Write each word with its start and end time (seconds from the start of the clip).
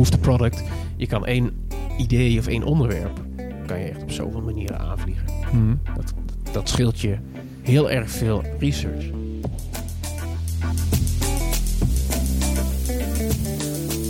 proof 0.00 0.10
the 0.10 0.18
product. 0.18 0.62
Je 0.96 1.06
kan 1.06 1.26
één 1.26 1.68
idee 1.98 2.38
of 2.38 2.46
één 2.46 2.62
onderwerp 2.62 3.20
kan 3.66 3.78
je 3.78 3.84
echt 3.84 4.02
op 4.02 4.10
zoveel 4.10 4.40
manieren 4.40 4.78
aanvliegen. 4.78 5.24
Mhm. 5.52 5.74
Dat, 5.96 6.14
dat 6.52 6.68
scheelt 6.68 7.00
je 7.00 7.18
heel 7.62 7.90
erg 7.90 8.10
veel 8.10 8.42
research. 8.58 9.04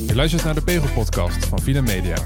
Je 0.07 0.15
luistert 0.15 0.45
naar 0.45 0.55
de 0.55 0.63
Pegel-podcast 0.63 1.47
van 1.47 1.59
Villa 1.59 1.81
Media. 1.81 2.17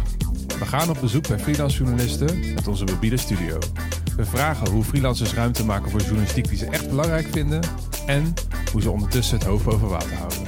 We 0.59 0.65
gaan 0.67 0.91
op 0.91 0.99
bezoek 1.01 1.29
bij 1.29 1.39
freelance 1.39 1.77
journalisten 1.77 2.55
met 2.55 2.69
onze 2.69 2.85
mobiele 2.85 3.17
studio. 3.17 3.59
We 4.17 4.25
vragen 4.25 4.71
hoe 4.71 4.85
freelancers 4.85 5.35
ruimte 5.35 5.65
maken 5.65 5.91
voor 5.91 6.01
journalistiek 6.01 6.49
die 6.49 6.59
ze 6.59 6.67
echt 6.67 6.89
belangrijk 6.89 7.27
vinden 7.31 7.61
en 8.07 8.35
hoe 8.73 8.83
ze 8.83 8.91
ondertussen 8.91 9.39
het 9.39 9.47
hoofd 9.47 9.65
boven 9.65 9.89
water 9.89 10.15
houden. 10.17 10.39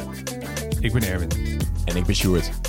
Ik 0.80 0.92
ben 0.92 1.02
Erwin. 1.02 1.30
En 1.84 1.96
ik 1.96 2.04
ben 2.04 2.14
Sjoerd. 2.14 2.65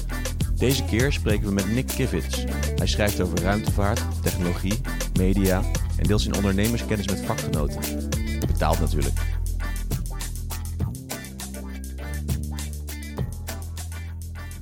Deze 0.58 0.86
keer 0.86 1.14
spreken 1.14 1.48
we 1.48 1.54
met 1.54 1.72
Nick 1.72 1.88
Kivits. 1.88 2.44
Hij 2.76 2.88
schrijft 2.88 3.22
over 3.22 3.42
ruimtevaart, 3.42 4.22
technologie, 4.22 4.82
media 5.20 5.62
en 5.98 6.04
deelt 6.04 6.22
zijn 6.22 6.36
ondernemerskennis 6.36 7.08
met 7.08 7.20
vakgenoten. 7.20 8.10
Betaald 8.40 8.80
natuurlijk. 8.80 9.16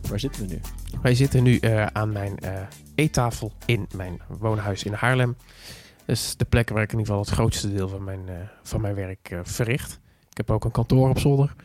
Waar 0.09 0.19
zitten 0.19 0.47
we 0.47 0.53
nu? 0.53 0.61
Wij 1.01 1.15
zitten 1.15 1.43
nu 1.43 1.57
eh, 1.57 1.85
aan 1.85 2.11
mijn 2.11 2.39
eh, 2.39 2.61
eettafel 2.95 3.51
in 3.65 3.87
mijn 3.95 4.21
woonhuis 4.39 4.83
in 4.83 4.93
Haarlem. 4.93 5.35
Dat 6.05 6.15
is 6.15 6.35
de 6.37 6.45
plek 6.45 6.69
waar 6.69 6.83
ik 6.83 6.91
in 6.91 6.99
ieder 6.99 7.13
geval 7.13 7.29
het 7.29 7.39
grootste 7.39 7.73
deel 7.73 7.87
van 7.87 8.03
mijn, 8.03 8.29
eh, 8.29 8.35
van 8.63 8.81
mijn 8.81 8.95
werk 8.95 9.39
verricht. 9.43 9.99
Ik 10.29 10.37
heb 10.37 10.51
ook 10.51 10.65
een 10.65 10.71
kantoor 10.71 11.09
op 11.09 11.19
zolder. 11.19 11.55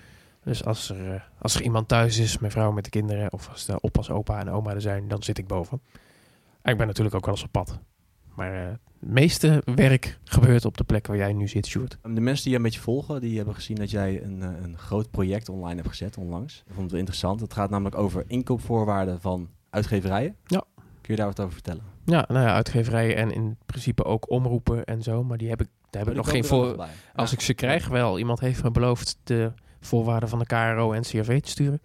Dus 0.45 0.65
als 0.65 0.91
er, 0.91 1.15
eh, 1.15 1.21
als 1.39 1.55
er 1.55 1.63
iemand 1.63 1.89
thuis 1.89 2.19
is, 2.19 2.39
mijn 2.39 2.53
vrouw 2.53 2.73
met 2.73 2.85
de 2.85 2.91
kinderen, 2.91 3.33
of 3.33 3.49
als 3.49 3.65
de 3.65 3.81
oppas, 3.81 4.11
opa 4.11 4.39
en 4.39 4.51
oma 4.51 4.75
er 4.75 4.81
zijn, 4.81 5.09
dan 5.09 5.23
zit 5.23 5.39
ik 5.39 5.47
boven. 5.47 5.81
En 6.63 6.73
ik 6.73 6.79
ben 6.79 6.87
natuurlijk 6.87 7.17
ook 7.17 7.25
wel 7.25 7.35
eens 7.35 7.45
op 7.45 7.53
pad. 7.53 7.79
Maar 8.35 8.55
eh, 8.55 8.69
het 9.01 9.11
meeste 9.11 9.63
werk 9.75 10.19
gebeurt 10.25 10.65
op 10.65 10.77
de 10.77 10.85
plek 10.85 11.07
waar 11.07 11.17
jij 11.17 11.33
nu 11.33 11.49
zit, 11.49 11.67
Sjoerd. 11.67 11.99
De 12.03 12.21
mensen 12.21 12.43
die 12.43 12.53
je 12.53 12.57
een 12.57 12.65
beetje 12.65 12.81
volgen, 12.81 13.21
die 13.21 13.37
hebben 13.37 13.55
gezien 13.55 13.77
dat 13.77 13.91
jij 13.91 14.23
een, 14.23 14.43
eh, 14.43 14.49
een 14.63 14.79
groot 14.79 15.11
project 15.11 15.49
online 15.49 15.75
hebt 15.75 15.89
gezet 15.89 16.17
onlangs. 16.17 16.57
Ik 16.57 16.65
vond 16.67 16.81
het 16.81 16.91
wel 16.91 16.99
interessant. 16.99 17.41
Het 17.41 17.53
gaat 17.53 17.71
namelijk 17.71 17.97
over 17.97 18.25
inkoopvoorwaarden 18.27 19.21
van 19.21 19.49
uitgeverijen. 19.71 20.37
Ja. 20.47 20.65
Kun 21.01 21.15
je 21.15 21.17
daar 21.17 21.27
wat 21.27 21.41
over 21.41 21.53
vertellen? 21.53 21.83
Ja, 22.05 22.25
nou 22.29 22.47
ja, 22.47 22.55
uitgeverijen 22.55 23.17
en 23.17 23.33
in 23.33 23.57
principe 23.67 24.05
ook 24.05 24.31
omroepen 24.31 24.85
en 24.85 25.03
zo. 25.03 25.25
Maar 25.25 25.39
die 25.39 25.49
heb 25.49 25.61
ik, 25.61 25.69
daar 25.91 26.03
heb 26.03 26.11
ik 26.11 26.17
nog 26.17 26.31
geen 26.31 26.45
voor. 26.45 26.87
Als 27.15 27.33
ik 27.33 27.41
ze 27.41 27.55
krijg, 27.55 27.89
wel. 27.89 28.19
Iemand 28.19 28.41
heeft 28.41 28.63
me 28.63 28.71
beloofd 28.71 29.19
de 29.25 29.53
voorwaarden 29.81 30.29
van 30.29 30.39
de 30.39 30.47
KRO 30.47 30.93
en 30.93 31.03
CRV 31.03 31.41
te 31.41 31.49
sturen. 31.51 31.83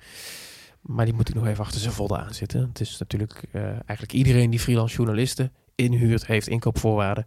Maar 0.82 1.06
die 1.06 1.14
moet 1.14 1.30
ik 1.30 1.36
nog 1.36 1.48
even 1.48 1.64
achter 1.64 1.80
zijn 1.80 1.94
vodden 1.94 2.20
aan 2.20 2.34
zitten. 2.34 2.62
Het 2.68 2.80
is 2.80 2.98
natuurlijk 2.98 3.44
eh, 3.52 3.64
eigenlijk 3.64 4.14
iedereen 4.14 4.50
die 4.50 4.60
freelance 4.60 4.96
journalisten 4.96 5.52
inhuurt, 5.76 6.26
heeft 6.26 6.48
inkoopvoorwaarden. 6.48 7.26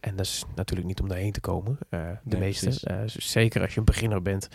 En 0.00 0.16
dat 0.16 0.26
is 0.26 0.44
natuurlijk 0.54 0.88
niet 0.88 1.00
om 1.00 1.08
daarheen 1.08 1.32
te 1.32 1.40
komen. 1.40 1.78
eh, 1.90 2.00
de 2.22 2.36
Nee, 2.36 2.40
meeste. 2.40 2.86
Eh, 2.90 2.96
zeker 3.06 3.62
als 3.62 3.72
je 3.72 3.78
een 3.78 3.84
beginner 3.84 4.22
bent. 4.22 4.48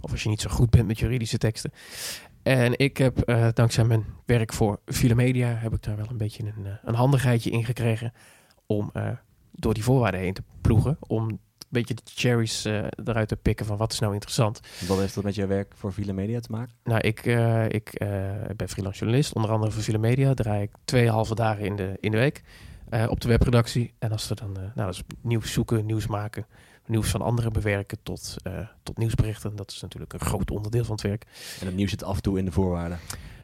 Of 0.00 0.10
als 0.10 0.22
je 0.22 0.28
niet 0.28 0.40
zo 0.40 0.50
goed 0.50 0.70
bent 0.70 0.86
met 0.86 0.98
juridische 0.98 1.38
teksten. 1.38 1.72
En 2.42 2.78
ik 2.78 2.96
heb 2.96 3.32
dankzij 3.54 3.84
mijn 3.84 4.04
werk 4.26 4.52
voor 4.52 4.80
File 4.84 5.14
Media... 5.14 5.48
heb 5.54 5.74
ik 5.74 5.82
daar 5.82 5.96
wel 5.96 6.06
een 6.10 6.16
beetje 6.16 6.42
een, 6.42 6.78
een 6.84 6.94
handigheidje 6.94 7.50
in 7.50 7.64
gekregen... 7.64 8.12
om 8.66 8.92
door 9.52 9.74
die 9.74 9.82
voorwaarden 9.82 10.20
heen 10.20 10.34
te 10.34 10.42
ploegen. 10.60 10.96
Om 11.00 11.40
beetje 11.68 11.94
de 11.94 12.02
cherries 12.04 12.64
eh, 12.64 12.84
eruit 13.04 13.28
te 13.28 13.36
pikken 13.36 13.66
van 13.66 13.76
wat 13.76 13.92
is 13.92 13.98
nou 13.98 14.12
interessant. 14.12 14.60
Wat 14.86 14.98
heeft 14.98 15.14
dat 15.14 15.24
met 15.24 15.34
jouw 15.34 15.46
werk 15.46 15.72
voor 15.76 15.92
Villa 15.92 16.12
Media 16.12 16.40
te 16.40 16.50
maken? 16.50 16.74
Nou, 16.84 17.00
ik, 17.00 17.26
eh, 17.26 17.68
ik 17.68 17.88
eh, 17.88 18.08
ben 18.56 18.68
freelance 18.68 18.98
journalist, 18.98 19.34
onder 19.34 19.50
andere 19.50 19.70
voor 19.70 19.82
File 19.82 19.98
Media. 19.98 20.34
Draai 20.34 20.62
ik 20.62 20.70
twee 20.84 21.10
halve 21.10 21.34
dagen 21.34 21.64
in 21.64 21.76
de, 21.76 21.96
in 22.00 22.10
de 22.10 22.18
week 22.18 22.42
eh, 22.88 23.06
op 23.08 23.20
de 23.20 23.28
webredactie. 23.28 23.94
En 23.98 24.12
als 24.12 24.30
er 24.30 24.36
dan, 24.36 24.56
eh, 24.56 24.62
nou, 24.62 24.72
dat 24.74 24.94
is 24.94 25.02
nieuws 25.20 25.52
zoeken, 25.52 25.86
nieuws 25.86 26.06
maken, 26.06 26.46
nieuws 26.86 27.10
van 27.10 27.22
anderen 27.22 27.52
bewerken 27.52 27.98
tot, 28.02 28.36
eh, 28.42 28.52
tot 28.82 28.98
nieuwsberichten. 28.98 29.56
Dat 29.56 29.70
is 29.70 29.80
natuurlijk 29.80 30.12
een 30.12 30.20
groot 30.20 30.50
onderdeel 30.50 30.84
van 30.84 30.92
het 30.92 31.02
werk. 31.02 31.24
En 31.60 31.66
het 31.66 31.74
nieuws 31.74 31.90
zit 31.90 32.02
af 32.04 32.16
en 32.16 32.22
toe 32.22 32.38
in 32.38 32.44
de 32.44 32.52
voorwaarden. 32.52 32.98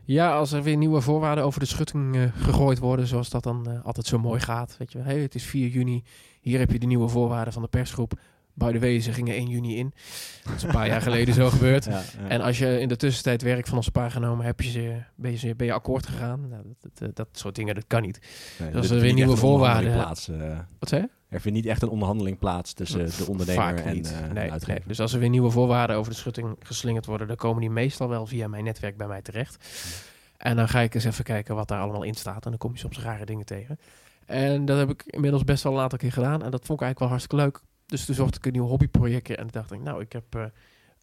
Ja, 0.04 0.36
als 0.36 0.52
er 0.52 0.62
weer 0.62 0.76
nieuwe 0.76 1.00
voorwaarden 1.00 1.44
over 1.44 1.60
de 1.60 1.66
schutting 1.66 2.16
eh, 2.16 2.22
gegooid 2.36 2.78
worden, 2.78 3.06
zoals 3.06 3.30
dat 3.30 3.42
dan 3.42 3.82
altijd 3.82 4.06
zo 4.06 4.18
mooi 4.18 4.40
gaat. 4.40 4.76
Weet 4.78 4.92
je, 4.92 4.98
hey, 4.98 5.18
het 5.18 5.34
is 5.34 5.44
4 5.44 5.68
juni, 5.68 6.04
hier 6.44 6.58
heb 6.58 6.70
je 6.70 6.78
de 6.78 6.86
nieuwe 6.86 7.08
voorwaarden 7.08 7.52
van 7.52 7.62
de 7.62 7.68
persgroep. 7.68 8.12
By 8.56 8.72
the 8.72 8.78
way, 8.78 9.00
ze 9.00 9.12
gingen 9.12 9.34
1 9.34 9.48
juni 9.48 9.76
in. 9.76 9.92
Dat 10.44 10.54
is 10.54 10.62
een 10.62 10.70
paar 10.70 10.86
jaar 10.86 11.02
geleden 11.10 11.34
zo 11.34 11.50
gebeurd. 11.50 11.84
Ja, 11.84 11.90
ja. 11.92 12.28
En 12.28 12.40
als 12.40 12.58
je 12.58 12.80
in 12.80 12.88
de 12.88 12.96
tussentijd 12.96 13.42
werk 13.42 13.66
van 13.66 13.76
ons 13.76 13.88
paar 13.88 14.10
genomen, 14.10 14.46
heb 14.46 14.60
je 14.60 14.70
ze, 14.70 15.02
ben, 15.14 15.40
je, 15.40 15.54
ben 15.54 15.66
je 15.66 15.72
akkoord 15.72 16.06
gegaan? 16.06 16.48
Nou, 16.48 16.62
dat, 16.80 16.90
dat, 16.98 17.16
dat 17.16 17.28
soort 17.32 17.54
dingen, 17.54 17.74
dat 17.74 17.84
kan 17.86 18.02
niet. 18.02 18.18
Nee, 18.58 18.66
als 18.68 18.76
er 18.76 18.82
er 18.82 18.86
vindt 18.86 19.02
weer 19.02 19.14
nieuwe 19.14 19.36
voorwaarden- 19.36 19.92
Plaats, 19.92 20.28
eh. 20.28 20.58
Wat 20.78 20.88
zei 20.88 21.02
je? 21.02 21.08
er 21.28 21.40
vindt 21.40 21.56
niet 21.58 21.66
echt 21.66 21.82
een 21.82 21.88
onderhandeling 21.88 22.38
plaats 22.38 22.72
tussen 22.72 23.06
de 23.06 23.24
ondernemer 23.28 23.74
en 23.74 24.04
eh, 24.04 24.52
de 24.52 24.66
nee. 24.66 24.80
Dus 24.86 25.00
als 25.00 25.12
er 25.12 25.18
weer 25.20 25.28
nieuwe 25.28 25.50
voorwaarden 25.50 25.96
over 25.96 26.12
de 26.12 26.18
schutting 26.18 26.56
geslingerd 26.58 27.06
worden, 27.06 27.26
dan 27.26 27.36
komen 27.36 27.60
die 27.60 27.70
meestal 27.70 28.08
wel 28.08 28.26
via 28.26 28.48
mijn 28.48 28.64
netwerk 28.64 28.96
bij 28.96 29.06
mij 29.06 29.22
terecht. 29.22 29.64
En 30.36 30.56
dan 30.56 30.68
ga 30.68 30.80
ik 30.80 30.94
eens 30.94 31.04
even 31.04 31.24
kijken 31.24 31.54
wat 31.54 31.68
daar 31.68 31.80
allemaal 31.80 32.02
in 32.02 32.14
staat. 32.14 32.44
En 32.44 32.50
dan 32.50 32.58
kom 32.58 32.72
je 32.72 32.78
soms 32.78 32.98
rare 33.00 33.24
dingen 33.24 33.46
tegen. 33.46 33.78
En 34.26 34.64
dat 34.64 34.78
heb 34.78 34.90
ik 34.90 35.02
inmiddels 35.06 35.44
best 35.44 35.62
wel 35.62 35.72
een 35.72 35.80
aantal 35.80 35.98
keer 35.98 36.12
gedaan. 36.12 36.42
En 36.42 36.50
dat 36.50 36.64
vond 36.64 36.80
ik 36.80 36.84
eigenlijk 36.84 36.98
wel 36.98 37.08
hartstikke 37.08 37.36
leuk. 37.36 37.60
Dus 37.86 38.04
toen 38.04 38.14
zocht 38.14 38.36
ik 38.36 38.46
een 38.46 38.52
nieuw 38.52 38.66
hobbyprojectje. 38.66 39.36
En 39.36 39.48
dacht 39.50 39.72
ik, 39.72 39.80
nou, 39.80 40.00
ik 40.00 40.12
heb 40.12 40.34
eh, 40.34 40.44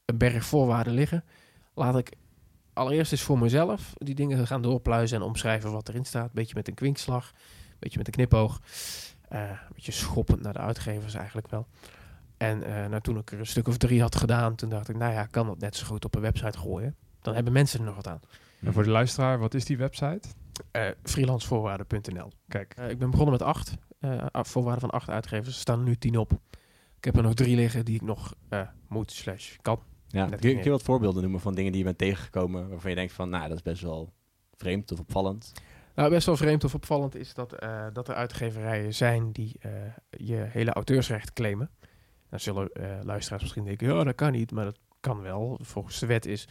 een 0.06 0.18
berg 0.18 0.46
voorwaarden 0.46 0.94
liggen. 0.94 1.24
Laat 1.74 1.98
ik 1.98 2.12
allereerst 2.74 3.12
eens 3.12 3.22
voor 3.22 3.40
mezelf 3.40 3.94
die 3.98 4.16
dingen 4.16 4.48
gaan 4.48 4.62
doorpluizen 4.62 5.18
en 5.18 5.24
omschrijven 5.24 5.72
wat 5.72 5.90
erin 5.90 6.06
staat. 6.06 6.32
Beetje 6.32 6.56
met 6.56 6.68
een 6.68 6.74
kwinkslag, 6.74 7.32
beetje 7.80 7.98
met 7.98 8.08
een 8.08 8.14
knipoog. 8.14 8.62
Eh, 9.28 9.42
een 9.42 9.74
beetje 9.74 9.92
schoppend 9.92 10.42
naar 10.42 10.54
de 10.54 10.60
uitgevers 10.60 11.14
eigenlijk 11.14 11.48
wel. 11.48 11.68
En 12.38 12.60
nou, 12.90 13.02
toen 13.02 13.18
ik 13.18 13.32
er 13.32 13.40
een 13.40 13.46
stuk 13.46 13.68
of 13.68 13.78
drie 13.78 14.02
had 14.02 14.16
gedaan, 14.16 14.56
toen 14.56 14.70
dacht 14.70 14.90
ik, 14.90 14.98
nou 14.98 15.14
ja, 15.14 15.26
kan 15.26 15.46
dat 15.48 15.60
net 15.60 15.76
zo 15.76 15.86
goed 15.86 16.06
op 16.06 16.16
een 16.16 16.22
website 16.22 16.58
gooien. 16.58 16.96
Dan 17.22 17.34
hebben 17.34 17.54
mensen 17.54 17.80
er 17.80 17.86
nog 17.86 17.96
wat 17.96 18.08
aan. 18.08 18.20
En 18.62 18.74
voor 18.74 18.84
de 18.84 18.90
luisteraar, 18.90 19.40
wat 19.40 19.54
is 19.54 19.66
die 19.66 19.78
website? 19.78 20.22
Eh 20.72 20.90
freelancevoorwaarden.nl. 21.04 22.32
Kijk, 22.48 22.74
Eh, 22.78 22.90
ik 22.90 22.98
ben 22.98 23.10
begonnen 23.12 23.34
met 23.34 23.42
acht. 23.48 23.76
eh, 24.00 24.26
voorwaarden 24.32 24.82
van 24.82 24.90
acht 24.90 25.10
uitgevers. 25.10 25.48
Er 25.56 25.62
staan 25.62 25.80
er 25.80 25.86
nu 25.86 25.96
tien 25.98 26.18
op. 26.18 26.32
Ik 26.98 27.04
heb 27.06 27.16
er 27.16 27.24
nog 27.24 27.34
drie 27.34 27.56
liggen 27.56 27.86
die 27.86 27.96
ik 27.96 28.02
nog 28.02 28.36
eh, 28.50 28.62
moet 28.88 29.12
slash 29.12 29.56
kan. 29.62 29.80
Ja, 30.08 30.26
kun 30.26 30.38
je, 30.40 30.46
meer. 30.46 30.54
kun 30.56 30.64
je 30.64 30.70
wat 30.70 30.82
voorbeelden 30.84 31.22
noemen 31.22 31.40
van 31.40 31.56
dingen 31.56 31.72
die 31.72 31.80
je 31.80 31.86
bent 31.86 31.98
tegengekomen 31.98 32.70
waarvan 32.70 32.90
je 32.90 32.96
denkt 32.96 33.14
van, 33.14 33.30
nou, 33.30 33.48
dat 33.48 33.58
is 33.58 33.62
best 33.64 33.82
wel 33.82 34.14
vreemd 34.58 34.92
of 34.92 35.00
opvallend? 35.00 35.52
Nou, 35.96 36.10
best 36.10 36.26
wel 36.26 36.38
vreemd 36.38 36.64
of 36.64 36.74
opvallend 36.74 37.16
is 37.16 37.34
dat, 37.34 37.54
eh, 37.54 37.86
dat 37.94 38.08
er 38.08 38.16
uitgeverijen 38.16 38.94
zijn 38.94 39.32
die 39.32 39.56
eh, 39.60 39.72
je 40.10 40.36
hele 40.50 40.74
auteursrecht 40.74 41.34
claimen. 41.34 41.70
Dan 42.30 42.40
zullen 42.40 42.70
eh, 42.74 42.98
luisteraars 43.04 43.42
misschien 43.42 43.64
denken, 43.66 43.96
ja, 43.96 44.04
dat 44.04 44.16
kan 44.16 44.32
niet, 44.32 44.52
maar 44.52 44.66
dat 44.66 44.80
kan 45.00 45.22
wel. 45.22 45.60
Volgens 45.62 46.00
de 46.00 46.06
wet 46.06 46.26
is, 46.26 46.48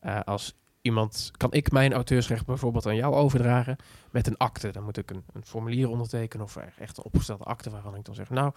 eh, 0.00 0.20
als 0.20 0.54
iemand, 0.82 1.30
kan 1.36 1.52
ik 1.52 1.72
mijn 1.72 1.92
auteursrecht 1.92 2.46
bijvoorbeeld 2.46 2.86
aan 2.86 2.96
jou 2.96 3.14
overdragen 3.14 3.76
met 4.10 4.26
een 4.26 4.36
akte. 4.36 4.70
Dan 4.70 4.84
moet 4.84 4.96
ik 4.96 5.10
een, 5.10 5.24
een 5.32 5.44
formulier 5.44 5.88
ondertekenen 5.88 6.46
of 6.46 6.56
echt 6.56 6.98
een 6.98 7.04
opgestelde 7.04 7.44
akte 7.44 7.70
waarvan 7.70 7.94
ik 7.94 8.04
dan 8.04 8.14
zeg, 8.14 8.30
nou, 8.30 8.52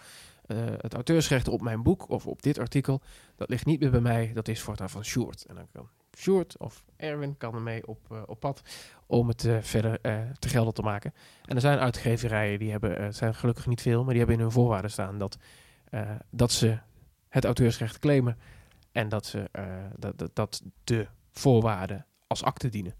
eh, 0.46 0.56
het 0.78 0.94
auteursrecht 0.94 1.48
op 1.48 1.60
mijn 1.60 1.82
boek 1.82 2.08
of 2.08 2.26
op 2.26 2.42
dit 2.42 2.58
artikel, 2.58 3.00
dat 3.36 3.48
ligt 3.48 3.66
niet 3.66 3.80
meer 3.80 3.90
bij 3.90 4.00
mij, 4.00 4.30
dat 4.34 4.48
is 4.48 4.60
voortaan 4.60 4.90
van 4.90 5.04
Sjoerd. 5.04 5.44
En 5.44 5.54
dan 5.54 5.66
kan 5.72 5.88
Sjoerd 6.16 6.58
of 6.58 6.84
Erwin 6.96 7.36
kan 7.36 7.54
ermee 7.54 7.86
op, 7.86 7.98
eh, 8.10 8.22
op 8.26 8.40
pad 8.40 8.62
om 9.06 9.28
het 9.28 9.44
eh, 9.44 9.56
verder 9.60 10.00
te 10.38 10.48
gelden 10.48 10.74
te 10.74 10.82
maken. 10.82 11.14
En 11.44 11.54
er 11.54 11.60
zijn 11.60 11.78
uitgeverijen 11.78 12.58
die 12.58 12.70
hebben, 12.70 13.02
het 13.02 13.16
zijn 13.16 13.34
gelukkig 13.34 13.66
niet 13.66 13.80
veel, 13.80 14.00
maar 14.00 14.10
die 14.10 14.18
hebben 14.18 14.36
in 14.36 14.42
hun 14.42 14.52
voorwaarden 14.52 14.90
staan 14.90 15.18
dat, 15.18 15.38
dat 16.30 16.52
ze 16.52 16.78
het 17.28 17.44
auteursrecht 17.44 17.98
claimen 17.98 18.38
en 18.92 19.08
dat, 19.08 19.26
ze, 19.26 19.50
dat, 19.98 20.18
dat, 20.18 20.30
dat 20.34 20.62
de 20.84 21.06
voorwaarden 21.30 22.06
als 22.40 22.42
akte 22.44 22.68
dienen. 22.68 22.94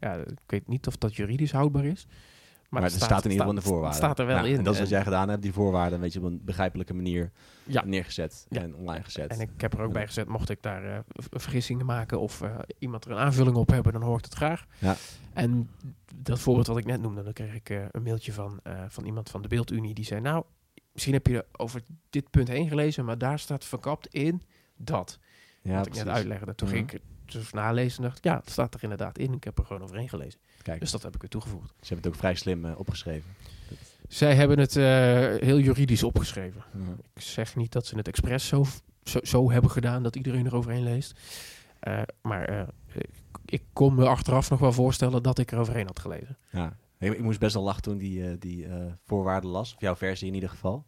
Ja, 0.00 0.14
ik 0.14 0.38
weet 0.46 0.68
niet 0.68 0.86
of 0.86 0.96
dat 0.96 1.16
juridisch 1.16 1.52
houdbaar 1.52 1.84
is. 1.84 2.06
Maar, 2.68 2.82
het 2.82 2.92
staat, 2.92 3.24
in 3.24 3.30
ieder 3.30 3.32
geval 3.32 3.48
in 3.48 3.54
de 3.54 3.62
voorwaarden. 3.62 3.96
Staat 3.98 4.18
er 4.18 4.26
wel 4.26 4.36
Ja, 4.36 4.42
in. 4.44 4.56
En 4.58 4.64
dat 4.64 4.74
is 4.74 4.80
wat 4.80 4.88
jij 4.88 5.02
gedaan 5.02 5.28
hebt, 5.28 5.42
die 5.42 5.52
voorwaarden 5.52 5.94
een 5.94 6.00
beetje 6.00 6.18
op 6.18 6.24
een 6.24 6.40
begrijpelijke 6.44 6.94
manier 6.94 7.30
Ja. 7.64 7.84
neergezet 7.84 8.46
Ja. 8.48 8.60
en 8.60 8.74
online 8.74 9.04
gezet. 9.04 9.30
En 9.30 9.40
ik 9.40 9.50
heb 9.60 9.72
er 9.72 9.80
ook 9.80 9.92
bij 9.92 10.06
gezet, 10.06 10.28
mocht 10.28 10.50
ik 10.50 10.62
daar 10.62 11.04
v- 11.08 11.26
vergissingen 11.30 11.86
maken 11.86 12.20
of 12.20 12.40
eh, 12.42 12.58
iemand 12.78 13.04
er 13.04 13.10
een 13.10 13.16
aanvulling 13.18 13.56
op 13.56 13.68
hebben, 13.70 13.92
dan 13.92 14.02
hoor 14.02 14.18
ik 14.18 14.24
het 14.24 14.34
graag. 14.34 14.66
Ja. 14.78 14.96
En 15.32 15.70
dat 16.14 16.38
voorbeeld 16.40 16.66
wat 16.66 16.78
ik 16.78 16.84
net 16.86 17.00
noemde, 17.00 17.22
dan 17.22 17.32
kreeg 17.32 17.54
ik 17.54 17.70
eh, 17.70 17.84
een 17.90 18.02
mailtje 18.02 18.32
van, 18.32 18.60
van 18.88 19.04
iemand 19.04 19.30
van 19.30 19.42
de 19.42 19.48
Beeldunie 19.48 19.94
die 19.94 20.04
zei, 20.04 20.20
nou, 20.20 20.44
misschien 20.92 21.14
heb 21.14 21.26
je 21.26 21.44
over 21.52 21.82
dit 22.10 22.30
punt 22.30 22.48
heen 22.48 22.68
gelezen, 22.68 23.04
maar 23.04 23.18
daar 23.18 23.38
staat 23.38 23.64
verkapt 23.64 24.06
in 24.06 24.42
dat. 24.76 25.18
ja, 25.62 25.76
wat 25.76 25.86
ik 25.86 25.94
net 25.94 26.08
uitlegde. 26.08 26.54
Toen 26.54 26.68
Mhm. 26.68 26.76
ging 26.76 26.90
ik 26.90 26.92
het 26.92 27.02
dus 27.32 27.52
nalezen 27.52 28.02
en 28.02 28.08
dacht, 28.08 28.24
ja, 28.24 28.36
het 28.36 28.50
staat 28.50 28.74
er 28.74 28.82
inderdaad 28.82 29.18
in. 29.18 29.32
Ik 29.32 29.44
heb 29.44 29.58
er 29.58 29.64
gewoon 29.64 29.82
overheen 29.82 30.08
gelezen. 30.08 30.40
Kijk, 30.62 30.80
Dus 30.80 30.90
dat 30.90 31.02
heb 31.02 31.14
ik 31.14 31.22
er 31.22 31.28
toegevoegd. 31.28 31.68
ze 31.68 31.74
hebben 31.94 31.96
het 31.96 32.06
ook 32.06 32.14
vrij 32.20 32.34
slim 32.34 32.64
eh, 32.64 32.78
opgeschreven. 32.78 33.30
Zij 34.08 34.34
hebben 34.34 34.58
het 34.58 34.76
eh, 34.76 34.82
heel 35.48 35.58
juridisch 35.58 36.02
opgeschreven. 36.02 36.64
Ik 37.14 37.22
zeg 37.22 37.56
niet 37.56 37.72
dat 37.72 37.86
ze 37.86 37.96
het 37.96 38.08
expres 38.08 38.46
zo, 38.46 38.64
zo, 39.04 39.18
zo 39.22 39.50
hebben 39.50 39.70
gedaan 39.70 40.02
dat 40.02 40.16
iedereen 40.16 40.46
er 40.46 40.54
overheen 40.54 40.82
leest. 40.82 41.20
Eh, 41.80 42.02
maar 42.22 42.68
ik, 43.44 43.62
kon 43.72 43.94
me 43.94 44.06
achteraf 44.08 44.50
nog 44.50 44.58
wel 44.60 44.72
voorstellen 44.72 45.22
dat 45.22 45.38
ik 45.38 45.52
er 45.52 45.58
overheen 45.58 45.86
had 45.86 45.98
gelezen. 45.98 46.38
Ja. 46.50 46.76
Ik, 46.98 47.12
ik 47.12 47.22
moest 47.22 47.38
best 47.38 47.54
wel 47.54 47.62
lachen 47.62 47.82
toen 47.82 47.98
die, 47.98 48.38
die 48.38 48.66
voorwaarden 49.04 49.50
las. 49.50 49.74
Of 49.74 49.80
jouw 49.80 49.96
versie 49.96 50.28
in 50.28 50.34
ieder 50.34 50.48
geval. 50.50 50.86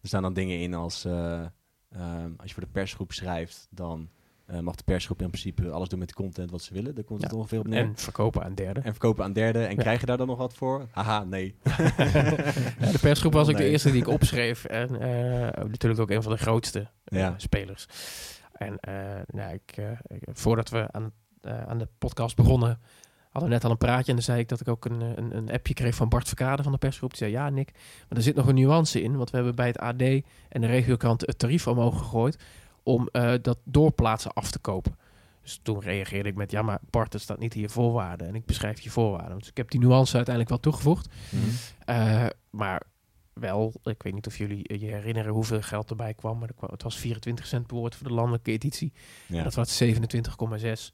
Er 0.00 0.08
staan 0.08 0.22
dan 0.22 0.34
dingen 0.34 0.60
in 0.60 0.74
als... 0.74 1.04
eh, 1.04 1.40
ehm, 1.88 2.30
als 2.36 2.48
je 2.48 2.52
voor 2.54 2.62
de 2.62 2.68
persgroep 2.72 3.12
schrijft, 3.12 3.66
dan 3.70 4.08
eh, 4.46 4.60
mag 4.60 4.74
de 4.74 4.82
persgroep 4.84 5.20
in 5.22 5.28
principe 5.28 5.70
alles 5.70 5.88
doen 5.88 5.98
met 5.98 6.08
de 6.08 6.14
content 6.14 6.50
wat 6.50 6.62
ze 6.62 6.74
willen. 6.74 6.94
Daar 6.94 7.04
komt 7.04 7.22
het 7.22 7.32
ongeveer 7.32 7.58
op 7.58 7.66
neer. 7.66 7.78
En 7.78 7.92
verkopen 7.96 8.44
aan 8.44 8.54
derden. 8.54 8.84
En 8.84 8.90
verkopen 8.90 9.24
aan 9.24 9.32
derden. 9.32 9.68
En 9.68 9.74
Ja. 9.74 9.82
krijg 9.82 10.00
je 10.00 10.06
daar 10.06 10.16
dan 10.16 10.26
nog 10.26 10.38
wat 10.38 10.54
voor? 10.54 10.86
Haha, 10.90 11.24
nee. 11.24 11.54
Ja, 12.78 12.90
de 12.92 12.98
persgroep 13.00 13.32
was 13.32 13.48
ook 13.48 13.56
de 13.56 13.68
eerste 13.68 13.90
die 13.90 14.00
ik 14.00 14.08
opschreef. 14.08 14.64
En 14.64 15.00
eh, 15.00 15.64
natuurlijk 15.64 16.00
ook 16.00 16.10
een 16.10 16.22
van 16.22 16.32
de 16.32 16.38
grootste 16.38 16.86
eh, 17.04 17.32
spelers. 17.36 17.86
En 18.52 18.78
nou, 19.26 19.52
ik, 19.52 19.74
voordat 20.32 20.68
we 20.68 20.88
aan, 20.92 21.12
aan 21.42 21.78
de 21.78 21.88
podcast 21.98 22.36
begonnen, 22.36 22.80
hadden 23.30 23.48
we 23.50 23.56
net 23.56 23.64
al 23.64 23.70
een 23.70 23.76
praatje. 23.78 24.06
En 24.08 24.14
dan 24.14 24.24
zei 24.24 24.38
ik 24.40 24.48
dat 24.48 24.60
ik 24.60 24.68
ook 24.68 24.84
een, 24.84 25.00
een, 25.00 25.36
een 25.36 25.50
appje 25.50 25.74
kreeg 25.74 25.94
van 25.94 26.08
Bart 26.08 26.26
Verkade 26.26 26.62
van 26.62 26.72
de 26.72 26.78
persgroep. 26.78 27.10
Die 27.10 27.18
zei, 27.18 27.30
ja 27.30 27.50
Nick, 27.50 27.70
maar 28.08 28.18
er 28.18 28.24
zit 28.24 28.34
nog 28.34 28.46
een 28.46 28.54
nuance 28.54 29.02
in. 29.02 29.16
Want 29.16 29.30
we 29.30 29.36
hebben 29.36 29.54
bij 29.54 29.66
het 29.66 29.78
AD 29.78 30.02
en 30.48 30.60
de 30.60 30.66
regiokrant 30.66 31.20
het 31.20 31.38
tarief 31.38 31.66
omhoog 31.66 31.98
gegooid 31.98 32.38
om 32.86 33.08
eh, 33.12 33.32
dat 33.42 33.58
doorplaatsen 33.64 34.32
af 34.32 34.50
te 34.50 34.58
kopen. 34.58 34.98
Dus 35.42 35.60
toen 35.62 35.80
reageerde 35.80 36.28
ik 36.28 36.34
met, 36.34 36.50
ja 36.50 36.62
maar 36.62 36.80
Bart, 36.90 37.12
het 37.12 37.22
staat 37.22 37.38
niet 37.38 37.54
je 37.54 37.68
voorwaarden. 37.68 38.26
En 38.26 38.34
ik 38.34 38.44
beschrijf 38.44 38.80
je 38.80 38.90
voorwaarden. 38.90 39.38
Dus 39.38 39.48
ik 39.48 39.56
heb 39.56 39.70
die 39.70 39.80
nuance 39.80 40.16
uiteindelijk 40.16 40.54
wel 40.54 40.72
toegevoegd. 40.72 41.08
Mhm. 41.30 41.44
Eh, 41.84 42.26
maar 42.50 42.82
wel, 43.32 43.72
ik 43.82 44.02
weet 44.02 44.14
niet 44.14 44.26
of 44.26 44.38
jullie 44.38 44.78
je 44.78 44.86
herinneren 44.86 45.32
hoeveel 45.32 45.62
geld 45.62 45.90
erbij 45.90 46.14
kwam. 46.14 46.38
Maar 46.38 46.48
er 46.48 46.70
het 46.70 46.82
was 46.82 46.96
24 46.96 47.46
cent 47.46 47.66
per 47.66 47.76
woord 47.76 47.94
voor 47.94 48.08
de 48.08 48.14
landelijke 48.14 48.50
editie. 48.50 48.92
Ja. 49.26 49.42
Dat 49.42 49.54
was 49.54 49.82
27,6. 49.82 50.92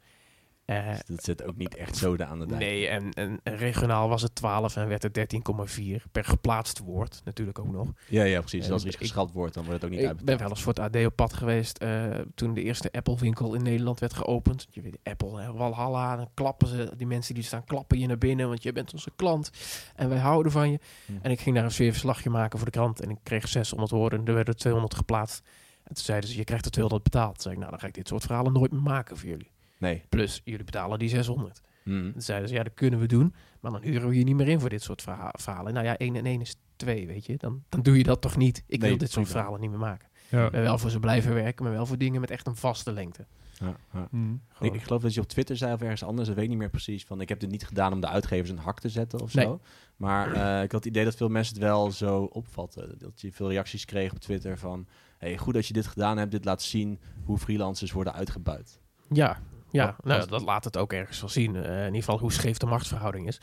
Dus 0.64 1.02
dat 1.06 1.24
zit 1.24 1.44
ook 1.44 1.56
niet 1.56 1.76
echt 1.76 1.96
zoden 1.96 2.28
aan 2.28 2.38
de 2.38 2.46
dijk. 2.46 2.60
nee, 2.60 2.88
en, 2.88 3.40
regionaal 3.44 4.08
was 4.08 4.22
het 4.22 4.34
12 4.34 4.76
en 4.76 4.88
werd 4.88 5.02
het 5.02 5.34
13,4 5.78 5.82
per 6.12 6.24
geplaatst 6.24 6.78
woord. 6.78 7.20
Natuurlijk 7.24 7.58
ook 7.58 7.72
nog. 7.72 7.92
Ja, 8.08 8.24
ja, 8.24 8.40
precies. 8.40 8.60
Dus 8.60 8.70
als 8.70 8.82
er 8.82 8.88
iets 8.88 8.96
geschrapt 8.96 9.32
wordt, 9.32 9.54
dan 9.54 9.64
wordt 9.64 9.82
het 9.82 9.92
ook 9.92 9.98
niet 9.98 10.10
Ik 10.10 10.24
ben 10.24 10.38
wel 10.38 10.48
eens 10.48 10.62
voor 10.62 10.72
het 10.72 10.96
AD 10.96 11.06
op 11.06 11.16
pad 11.16 11.32
geweest 11.32 11.78
eh, 11.78 12.04
toen 12.34 12.54
de 12.54 12.62
eerste 12.62 12.92
Apple-winkel 12.92 13.54
in 13.54 13.62
Nederland 13.62 14.00
werd 14.00 14.12
geopend. 14.12 14.66
Je 14.70 14.80
weet, 14.80 14.98
Apple, 15.02 15.52
Walhalla, 15.52 16.16
dan 16.16 16.28
klappen 16.34 16.68
ze, 16.68 16.92
die 16.96 17.06
mensen 17.06 17.34
die 17.34 17.44
staan 17.44 17.64
klappen 17.64 17.98
je 17.98 18.06
naar 18.06 18.18
binnen, 18.18 18.48
want 18.48 18.62
je 18.62 18.72
bent 18.72 18.92
onze 18.92 19.10
klant 19.16 19.50
en 19.94 20.08
wij 20.08 20.18
houden 20.18 20.52
van 20.52 20.70
je. 20.70 20.78
Hm. 21.06 21.12
En 21.22 21.30
ik 21.30 21.40
ging 21.40 21.54
daar 21.54 21.64
een 21.64 21.70
sfeerverslagje 21.70 22.30
maken 22.30 22.58
voor 22.58 22.66
de 22.70 22.78
krant 22.78 23.00
en 23.00 23.10
ik 23.10 23.18
kreeg 23.22 23.48
600 23.48 23.90
woorden 23.90 24.18
en 24.18 24.26
er 24.26 24.34
werden 24.34 24.56
200 24.56 24.94
geplaatst. 24.94 25.42
En 25.82 25.94
toen 25.94 26.04
zeiden 26.04 26.30
ze, 26.30 26.36
je 26.36 26.44
krijgt 26.44 26.64
er 26.64 26.70
200 26.70 27.10
betaald. 27.10 27.32
Toen 27.32 27.42
zei 27.42 27.54
ik, 27.54 27.60
nou 27.60 27.70
dan 27.70 27.80
ga 27.80 27.86
ik 27.86 27.94
dit 27.94 28.08
soort 28.08 28.22
verhalen 28.22 28.52
nooit 28.52 28.72
meer 28.72 28.82
maken 28.82 29.16
voor 29.16 29.28
jullie. 29.28 29.51
Nee. 29.82 30.02
Plus, 30.08 30.40
jullie 30.44 30.64
betalen 30.64 30.98
die 30.98 31.08
600. 31.08 31.60
Mhm. 31.84 32.12
Toen 32.12 32.22
zeiden 32.22 32.48
ze, 32.48 32.54
ja 32.54 32.62
dat 32.62 32.74
kunnen 32.74 33.00
we 33.00 33.06
doen, 33.06 33.34
maar 33.60 33.72
dan 33.72 33.82
huren 33.82 34.08
we 34.08 34.18
je 34.18 34.24
niet 34.24 34.36
meer 34.36 34.48
in 34.48 34.60
voor 34.60 34.68
dit 34.68 34.82
soort 34.82 35.02
verha- 35.02 35.34
verhalen. 35.38 35.72
Nou 35.74 35.86
ja, 35.86 35.96
1 35.98 36.16
en 36.16 36.26
1 36.26 36.40
is 36.40 36.56
2, 36.76 37.06
weet 37.06 37.26
je. 37.26 37.36
Dan, 37.36 37.62
dan 37.68 37.82
doe 37.82 37.96
je 37.96 38.02
dat 38.04 38.20
toch 38.20 38.36
niet. 38.36 38.62
Ik 38.66 38.80
Nee, 38.80 38.88
wil 38.88 38.98
dit 38.98 39.10
soort 39.10 39.24
prima. 39.24 39.38
verhalen 39.40 39.60
niet 39.60 39.70
meer 39.70 39.78
maken. 39.78 40.08
Ja. 40.28 40.44
Ik 40.46 40.50
ben 40.52 40.62
wel 40.62 40.78
voor 40.78 40.90
ze 40.90 41.00
blijven 41.00 41.34
werken, 41.34 41.64
maar 41.64 41.72
wel 41.72 41.86
voor 41.86 41.98
dingen 41.98 42.20
met 42.20 42.30
echt 42.30 42.46
een 42.46 42.56
vaste 42.56 42.92
lengte. 42.92 43.26
Ja, 43.58 43.76
ja. 43.92 44.08
Mhm. 44.10 44.34
Ik, 44.60 44.74
ik 44.74 44.82
geloof 44.82 45.02
dat 45.02 45.14
je 45.14 45.20
op 45.20 45.28
Twitter 45.28 45.56
zei 45.56 45.72
of 45.72 45.80
ergens 45.80 46.02
anders, 46.04 46.26
dat 46.26 46.34
weet 46.36 46.44
ik 46.44 46.50
niet 46.50 46.60
meer 46.60 46.70
precies. 46.70 47.04
Van, 47.04 47.20
ik 47.20 47.28
heb 47.28 47.40
dit 47.40 47.50
niet 47.50 47.66
gedaan 47.66 47.92
om 47.92 48.00
de 48.00 48.08
uitgevers 48.08 48.50
een 48.50 48.58
hak 48.58 48.80
te 48.80 48.88
zetten 48.88 49.20
of 49.20 49.34
Nee. 49.34 49.44
zo. 49.44 49.60
Maar 49.96 50.32
eh, 50.32 50.62
ik 50.62 50.72
had 50.72 50.84
het 50.84 50.92
idee 50.92 51.04
dat 51.04 51.16
veel 51.16 51.28
mensen 51.28 51.54
het 51.54 51.62
wel 51.62 51.90
zo 51.90 52.22
opvatten. 52.22 52.98
Dat 52.98 53.20
je 53.20 53.32
veel 53.32 53.48
reacties 53.50 53.84
kreeg 53.84 54.12
op 54.12 54.18
Twitter 54.18 54.58
van... 54.58 54.86
Hey, 55.18 55.38
goed 55.38 55.54
dat 55.54 55.66
je 55.66 55.72
dit 55.72 55.86
gedaan 55.86 56.18
hebt. 56.18 56.30
Dit 56.30 56.44
laat 56.44 56.62
zien 56.62 57.00
hoe 57.24 57.38
freelancers 57.38 57.92
worden 57.92 58.12
uitgebuit. 58.12 58.80
Ja, 59.12 59.38
ja 59.72 59.86
Wat- 59.86 60.04
nou, 60.04 60.28
dat 60.28 60.42
laat 60.42 60.64
het 60.64 60.76
ook 60.76 60.92
ergens 60.92 61.20
wel 61.20 61.28
zien. 61.30 61.56
Eh, 61.56 61.78
in 61.78 61.84
ieder 61.86 61.94
geval 62.02 62.18
hoe 62.18 62.32
scheef 62.32 62.56
de 62.56 62.66
machtsverhouding 62.66 63.26
is. 63.26 63.40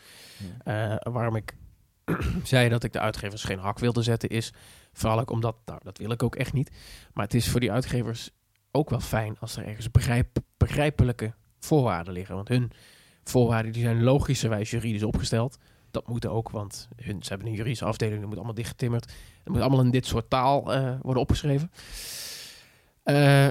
Eh, 0.64 0.96
waarom 1.00 1.36
ik 1.36 1.56
zei 2.44 2.70
dat 2.70 2.84
ik 2.84 2.94
de 2.94 3.00
uitgevers 3.00 3.44
geen 3.44 3.60
hak 3.60 3.80
wilde 3.80 4.02
zetten 4.02 4.30
is 4.30 4.54
vooral 4.94 5.20
ook 5.20 5.32
omdat, 5.32 5.56
nou 5.66 5.80
dat 5.84 5.98
wil 5.98 6.12
ik 6.12 6.24
ook 6.24 6.36
echt 6.36 6.54
niet. 6.54 6.72
Maar 7.14 7.24
het 7.26 7.34
is 7.34 7.50
voor 7.50 7.60
die 7.60 7.72
uitgevers 7.72 8.30
ook 8.72 8.90
wel 8.90 9.00
fijn 9.00 9.36
als 9.40 9.56
er 9.58 9.66
ergens 9.66 9.92
begrijp, 9.92 10.38
begrijpelijke 10.58 11.34
voorwaarden 11.60 12.14
liggen. 12.14 12.36
Want 12.36 12.48
hun 12.48 12.72
voorwaarden 13.24 13.72
die 13.72 13.82
zijn 13.84 14.04
logischerwijs 14.04 14.70
juridisch 14.70 15.04
opgesteld. 15.04 15.58
Dat 15.92 16.08
moet 16.08 16.26
ook, 16.28 16.50
want 16.50 16.88
hun, 16.96 17.24
ze 17.24 17.30
hebben 17.30 17.48
een 17.48 17.54
juridische 17.54 17.86
afdeling, 17.86 18.18
dat 18.20 18.28
moet 18.28 18.38
allemaal 18.38 18.56
dichtgetimmerd. 18.56 19.06
Het 19.44 19.54
moet 19.54 19.62
allemaal 19.62 19.82
in 19.86 19.92
dit 19.92 20.06
soort 20.06 20.30
taal 20.30 20.74
eh, 20.74 20.96
worden 21.02 21.22
opgeschreven. 21.22 21.72
Eh, 23.04 23.50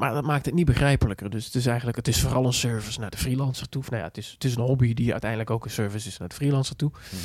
maar 0.00 0.12
dat 0.12 0.24
maakt 0.24 0.46
het 0.46 0.54
niet 0.54 0.66
begrijpelijker. 0.66 1.30
Dus 1.30 1.44
het 1.44 1.54
is 1.54 1.66
eigenlijk, 1.66 1.96
het 1.96 2.08
is 2.08 2.20
vooral 2.20 2.46
een 2.46 2.52
service 2.52 3.00
naar 3.00 3.10
de 3.10 3.16
freelancer 3.16 3.68
toe. 3.68 3.80
Of 3.80 3.90
Nou 3.90 4.02
ja, 4.02 4.08
het 4.08 4.18
is, 4.18 4.30
het 4.30 4.44
is 4.44 4.56
een 4.56 4.62
hobby 4.62 4.94
die 4.94 5.10
uiteindelijk 5.10 5.50
ook 5.50 5.64
een 5.64 5.70
service 5.70 6.08
is 6.08 6.18
naar 6.18 6.28
de 6.28 6.34
freelancer 6.34 6.76
toe. 6.76 6.90
Mhm. 6.90 7.16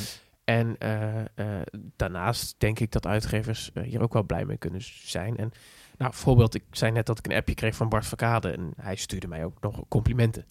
En 0.44 0.78
eh, 0.78 1.20
eh, 1.20 1.62
daarnaast 1.96 2.54
denk 2.58 2.78
ik 2.78 2.92
dat 2.92 3.06
uitgevers 3.06 3.72
eh, 3.72 3.82
hier 3.82 4.00
ook 4.00 4.12
wel 4.12 4.22
blij 4.22 4.44
mee 4.44 4.56
kunnen 4.56 4.80
zijn. 5.04 5.36
En 5.36 5.50
nou, 5.96 6.10
bijvoorbeeld, 6.10 6.54
ik 6.54 6.64
zei 6.70 6.92
net 6.92 7.06
dat 7.06 7.18
ik 7.18 7.26
een 7.26 7.36
appje 7.36 7.54
kreeg 7.54 7.74
van 7.74 7.88
Bart 7.88 8.06
Verkade. 8.06 8.50
En 8.50 8.72
hij 8.76 8.96
stuurde 8.96 9.28
mij 9.28 9.44
ook 9.44 9.60
nog 9.60 9.84
complimenten 9.88 10.44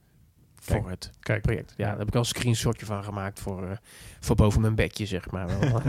Kijk, 0.66 0.82
voor 0.82 0.90
het 0.90 1.10
Kijk, 1.20 1.42
project. 1.42 1.74
Ja, 1.78 1.88
daar 1.88 1.98
heb 1.98 2.08
ik 2.08 2.14
al 2.14 2.20
een 2.20 2.26
screenshotje 2.26 2.86
van 2.86 3.04
gemaakt 3.04 3.40
voor, 3.40 3.64
eh, 3.70 3.78
voor 4.20 4.36
boven 4.36 4.62
mijn 4.62 4.76
bedje, 4.76 5.06
zeg 5.06 5.32
maar. 5.32 5.48
Wel. 5.60 5.82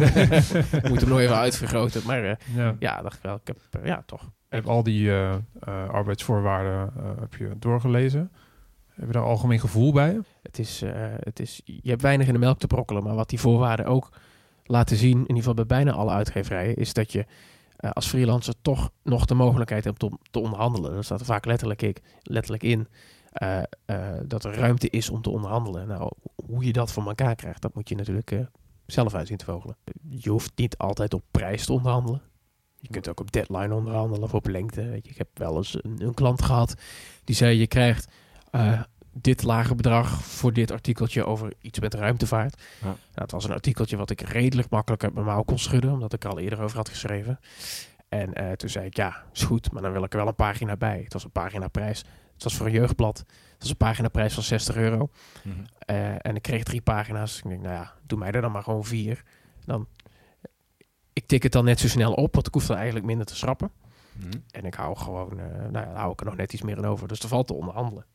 ik 0.82 0.88
moet 0.88 1.00
hem 1.00 1.08
nog 1.08 1.18
even 1.18 1.36
uitvergroten. 1.36 2.02
Maar 2.06 2.24
eh, 2.24 2.36
ja. 2.54 2.76
ja, 2.78 3.02
dacht 3.02 3.16
ik 3.16 3.22
wel, 3.22 3.34
ik 3.34 3.46
heb, 3.46 3.58
eh, 3.70 3.86
ja, 3.86 4.02
toch. 4.06 4.22
Je 4.22 4.58
hebt 4.58 4.68
al 4.68 4.82
die 4.82 5.10
eh, 5.10 5.32
eh, 5.32 5.88
arbeidsvoorwaarden 5.88 6.92
eh, 6.96 7.20
heb 7.20 7.34
je 7.34 7.52
doorgelezen. 7.58 8.32
Heb 8.94 9.06
je 9.06 9.12
daar 9.12 9.22
algemeen 9.22 9.60
gevoel 9.60 9.92
bij? 9.92 10.18
Het 10.42 10.58
is, 10.58 10.82
eh, 10.82 10.92
het 11.16 11.40
is, 11.40 11.60
je 11.64 11.90
hebt 11.90 12.02
weinig 12.02 12.26
in 12.26 12.32
de 12.32 12.38
melk 12.38 12.58
te 12.58 12.66
brokkelen, 12.66 13.02
maar 13.02 13.14
wat 13.14 13.28
die 13.28 13.40
voorwaarden 13.40 13.86
ook 13.86 14.08
laten 14.64 14.96
zien, 14.96 15.12
in 15.12 15.20
ieder 15.20 15.36
geval 15.36 15.54
bij 15.54 15.66
bijna 15.66 15.92
alle 15.92 16.10
uitgeverijen, 16.10 16.76
is 16.76 16.92
dat 16.92 17.12
je 17.12 17.26
eh, 17.76 17.90
als 17.90 18.08
freelancer 18.08 18.54
toch 18.62 18.90
nog 19.02 19.24
de 19.24 19.34
mogelijkheid 19.34 19.84
hebt 19.84 20.02
om 20.02 20.18
te 20.30 20.38
onderhandelen. 20.38 20.96
Er 20.96 21.04
staat 21.04 21.20
er 21.20 21.26
vaak 21.26 21.44
letterlijk, 21.44 21.82
ik, 21.82 22.00
letterlijk 22.22 22.62
in 22.62 22.88
eh, 23.32 23.62
eh, 23.84 24.20
dat 24.24 24.44
er 24.44 24.54
ruimte 24.54 24.90
is 24.90 25.10
om 25.10 25.22
te 25.22 25.30
onderhandelen. 25.30 25.88
Nou, 25.88 26.10
hoe 26.46 26.64
je 26.64 26.72
dat 26.72 26.92
voor 26.92 27.06
elkaar 27.06 27.34
krijgt, 27.34 27.62
dat 27.62 27.74
moet 27.74 27.88
je 27.88 27.94
natuurlijk 27.94 28.30
eh, 28.30 28.40
zelf 28.86 29.14
uit 29.14 29.26
zien 29.26 29.36
te 29.36 29.44
vogelen. 29.44 29.76
Je 30.08 30.30
hoeft 30.30 30.52
niet 30.54 30.78
altijd 30.78 31.14
op 31.14 31.22
prijs 31.30 31.66
te 31.66 31.72
onderhandelen. 31.72 32.22
Je 32.78 32.88
kunt 32.88 33.08
ook 33.08 33.20
op 33.20 33.32
deadline 33.32 33.74
onderhandelen 33.74 34.22
of 34.22 34.34
op 34.34 34.46
lengte. 34.46 34.88
Weet 34.88 35.04
je, 35.04 35.10
ik 35.10 35.18
heb 35.18 35.28
wel 35.34 35.56
eens 35.56 35.84
een, 35.84 36.02
een 36.02 36.14
klant 36.14 36.42
gehad 36.42 36.74
die 37.24 37.36
zei: 37.36 37.58
Je 37.58 37.66
krijgt 37.66 38.12
dit 39.12 39.42
lage 39.42 39.74
bedrag 39.74 40.22
voor 40.22 40.52
dit 40.52 40.70
artikeltje 40.70 41.24
over 41.26 41.52
iets 41.60 41.80
met 41.80 41.94
ruimtevaart. 41.94 42.62
Ja. 42.80 42.86
Nou, 42.86 42.96
het 43.12 43.30
was 43.30 43.44
een 43.44 43.52
artikeltje 43.52 43.96
wat 43.96 44.10
ik 44.10 44.20
redelijk 44.20 44.70
makkelijk 44.70 45.04
uit 45.04 45.14
mijn 45.14 45.26
mouw 45.26 45.42
kon 45.42 45.58
schudden, 45.58 45.92
omdat 45.92 46.12
ik 46.12 46.24
er 46.24 46.30
al 46.30 46.38
eerder 46.38 46.60
over 46.60 46.76
had 46.76 46.88
geschreven. 46.88 47.38
En 48.08 48.56
toen 48.56 48.68
zei 48.68 48.86
ik, 48.86 48.96
ja, 48.96 49.24
is 49.32 49.42
goed, 49.42 49.72
maar 49.72 49.82
dan 49.82 49.92
wil 49.92 50.04
ik 50.04 50.12
er 50.12 50.18
wel 50.18 50.28
een 50.28 50.34
pagina 50.34 50.76
bij. 50.76 51.00
Het 51.02 51.12
was 51.12 51.24
een 51.24 51.30
pagina 51.30 51.68
prijs. 51.68 52.04
Het 52.42 52.50
was 52.50 52.60
voor 52.60 52.66
een 52.66 52.80
jeugdblad. 52.80 53.18
Het 53.18 53.58
was 53.58 53.70
een 53.70 53.76
pagina 53.76 54.08
prijs 54.08 54.34
van 54.34 54.42
60 54.42 54.76
euro. 54.76 55.08
Mhm. 55.44 55.56
Eh, 55.78 56.26
en 56.26 56.36
ik 56.36 56.42
kreeg 56.42 56.62
drie 56.62 56.80
pagina's. 56.80 57.38
Ik 57.38 57.48
denk, 57.48 57.62
nou 57.62 57.74
ja, 57.74 57.92
doe 58.06 58.18
mij 58.18 58.30
er 58.30 58.40
dan 58.40 58.52
maar 58.52 58.62
gewoon 58.62 58.84
vier. 58.84 59.22
Dan, 59.64 59.86
ik 61.12 61.26
tik 61.26 61.42
het 61.42 61.52
dan 61.52 61.64
net 61.64 61.80
zo 61.80 61.88
snel 61.88 62.12
op, 62.12 62.34
want 62.34 62.46
ik 62.46 62.54
hoef 62.54 62.68
er 62.68 62.76
eigenlijk 62.76 63.06
minder 63.06 63.26
te 63.26 63.36
schrappen. 63.36 63.70
Mhm. 64.12 64.30
En 64.50 64.64
ik 64.64 64.74
hou 64.74 64.96
gewoon, 64.96 65.40
eh, 65.40 65.46
nou 65.46 65.72
ja, 65.72 65.84
dan 65.84 65.96
hou 65.96 66.12
ik 66.12 66.20
er 66.20 66.26
nog 66.26 66.36
net 66.36 66.52
iets 66.52 66.62
meer 66.62 66.76
in 66.76 66.84
over. 66.84 67.08
Dus 67.08 67.20
er 67.20 67.28
valt 67.28 67.46
te 67.46 67.54
onderhandelen. 67.54 68.06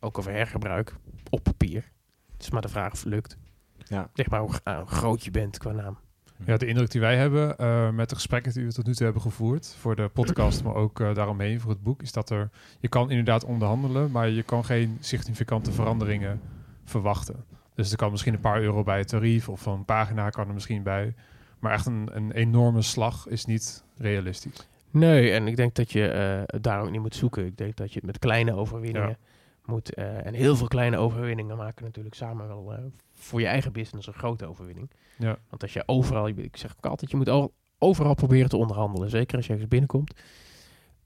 Ook 0.00 0.18
over 0.18 0.32
hergebruik 0.32 0.96
op 1.30 1.42
papier. 1.42 1.92
Het 2.32 2.42
is 2.42 2.50
maar 2.50 2.62
de 2.62 2.68
vraag 2.68 2.92
of 2.92 2.98
het 2.98 3.08
lukt. 3.08 3.36
Ja. 3.76 4.10
Zeg 4.14 4.30
maar 4.30 4.40
hoe 4.40 4.60
eh, 4.64 4.86
groot 4.86 5.24
je 5.24 5.30
bent 5.30 5.58
qua 5.58 5.72
naam. 5.72 5.98
Ja, 6.44 6.56
de 6.56 6.66
indruk 6.66 6.90
die 6.90 7.00
wij 7.00 7.16
hebben 7.16 7.58
eh, 7.58 7.90
met 7.90 8.08
de 8.08 8.14
gesprekken 8.14 8.52
die 8.52 8.64
we 8.64 8.72
tot 8.72 8.86
nu 8.86 8.94
toe 8.94 9.04
hebben 9.04 9.22
gevoerd 9.22 9.76
voor 9.78 9.96
de 9.96 10.08
podcast, 10.08 10.64
maar 10.64 10.74
ook 10.74 11.00
eh, 11.00 11.14
daaromheen 11.14 11.60
voor 11.60 11.70
het 11.70 11.82
boek, 11.82 12.02
is 12.02 12.12
dat 12.12 12.30
er 12.30 12.50
je 12.80 12.88
kan 12.88 13.10
inderdaad 13.10 13.44
onderhandelen, 13.44 14.10
maar 14.10 14.28
je 14.28 14.42
kan 14.42 14.64
geen 14.64 14.96
significante 15.00 15.72
veranderingen 15.72 16.40
verwachten. 16.84 17.44
Dus 17.74 17.90
er 17.90 17.96
kan 17.96 18.10
misschien 18.10 18.34
een 18.34 18.40
paar 18.40 18.62
euro 18.62 18.82
bij 18.82 18.98
het 18.98 19.08
tarief 19.08 19.48
of 19.48 19.66
een 19.66 19.84
pagina 19.84 20.30
kan 20.30 20.48
er 20.48 20.54
misschien 20.54 20.82
bij, 20.82 21.14
maar 21.58 21.72
echt 21.72 21.86
een, 21.86 22.08
een 22.12 22.32
enorme 22.32 22.82
slag 22.82 23.26
is 23.28 23.44
niet 23.44 23.84
realistisch. 23.98 24.68
Nee, 24.90 25.30
en 25.32 25.46
ik 25.46 25.56
denk 25.56 25.74
dat 25.74 25.92
je 25.92 26.08
eh, 26.08 26.60
daar 26.60 26.80
ook 26.80 26.90
niet 26.90 27.00
moet 27.00 27.14
zoeken. 27.14 27.46
Ik 27.46 27.56
denk 27.56 27.76
dat 27.76 27.88
je 27.92 27.94
het 27.94 28.06
met 28.06 28.18
kleine 28.18 28.54
overwinningen 28.54 29.16
moet. 29.64 29.94
eh, 29.94 30.26
en 30.26 30.34
heel 30.34 30.56
veel 30.56 30.68
kleine 30.68 30.96
overwinningen 30.96 31.56
maken 31.56 31.84
natuurlijk 31.84 32.14
samen 32.14 32.46
wel 32.46 32.72
eh, 32.74 32.84
voor 33.12 33.40
je 33.40 33.46
eigen 33.46 33.72
business 33.72 34.06
een 34.06 34.12
grote 34.12 34.46
overwinning. 34.46 34.90
Ja. 35.18 35.38
Want 35.48 35.62
als 35.62 35.72
je 35.72 35.82
overal, 35.86 36.28
ik 36.28 36.56
zeg 36.56 36.74
ook 36.76 36.86
altijd, 36.86 37.10
je 37.10 37.16
moet 37.16 37.50
overal 37.78 38.14
proberen 38.14 38.48
te 38.48 38.56
onderhandelen. 38.56 39.10
Zeker 39.10 39.36
als 39.36 39.46
je 39.46 39.50
ergens 39.52 39.68
binnenkomt. 39.70 40.20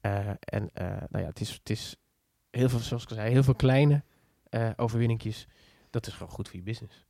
Eh, 0.01 0.29
en 0.29 0.71
nou 1.09 1.25
ja, 1.25 1.29
het 1.29 1.41
is, 1.41 1.51
het 1.53 1.71
is 1.71 1.97
heel 2.51 2.69
veel, 2.69 2.79
zoals 2.79 3.03
ik 3.03 3.09
al 3.09 3.17
zei, 3.17 3.31
heel 3.31 3.43
veel 3.43 3.55
kleine 3.55 4.03
overwinningjes. 4.77 5.49
Dat 5.91 6.07
is 6.07 6.13
gewoon 6.13 6.33
goed 6.33 6.49
voor 6.49 6.57
je 6.57 6.63
business. 6.65 7.05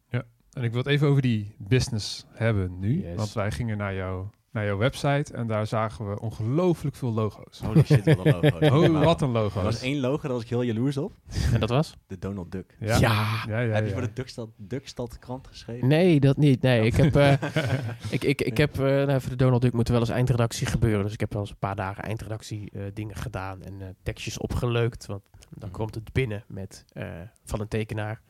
En 0.53 0.63
ik 0.63 0.71
wil 0.71 0.79
het 0.83 0.89
even 0.91 1.09
over 1.09 1.23
die 1.23 1.55
business 1.59 2.25
hebben 2.29 2.79
nu, 2.79 3.03
Yes. 3.03 3.17
want 3.17 3.33
wij 3.33 3.51
gingen 3.51 3.77
naar, 3.77 3.95
jou, 3.95 4.27
naar 4.57 4.65
jouw 4.67 4.77
website 4.77 5.33
en 5.33 5.47
daar 5.47 5.67
zagen 5.67 6.11
we 6.11 6.21
ongelooflijk 6.21 6.97
veel 6.97 7.13
logo's. 7.13 7.61
Holy 7.61 7.83
shit, 7.85 8.05
wat 8.17 8.27
een 8.27 8.33
logo. 8.41 8.59
Oh, 8.97 9.05
wat 9.05 9.21
een 9.23 9.29
Er 9.29 9.35
logo's. 9.35 9.63
was 9.63 9.81
één 9.83 10.01
logo, 10.01 10.23
daar 10.23 10.33
was 10.33 10.43
ik 10.43 10.49
heel 10.49 10.63
jaloers 10.63 10.97
op. 10.97 11.13
En 11.53 11.61
dat 11.61 11.69
was? 11.69 11.97
De 12.07 12.19
Donald 12.19 12.53
Duck. 12.53 12.77
Ja. 12.81 12.97
Ja. 12.99 13.45
ja, 13.49 13.61
ja, 13.61 13.75
Heb 13.75 13.87
je 13.87 13.93
voor 13.93 14.01
de 14.01 14.13
Duckstad, 14.13 14.49
Duckstad 14.57 15.19
krant 15.19 15.47
geschreven? 15.47 15.89
Nee, 15.89 16.21
dat 16.21 16.37
niet. 16.37 16.63
Nee, 16.63 16.85
ik 16.87 16.97
heb, 16.97 17.17
eh, 17.17 17.33
ik, 18.11 18.25
ik, 18.25 18.41
ik 18.43 18.57
heb 18.57 18.75
eh, 18.79 18.85
nou, 18.85 19.21
voor 19.21 19.31
de 19.31 19.37
Donald 19.37 19.63
Duck 19.63 19.73
moet 19.73 19.87
er 19.87 19.93
wel 19.93 20.01
eens 20.01 20.11
eindredactie 20.11 20.67
gebeuren. 20.67 21.03
Dus 21.05 21.13
ik 21.13 21.21
heb 21.21 21.33
wel 21.33 21.41
eens 21.43 21.51
een 21.51 21.59
paar 21.59 21.77
dagen 21.77 22.03
eindredactie 22.05 22.71
eh, 22.71 22.83
dingen 22.95 23.17
gedaan 23.17 23.63
en 23.63 23.75
eh, 23.81 23.87
tekstjes 24.03 24.39
opgeleukt. 24.39 25.07
Want 25.07 25.23
dan 25.51 25.69
Mhm. 25.69 25.79
komt 25.79 25.95
het 25.95 26.13
binnen 26.13 26.45
met, 26.49 26.85
eh, 26.93 27.09
van 27.45 27.61
een 27.61 27.69
tekenaar. 27.69 28.21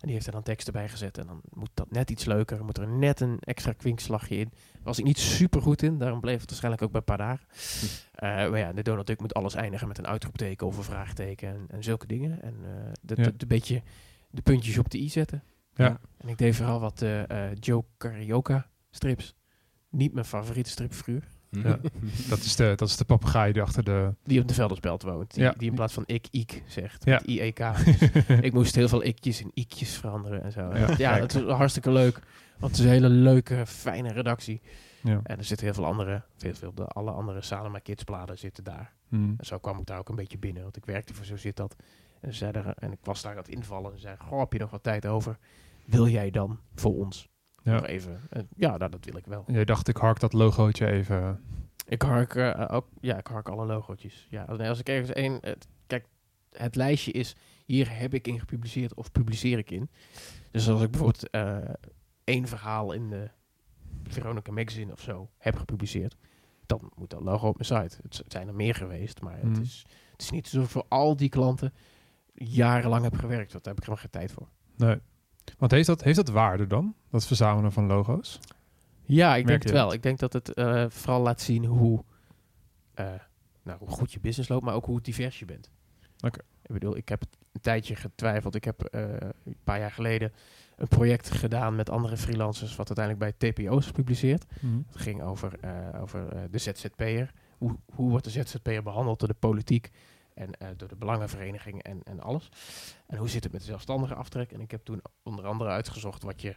En 0.00 0.06
die 0.06 0.12
heeft 0.12 0.26
er 0.26 0.32
dan 0.32 0.42
teksten 0.42 0.72
bij 0.72 0.88
gezet. 0.88 1.18
En 1.18 1.26
dan 1.26 1.40
moet 1.50 1.70
dat 1.74 1.90
net 1.90 2.10
iets 2.10 2.24
leuker. 2.24 2.64
Moet 2.64 2.78
er 2.78 2.88
net 2.88 3.20
een 3.20 3.38
extra 3.40 3.72
kwinkslagje 3.72 4.36
in. 4.36 4.48
Daar 4.72 4.82
was 4.82 4.98
ik 4.98 5.04
niet 5.04 5.18
super 5.18 5.62
goed 5.62 5.82
in. 5.82 5.98
Daarom 5.98 6.20
bleef 6.20 6.40
het 6.40 6.48
waarschijnlijk 6.48 6.82
ook 6.82 6.90
bij 6.90 7.00
een 7.00 7.16
paar 7.16 7.18
dagen. 7.18 7.46
Eh, 8.14 8.50
maar 8.50 8.58
ja, 8.58 8.72
de 8.72 8.82
Donald 8.82 9.06
Duck 9.06 9.20
moet 9.20 9.34
alles 9.34 9.54
eindigen 9.54 9.88
met 9.88 9.98
een 9.98 10.06
uitroepteken 10.06 10.66
of 10.66 10.76
een 10.76 10.82
vraagteken. 10.82 11.48
En, 11.48 11.64
en 11.68 11.82
zulke 11.82 12.06
dingen. 12.06 12.42
En 12.42 12.54
eh 12.64 12.92
dat 13.02 13.16
Ja. 13.18 13.24
een 13.24 13.48
beetje 13.48 13.82
de 14.30 14.42
puntjes 14.42 14.78
op 14.78 14.90
de 14.90 14.98
i 14.98 15.08
zetten. 15.08 15.42
Ja. 15.74 16.00
En 16.16 16.28
ik 16.28 16.38
deed 16.38 16.56
vooral 16.56 16.80
wat 16.80 17.02
eh, 17.02 17.54
Joe 17.54 17.84
Carioca 17.98 18.70
strips. 18.90 19.34
Niet 19.90 20.12
mijn 20.12 20.26
favoriete 20.26 20.70
stripfiguur. 20.70 21.28
Mhm. 21.50 21.68
Ja. 21.68 21.78
Dat 22.28 22.38
is 22.38 22.56
de, 22.56 22.72
dat 22.76 22.88
is 22.88 22.96
de 22.96 23.04
papegaai 23.04 23.52
die 23.52 23.62
achter 23.62 23.84
de... 23.84 24.14
Die 24.24 24.40
op 24.40 24.48
de 24.48 24.54
Veldersbelt 24.54 25.02
woont. 25.02 25.34
Die, 25.34 25.42
Ja. 25.42 25.54
die 25.58 25.68
in 25.68 25.74
plaats 25.74 25.92
van 25.94 26.02
ik, 26.06 26.26
ik 26.30 26.62
zegt. 26.66 27.04
Ja. 27.04 27.12
Met 27.12 27.22
IEK. 27.26 27.58
ik 28.48 28.52
moest 28.52 28.74
heel 28.74 28.88
veel 28.88 29.04
ikjes 29.04 29.40
in 29.40 29.50
ikjes 29.54 29.96
veranderen 29.96 30.42
en 30.42 30.52
zo. 30.52 30.74
Ja, 30.98 31.18
dat 31.18 31.34
is 31.34 31.42
hartstikke 31.42 31.90
leuk. 31.90 32.20
Want 32.58 32.72
het 32.72 32.80
is 32.80 32.86
een 32.86 32.92
hele 32.92 33.08
leuke, 33.08 33.66
fijne 33.66 34.12
redactie. 34.12 34.60
Ja. 35.02 35.20
En 35.22 35.38
er 35.38 35.44
zitten 35.44 35.66
heel 35.66 35.74
veel 35.74 35.84
andere, 35.86 36.22
veel, 36.36 36.54
veel, 36.54 36.74
de, 36.74 36.84
alle 36.86 37.10
andere 37.10 37.42
Salema 37.42 37.78
Kids 37.78 38.04
bladen 38.04 38.38
zitten 38.38 38.64
daar. 38.64 38.92
Hmm. 39.08 39.34
En 39.38 39.46
zo 39.46 39.58
kwam 39.58 39.78
ik 39.78 39.86
daar 39.86 39.98
ook 39.98 40.08
een 40.08 40.14
beetje 40.14 40.38
binnen. 40.38 40.62
Want 40.62 40.76
ik 40.76 40.84
werkte 40.84 41.14
voor 41.14 41.24
Zo 41.24 41.36
Zit 41.36 41.56
Dat. 41.56 41.76
En, 42.20 42.34
ze 42.34 42.46
er- 42.46 42.74
en 42.78 42.92
ik 42.92 42.98
was 43.02 43.22
daar 43.22 43.32
aan 43.32 43.38
het 43.38 43.48
invallen. 43.48 43.90
En 43.90 43.96
ze 43.96 44.02
zeiden, 44.02 44.24
goh, 44.26 44.38
heb 44.40 44.52
je 44.52 44.58
nog 44.58 44.70
wat 44.70 44.82
tijd 44.82 45.06
over? 45.06 45.38
Wil 45.84 46.08
jij 46.08 46.30
dan 46.30 46.58
voor 46.74 46.94
ons? 46.96 47.28
Ja. 47.70 47.76
Nog 47.76 47.86
even. 47.86 48.20
En 48.30 48.48
ja, 48.56 48.76
nou, 48.76 48.90
dat 48.90 49.04
wil 49.04 49.16
ik 49.16 49.26
wel. 49.26 49.44
Jij 49.46 49.64
dacht, 49.64 49.88
ik 49.88 49.96
hark 49.96 50.20
dat 50.20 50.32
logootje 50.32 50.86
even... 50.86 51.40
Ik 51.86 52.02
hark 52.02 52.34
eh, 52.34 52.64
ook, 52.70 52.86
ja, 53.00 53.18
ik 53.18 53.26
hark 53.26 53.48
alle 53.48 53.66
logootjes. 53.66 54.26
Ja, 54.30 54.42
als- 54.44 54.58
als 54.58 54.78
ik 54.78 54.88
ergens 54.88 55.10
één, 55.12 55.40
kijk, 55.86 56.06
het 56.52 56.76
lijstje 56.76 57.12
is, 57.12 57.36
hier 57.66 57.98
heb 57.98 58.14
ik 58.14 58.26
in 58.26 58.38
gepubliceerd 58.40 58.94
of 58.94 59.12
publiceer 59.12 59.58
ik 59.58 59.70
in. 59.70 59.90
Dus 60.50 60.68
als 60.68 60.82
ik 60.82 60.90
bijvoorbeeld 60.90 61.30
eh, 61.30 61.58
één 62.24 62.46
verhaal 62.48 62.92
in 62.92 63.10
de 63.10 63.30
Veronica 64.08 64.52
Magazine 64.52 64.92
of 64.92 65.00
zo 65.00 65.30
heb 65.38 65.56
gepubliceerd, 65.56 66.16
dan 66.66 66.92
moet 66.94 67.10
dat 67.10 67.20
logo 67.20 67.48
op 67.48 67.58
mijn 67.68 67.82
site. 67.82 68.02
Het, 68.02 68.22
zijn 68.28 68.48
er 68.48 68.54
meer 68.54 68.74
geweest, 68.74 69.20
maar 69.20 69.38
het, 69.40 69.58
is, 69.60 69.86
het 70.12 70.20
is 70.22 70.30
niet 70.30 70.48
zo 70.48 70.64
voor 70.64 70.84
al 70.88 71.16
die 71.16 71.28
klanten 71.28 71.72
jarenlang 72.34 73.02
heb 73.04 73.14
gewerkt. 73.16 73.52
Daar 73.52 73.60
heb 73.62 73.72
ik 73.72 73.78
helemaal 73.84 74.00
geen 74.02 74.10
tijd 74.10 74.32
voor. 74.32 74.48
Nee. 74.76 74.96
Want 75.58 75.70
heeft 75.70 75.86
dat, 75.86 76.02
heeft 76.02 76.16
dat 76.16 76.28
waarde 76.28 76.66
dan? 76.66 76.94
Dat 77.10 77.26
verzamelen 77.26 77.72
van 77.72 77.86
logo's? 77.86 78.40
Ja, 79.04 79.36
ik 79.36 79.44
Merk 79.44 79.46
denk 79.46 79.62
het 79.62 79.72
wel. 79.72 79.92
Ik 79.92 80.02
denk 80.02 80.18
dat 80.18 80.32
het 80.32 80.52
eh, 80.52 80.84
vooral 80.88 81.20
laat 81.20 81.40
zien 81.40 81.64
hoe, 81.64 82.04
eh, 82.94 83.06
nou, 83.62 83.78
hoe 83.78 83.88
goed 83.88 84.12
je 84.12 84.20
business 84.20 84.48
loopt, 84.48 84.64
maar 84.64 84.74
ook 84.74 84.84
hoe 84.84 85.00
divers 85.00 85.38
je 85.38 85.44
bent. 85.44 85.70
Oké. 86.20 86.40
Ik 86.62 86.72
bedoel, 86.72 86.96
ik 86.96 87.08
heb 87.08 87.22
een 87.52 87.60
tijdje 87.60 87.96
getwijfeld. 87.96 88.54
Ik 88.54 88.64
heb 88.64 88.84
eh, 88.84 89.02
een 89.44 89.56
paar 89.64 89.78
jaar 89.78 89.90
geleden 89.90 90.32
een 90.76 90.88
project 90.88 91.30
gedaan 91.30 91.76
met 91.76 91.90
andere 91.90 92.16
freelancers, 92.16 92.76
wat 92.76 92.96
uiteindelijk 92.96 93.38
bij 93.38 93.50
TPO 93.50 93.78
is 93.78 93.86
gepubliceerd. 93.86 94.44
Hmm. 94.60 94.84
Het 94.86 95.00
ging 95.00 95.22
over, 95.22 95.52
over 96.00 96.50
de 96.50 96.58
ZZP'er. 96.58 97.30
Hoe, 97.58 97.76
hoe 97.94 98.10
wordt 98.10 98.24
de 98.24 98.30
ZZP'er 98.30 98.82
behandeld 98.82 99.18
door 99.18 99.28
de 99.28 99.34
politiek 99.34 99.90
en 100.40 100.58
eh, 100.58 100.68
door 100.76 100.88
de 100.88 100.96
belangenvereniging 100.96 101.82
en, 101.82 102.02
en 102.02 102.20
alles. 102.20 102.48
En 103.06 103.18
hoe 103.18 103.28
zit 103.28 103.42
het 103.42 103.52
met 103.52 103.60
de 103.60 103.66
zelfstandige 103.66 104.14
aftrek? 104.14 104.52
En 104.52 104.60
ik 104.60 104.70
heb 104.70 104.84
toen 104.84 105.02
onder 105.22 105.46
andere 105.46 105.70
uitgezocht 105.70 106.22
wat 106.22 106.40
je 106.40 106.56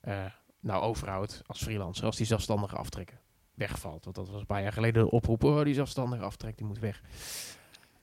eh, 0.00 0.24
nou 0.60 0.82
overhoudt 0.82 1.42
als 1.46 1.62
freelancer 1.62 2.04
als 2.04 2.16
die 2.16 2.26
zelfstandige 2.26 2.76
aftrek 2.76 3.16
wegvalt. 3.54 4.04
Want 4.04 4.16
dat 4.16 4.28
was 4.28 4.40
een 4.40 4.46
paar 4.46 4.62
jaar 4.62 4.72
geleden 4.72 5.04
de 5.04 5.10
oproep, 5.10 5.44
oh, 5.44 5.64
die 5.64 5.74
zelfstandige 5.74 6.24
aftrek 6.24 6.56
die 6.56 6.66
moet 6.66 6.78
weg. 6.78 7.02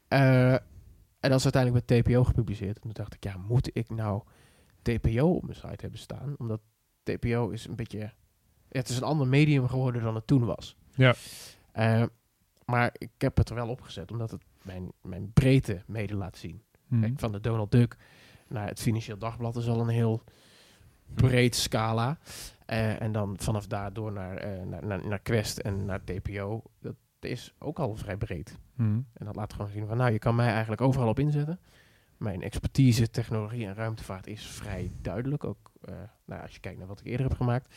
Eh, 0.08 0.54
en 1.20 1.30
dat 1.30 1.40
is 1.40 1.44
uiteindelijk 1.44 1.88
met 1.88 2.04
TPO 2.04 2.24
gepubliceerd. 2.24 2.76
En 2.76 2.82
toen 2.82 2.92
dacht 2.94 3.14
ik, 3.14 3.24
ja, 3.24 3.38
moet 3.38 3.70
ik 3.74 3.90
nou 3.90 4.24
TPO 4.82 5.36
op 5.36 5.44
mijn 5.44 5.56
site 5.56 5.82
hebben 5.82 6.00
staan? 6.00 6.36
Omdat 6.38 6.62
TPO 7.04 7.50
is 7.50 7.68
een 7.68 7.76
beetje... 7.76 8.00
ja, 8.00 8.14
het 8.68 8.90
is 8.90 8.98
een 8.98 9.04
ander 9.04 9.28
medium 9.28 9.68
geworden 9.68 10.02
dan 10.02 10.16
het 10.16 10.28
toen 10.28 10.46
was. 10.46 10.78
Ja. 10.96 11.16
Maar 12.66 12.90
ik 12.98 13.10
heb 13.18 13.38
het 13.38 13.50
er 13.50 13.56
wel 13.56 13.70
opgezet, 13.70 14.12
omdat 14.12 14.32
het 14.32 14.44
mijn, 14.62 14.92
mijn 15.02 15.32
breedte 15.34 15.84
mede 15.86 16.16
laat 16.16 16.38
zien. 16.38 16.62
Hmm. 16.88 17.02
Kijk, 17.02 17.20
van 17.20 17.32
de 17.32 17.40
Donald 17.40 17.72
Duck 17.72 17.98
naar 18.48 18.68
het 18.68 18.80
Financieel 18.80 19.18
Dagblad 19.18 19.56
is 19.56 19.68
al 19.68 19.80
een 19.80 19.88
heel 19.88 20.24
breed 21.14 21.56
scala. 21.56 22.18
Eh, 22.66 23.02
en 23.02 23.12
dan 23.12 23.36
vanaf 23.40 23.68
daar 23.68 23.94
door 23.94 24.12
naar, 24.12 24.38
eh, 24.38 24.64
naar, 24.64 24.86
naar, 24.86 25.08
naar 25.08 25.20
Quest 25.20 25.58
en 25.58 25.86
naar 25.86 26.04
TPO. 26.04 26.64
Dat 26.80 26.96
is 27.20 27.54
ook 27.60 27.80
al 27.80 27.96
vrij 27.96 28.18
breed. 28.18 28.58
Hmm. 28.76 29.08
En 29.14 29.26
dat 29.26 29.36
laat 29.36 29.54
gewoon 29.54 29.72
zien 29.72 29.88
van, 29.88 29.98
nou, 29.98 30.12
je 30.12 30.20
kan 30.20 30.36
mij 30.36 30.50
eigenlijk 30.50 30.82
overal 30.82 31.08
op 31.08 31.20
inzetten. 31.20 31.60
Mijn 32.18 32.42
expertise, 32.42 33.10
technologie 33.10 33.66
en 33.66 33.74
ruimtevaart 33.74 34.28
is 34.28 34.46
vrij 34.46 34.92
duidelijk. 35.02 35.44
Ook 35.44 35.72
eh, 35.82 35.96
nou, 36.26 36.42
als 36.42 36.54
je 36.54 36.60
kijkt 36.60 36.78
naar 36.78 36.88
wat 36.88 37.00
ik 37.00 37.06
eerder 37.06 37.28
heb 37.28 37.38
gemaakt. 37.38 37.76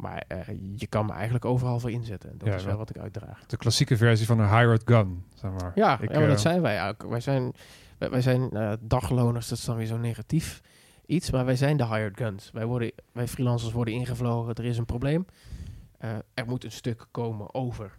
Maar 0.00 0.24
eh, 0.28 0.38
je 0.76 0.86
kan 0.86 1.06
me 1.06 1.12
eigenlijk 1.12 1.44
overal 1.44 1.80
voor 1.80 1.90
inzetten. 1.90 2.30
En 2.30 2.38
dat 2.38 2.48
Ja, 2.48 2.54
is 2.54 2.64
wel 2.64 2.76
wat 2.76 2.90
ik 2.90 2.98
uitdraag. 2.98 3.46
De 3.46 3.56
klassieke 3.56 3.96
versie 3.96 4.26
van 4.26 4.38
een 4.38 4.58
hired 4.58 4.82
gun, 4.84 5.24
zeg 5.34 5.50
maar. 5.50 5.72
Ja, 5.74 6.00
Ik, 6.00 6.08
ja 6.08 6.14
maar 6.14 6.22
eh, 6.22 6.28
dat 6.28 6.40
zijn 6.40 6.60
wij 6.62 6.88
ook. 6.88 7.02
Wij 7.02 7.20
zijn, 7.20 7.52
wij, 7.98 8.10
wij 8.10 8.20
zijn 8.20 8.50
eh, 8.50 8.72
dagloners, 8.80 9.48
dat 9.48 9.58
is 9.58 9.64
dan 9.64 9.76
weer 9.76 9.86
zo 9.86 9.96
negatief 9.96 10.60
iets. 11.06 11.30
Maar 11.30 11.44
wij 11.44 11.56
zijn 11.56 11.76
de 11.76 11.86
hired 11.86 12.16
guns. 12.16 12.50
Wij, 12.50 12.64
worden, 12.66 12.92
wij 13.12 13.28
freelancers 13.28 13.72
worden 13.72 13.94
ingevlogen, 13.94 14.54
er 14.54 14.64
is 14.64 14.78
een 14.78 14.84
probleem. 14.84 15.26
Er 16.34 16.46
moet 16.46 16.64
een 16.64 16.72
stuk 16.72 17.06
komen 17.10 17.54
over 17.54 17.98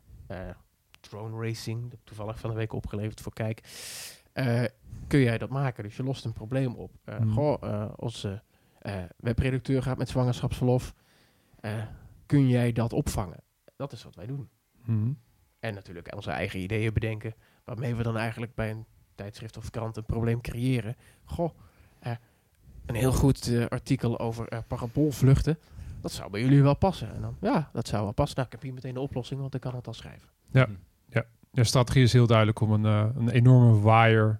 drone 0.99 1.45
racing. 1.45 1.81
Dat 1.81 1.91
heb 1.91 1.99
toevallig 2.03 2.39
van 2.39 2.49
de 2.49 2.55
week 2.55 2.73
opgeleverd 2.73 3.21
voor 3.21 3.33
Kijk. 3.33 3.61
Kun 5.07 5.19
jij 5.19 5.37
dat 5.37 5.49
maken? 5.49 5.83
Dus 5.83 5.95
je 5.95 6.03
lost 6.03 6.25
een 6.25 6.33
probleem 6.33 6.75
op. 6.75 6.91
Mhm. 7.05 7.29
Goh, 7.29 7.89
onze 7.95 8.41
webredacteur 9.17 9.83
gaat 9.83 9.97
met 9.97 10.09
zwangerschapsverlof. 10.09 10.93
Eh, 11.61 11.83
kun 12.25 12.47
jij 12.47 12.71
dat 12.71 12.93
opvangen? 12.93 13.43
Dat 13.75 13.91
is 13.91 14.03
wat 14.03 14.15
wij 14.15 14.25
doen. 14.25 14.49
Hmm. 14.83 15.19
En 15.59 15.73
natuurlijk 15.73 16.15
onze 16.15 16.31
eigen 16.31 16.59
ideeën 16.59 16.93
bedenken. 16.93 17.33
Waarmee 17.63 17.95
we 17.95 18.03
dan 18.03 18.17
eigenlijk 18.17 18.55
bij 18.55 18.71
een 18.71 18.85
tijdschrift 19.15 19.57
of 19.57 19.69
krant 19.69 19.97
een 19.97 20.05
probleem 20.05 20.41
creëren. 20.41 20.95
Goh, 21.23 21.49
eh, 21.99 22.11
een 22.85 22.95
heel 22.95 23.11
goed 23.13 23.47
eh, 23.47 23.65
artikel 23.65 24.19
over 24.19 24.47
eh, 24.47 24.59
parabolvluchten. 24.67 25.57
Dat 26.01 26.11
zou 26.11 26.29
bij 26.29 26.41
jullie 26.41 26.63
wel 26.63 26.75
passen. 26.75 27.13
En 27.13 27.21
dan, 27.21 27.37
ja, 27.41 27.69
dat 27.73 27.87
zou 27.87 28.03
wel 28.03 28.11
passen. 28.11 28.35
Nou, 28.35 28.47
ik 28.47 28.53
heb 28.53 28.63
hier 28.63 28.73
meteen 28.73 28.93
de 28.93 28.99
oplossing, 28.99 29.39
want 29.39 29.55
ik 29.55 29.61
kan 29.61 29.75
het 29.75 29.87
al 29.87 29.93
schrijven. 29.93 30.29
De 31.51 31.63
strategie 31.63 32.03
is 32.03 32.13
heel 32.13 32.27
duidelijk 32.27 32.59
om 32.59 32.71
een, 32.71 32.85
eh, 32.85 33.15
een 33.15 33.29
enorme 33.29 33.79
waaier 33.79 34.39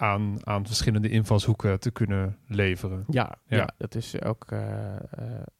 aan, 0.00 0.46
aan 0.46 0.66
verschillende 0.66 1.08
invalshoeken 1.08 1.80
te 1.80 1.90
kunnen 1.90 2.38
leveren. 2.46 3.04
Ja, 3.08 3.38
ja. 3.46 3.56
Ja. 3.56 3.70
dat 3.76 3.94
is 3.94 4.22
ook... 4.22 4.44
eh, 4.50 4.96
eh, 4.96 5.02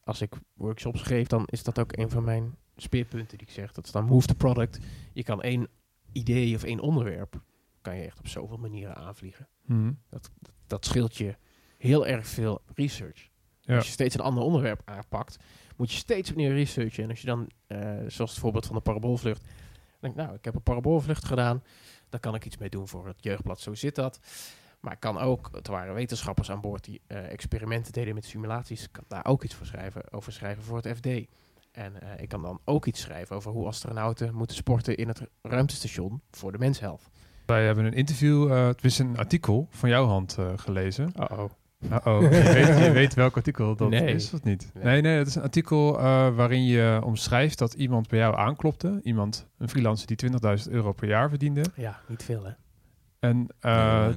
als 0.04 0.20
ik 0.20 0.34
workshops 0.54 1.02
geef, 1.02 1.26
dan 1.26 1.42
is 1.46 1.62
dat 1.62 1.78
ook 1.78 1.96
een 1.96 2.10
van 2.10 2.24
mijn 2.24 2.56
speerpunten 2.76 3.38
die 3.38 3.46
ik 3.46 3.52
zeg. 3.52 3.72
Dat 3.72 3.84
is 3.84 3.92
dan 3.92 4.04
move 4.04 4.26
the 4.26 4.34
product. 4.34 4.78
Je 5.12 5.22
kan 5.22 5.42
één 5.42 5.68
idee 6.12 6.54
of 6.54 6.62
één 6.62 6.80
onderwerp... 6.80 7.42
kan 7.80 7.96
je 7.96 8.02
echt 8.04 8.18
op 8.18 8.28
zoveel 8.28 8.56
manieren 8.56 8.96
aanvliegen. 8.96 9.48
Hmm. 9.64 9.98
dat 10.66 10.84
scheelt 10.84 11.16
je 11.16 11.36
heel 11.78 12.06
erg 12.06 12.26
veel 12.26 12.62
research. 12.74 13.28
Ja. 13.60 13.76
Als 13.76 13.86
je 13.86 13.92
steeds 13.92 14.14
een 14.14 14.20
ander 14.20 14.42
onderwerp 14.42 14.82
aanpakt, 14.84 15.36
moet 15.76 15.90
je 15.90 15.96
steeds 15.98 16.30
opnieuw 16.30 16.52
researchen. 16.52 17.04
En 17.04 17.10
als 17.10 17.20
je 17.20 17.26
dan, 17.26 17.50
eh, 17.66 17.78
zoals 18.06 18.30
het 18.30 18.40
voorbeeld 18.40 18.66
van 18.66 18.74
de 18.76 18.82
paraboolvlucht, 18.82 19.44
denk 20.00 20.14
nou, 20.14 20.34
ik 20.34 20.44
heb 20.44 20.54
een 20.54 20.62
paraboolvlucht 20.62 21.24
gedaan, 21.24 21.62
daar 22.10 22.20
kan 22.20 22.34
ik 22.34 22.44
iets 22.44 22.58
mee 22.58 22.68
doen 22.68 22.88
voor 22.88 23.06
het 23.06 23.16
jeugdblad. 23.20 23.60
Zo 23.60 23.74
zit 23.74 23.94
dat. 23.94 24.20
Maar 24.80 24.92
ik 24.92 25.00
kan 25.00 25.18
ook, 25.18 25.48
het 25.52 25.66
waren 25.66 25.94
wetenschappers 25.94 26.50
aan 26.50 26.60
boord 26.60 26.84
die 26.84 27.00
eh, 27.06 27.30
experimenten 27.30 27.92
deden 27.92 28.14
met 28.14 28.24
simulaties, 28.24 28.82
ik 28.82 28.92
kan 28.92 29.04
daar 29.08 29.26
ook 29.26 29.44
iets 29.44 29.54
voor 29.54 29.66
schrijven, 29.66 30.12
over 30.12 30.32
schrijven 30.32 30.62
voor 30.62 30.76
het 30.76 30.96
FD. 30.96 31.06
En 31.72 32.00
eh, 32.00 32.22
ik 32.22 32.28
kan 32.28 32.42
dan 32.42 32.60
ook 32.64 32.86
iets 32.86 33.00
schrijven 33.00 33.36
over 33.36 33.50
hoe 33.50 33.66
astronauten 33.66 34.34
moeten 34.34 34.56
sporten 34.56 34.96
in 34.96 35.08
het 35.08 35.22
ruimtestation 35.42 36.20
voor 36.30 36.52
de 36.52 36.58
menshelft. 36.58 37.10
Wij 37.46 37.66
hebben 37.66 37.84
een 37.84 37.92
interview, 37.92 38.52
eh 38.52 38.66
het 38.66 38.84
is 38.84 38.98
een 38.98 39.18
artikel 39.18 39.66
van 39.70 39.88
jouw 39.88 40.06
hand 40.06 40.38
eh, 40.38 40.52
gelezen. 40.56 41.12
Uh-oh. 41.20 41.50
Uh-oh. 41.92 42.22
je, 42.22 42.28
weet, 42.28 42.66
je 42.84 42.90
weet 43.00 43.14
welk 43.14 43.36
artikel 43.36 43.76
dat 43.76 43.88
Nee. 43.90 44.14
is, 44.14 44.32
of 44.32 44.42
niet? 44.42 44.70
Nee. 44.82 45.00
Nee, 45.00 45.18
het 45.18 45.26
is 45.26 45.34
een 45.34 45.42
artikel 45.42 45.98
eh, 45.98 46.34
waarin 46.34 46.64
je 46.64 47.00
omschrijft 47.04 47.58
dat 47.58 47.72
iemand 47.74 48.08
bij 48.08 48.18
jou 48.18 48.36
aanklopte. 48.36 49.00
Iemand, 49.02 49.46
een 49.58 49.68
freelancer 49.68 50.06
die 50.16 50.30
20.000 50.66 50.70
euro 50.72 50.92
per 50.92 51.08
jaar 51.08 51.28
verdiende. 51.28 51.64
Ja, 51.74 52.00
niet 52.06 52.22
veel 52.22 52.44
hè. 52.44 52.50
En 53.18 53.46
eh, 53.60 54.08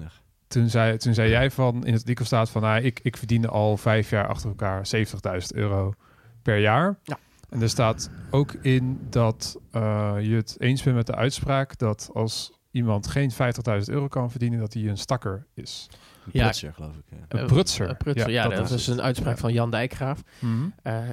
toen, 0.48 0.70
zei, 0.70 0.98
toen 0.98 1.14
zei 1.14 1.30
jij 1.30 1.52
van, 1.52 1.76
in 1.86 1.92
het 1.92 2.02
artikel 2.02 2.26
staat 2.26 2.50
van, 2.50 2.62
nou, 2.62 2.82
ik, 2.84 3.00
ik 3.04 3.18
verdiende 3.18 3.48
al 3.48 3.78
vijf 3.78 4.10
jaar 4.10 4.28
achter 4.28 4.50
elkaar 4.50 4.88
70.000 4.96 5.48
euro 5.54 5.94
per 6.42 6.58
jaar. 6.58 7.00
Ja. 7.04 7.18
En 7.50 7.62
er 7.62 7.70
staat 7.70 8.10
ook 8.32 8.54
in 8.54 9.00
dat 9.10 9.60
eh, 9.72 10.16
je 10.20 10.36
het 10.36 10.56
eens 10.60 10.84
bent 10.84 10.96
met 10.96 11.06
de 11.08 11.16
uitspraak 11.16 11.78
dat 11.78 12.10
als 12.14 12.60
iemand 12.72 13.08
geen 13.08 13.32
50.000 13.32 13.38
euro 13.86 14.08
kan 14.08 14.32
verdienen, 14.32 14.60
dat 14.60 14.74
hij 14.74 14.84
een 14.88 14.98
stakker 14.98 15.46
is. 15.54 15.90
Een 16.26 16.32
Ja. 16.32 16.44
prutser, 16.44 16.74
geloof 16.74 16.96
ik. 16.96 17.04
Ja. 17.10 17.18
Een 17.28 17.40
Eh, 17.40 17.46
prutser. 17.46 17.90
Een 17.90 17.98
prutser, 17.98 18.30
ja, 18.30 18.48
dat, 18.48 18.66
is 18.70 18.72
is 18.72 18.88
het. 18.88 18.98
een 18.98 19.04
uitspraak 19.04 19.36
Ja. 19.36 19.42
van 19.42 19.54
Jan 19.54 19.72
Dijkgraaf. 19.72 20.22
Mhm. 20.40 20.70
Eh, 20.84 21.10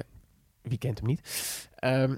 wie 0.61 0.77
kent 0.77 0.97
hem 0.97 1.07
niet? 1.07 1.21
Ehm, 1.75 2.15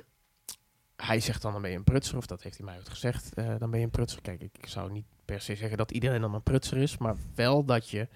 hij 0.95 1.19
zegt 1.19 1.41
dan, 1.41 1.51
dan 1.53 1.61
ben 1.61 1.71
je 1.71 1.77
een 1.77 1.83
prutser, 1.83 2.17
of 2.17 2.25
dat 2.25 2.41
heeft 2.43 2.57
hij 2.57 2.65
mij 2.65 2.75
ooit 2.77 2.89
gezegd, 2.89 3.33
eh, 3.33 3.53
dan 3.59 3.69
ben 3.69 3.79
je 3.79 3.85
een 3.85 3.91
prutser. 3.91 4.21
Kijk, 4.21 4.41
ik 4.41 4.67
zou 4.67 4.91
niet 4.91 5.05
per 5.25 5.41
se 5.41 5.55
zeggen 5.55 5.77
dat 5.77 5.91
iedereen 5.91 6.21
dan 6.21 6.33
een 6.33 6.43
prutser 6.43 6.77
is, 6.77 6.97
maar 6.97 7.15
wel 7.35 7.65
dat 7.65 7.89
je, 7.89 8.07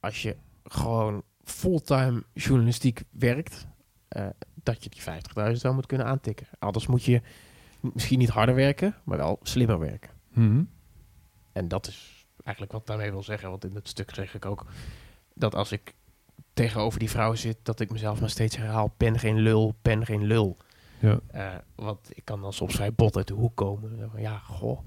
als 0.00 0.22
je 0.22 0.36
gewoon 0.64 1.22
fulltime 1.44 2.22
journalistiek 2.34 3.02
werkt, 3.10 3.66
eh, 4.08 4.26
dat 4.62 4.84
je 4.84 4.90
die 4.90 5.02
50.000 5.02 5.62
wel 5.62 5.74
moet 5.74 5.86
kunnen 5.86 6.06
aantikken. 6.06 6.46
Anders 6.58 6.86
moet 6.86 7.04
je 7.04 7.22
misschien 7.80 8.18
niet 8.18 8.28
harder 8.28 8.54
werken, 8.54 8.94
maar 9.04 9.16
wel 9.16 9.38
slimmer 9.42 9.78
werken. 9.78 10.10
Mhm. 10.32 10.62
En 11.52 11.68
dat 11.68 11.86
is 11.86 12.19
eigenlijk 12.50 12.72
wat 12.72 12.86
daarmee 12.86 13.10
wil 13.10 13.22
zeggen. 13.22 13.50
Want 13.50 13.64
in 13.64 13.74
het 13.74 13.88
stuk 13.88 14.14
zeg 14.14 14.34
ik 14.34 14.44
ook 14.44 14.66
dat 15.34 15.54
als 15.54 15.72
ik 15.72 15.94
tegenover 16.52 16.98
die 16.98 17.10
vrouw 17.10 17.34
zit, 17.34 17.56
dat 17.62 17.80
ik 17.80 17.90
mezelf 17.90 18.20
maar 18.20 18.30
steeds 18.30 18.56
herhaal: 18.56 18.92
pen 18.96 19.18
geen 19.18 19.38
lul, 19.38 19.74
pen 19.82 20.06
geen 20.06 20.24
lul. 20.24 20.56
Ja. 20.98 21.20
Eh, 21.26 21.54
want 21.74 22.10
ik 22.16 22.24
kan 22.24 22.40
dan 22.40 22.52
soms 22.52 22.74
vrij 22.74 22.92
bot 22.92 23.16
uit 23.16 23.26
de 23.26 23.34
hoek 23.34 23.56
komen. 23.56 24.10
Ja, 24.16 24.38
goh. 24.38 24.80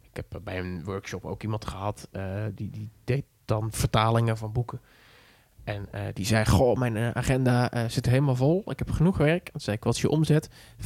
Ik 0.00 0.16
heb 0.16 0.40
bij 0.44 0.58
een 0.58 0.84
workshop 0.84 1.24
ook 1.24 1.42
iemand 1.42 1.66
gehad 1.66 2.08
eh, 2.12 2.44
die, 2.54 2.70
die 2.70 2.90
deed 3.04 3.24
dan 3.44 3.72
vertalingen 3.72 4.36
van 4.36 4.52
boeken. 4.52 4.80
En 5.64 5.86
eh, 5.90 6.02
die 6.12 6.26
zei: 6.26 6.44
Goh, 6.46 6.76
mijn 6.76 6.96
eh, 6.96 7.10
agenda 7.10 7.70
eh, 7.70 7.84
zit 7.88 8.06
helemaal 8.06 8.36
vol. 8.36 8.62
Ik 8.66 8.78
heb 8.78 8.90
genoeg 8.90 9.16
werk. 9.16 9.48
Toen 9.50 9.60
zei 9.60 9.76
ik: 9.76 9.84
Wat 9.84 9.94
is 9.94 10.00
je 10.00 10.08
omzet? 10.08 10.48
15.000. 10.76 10.84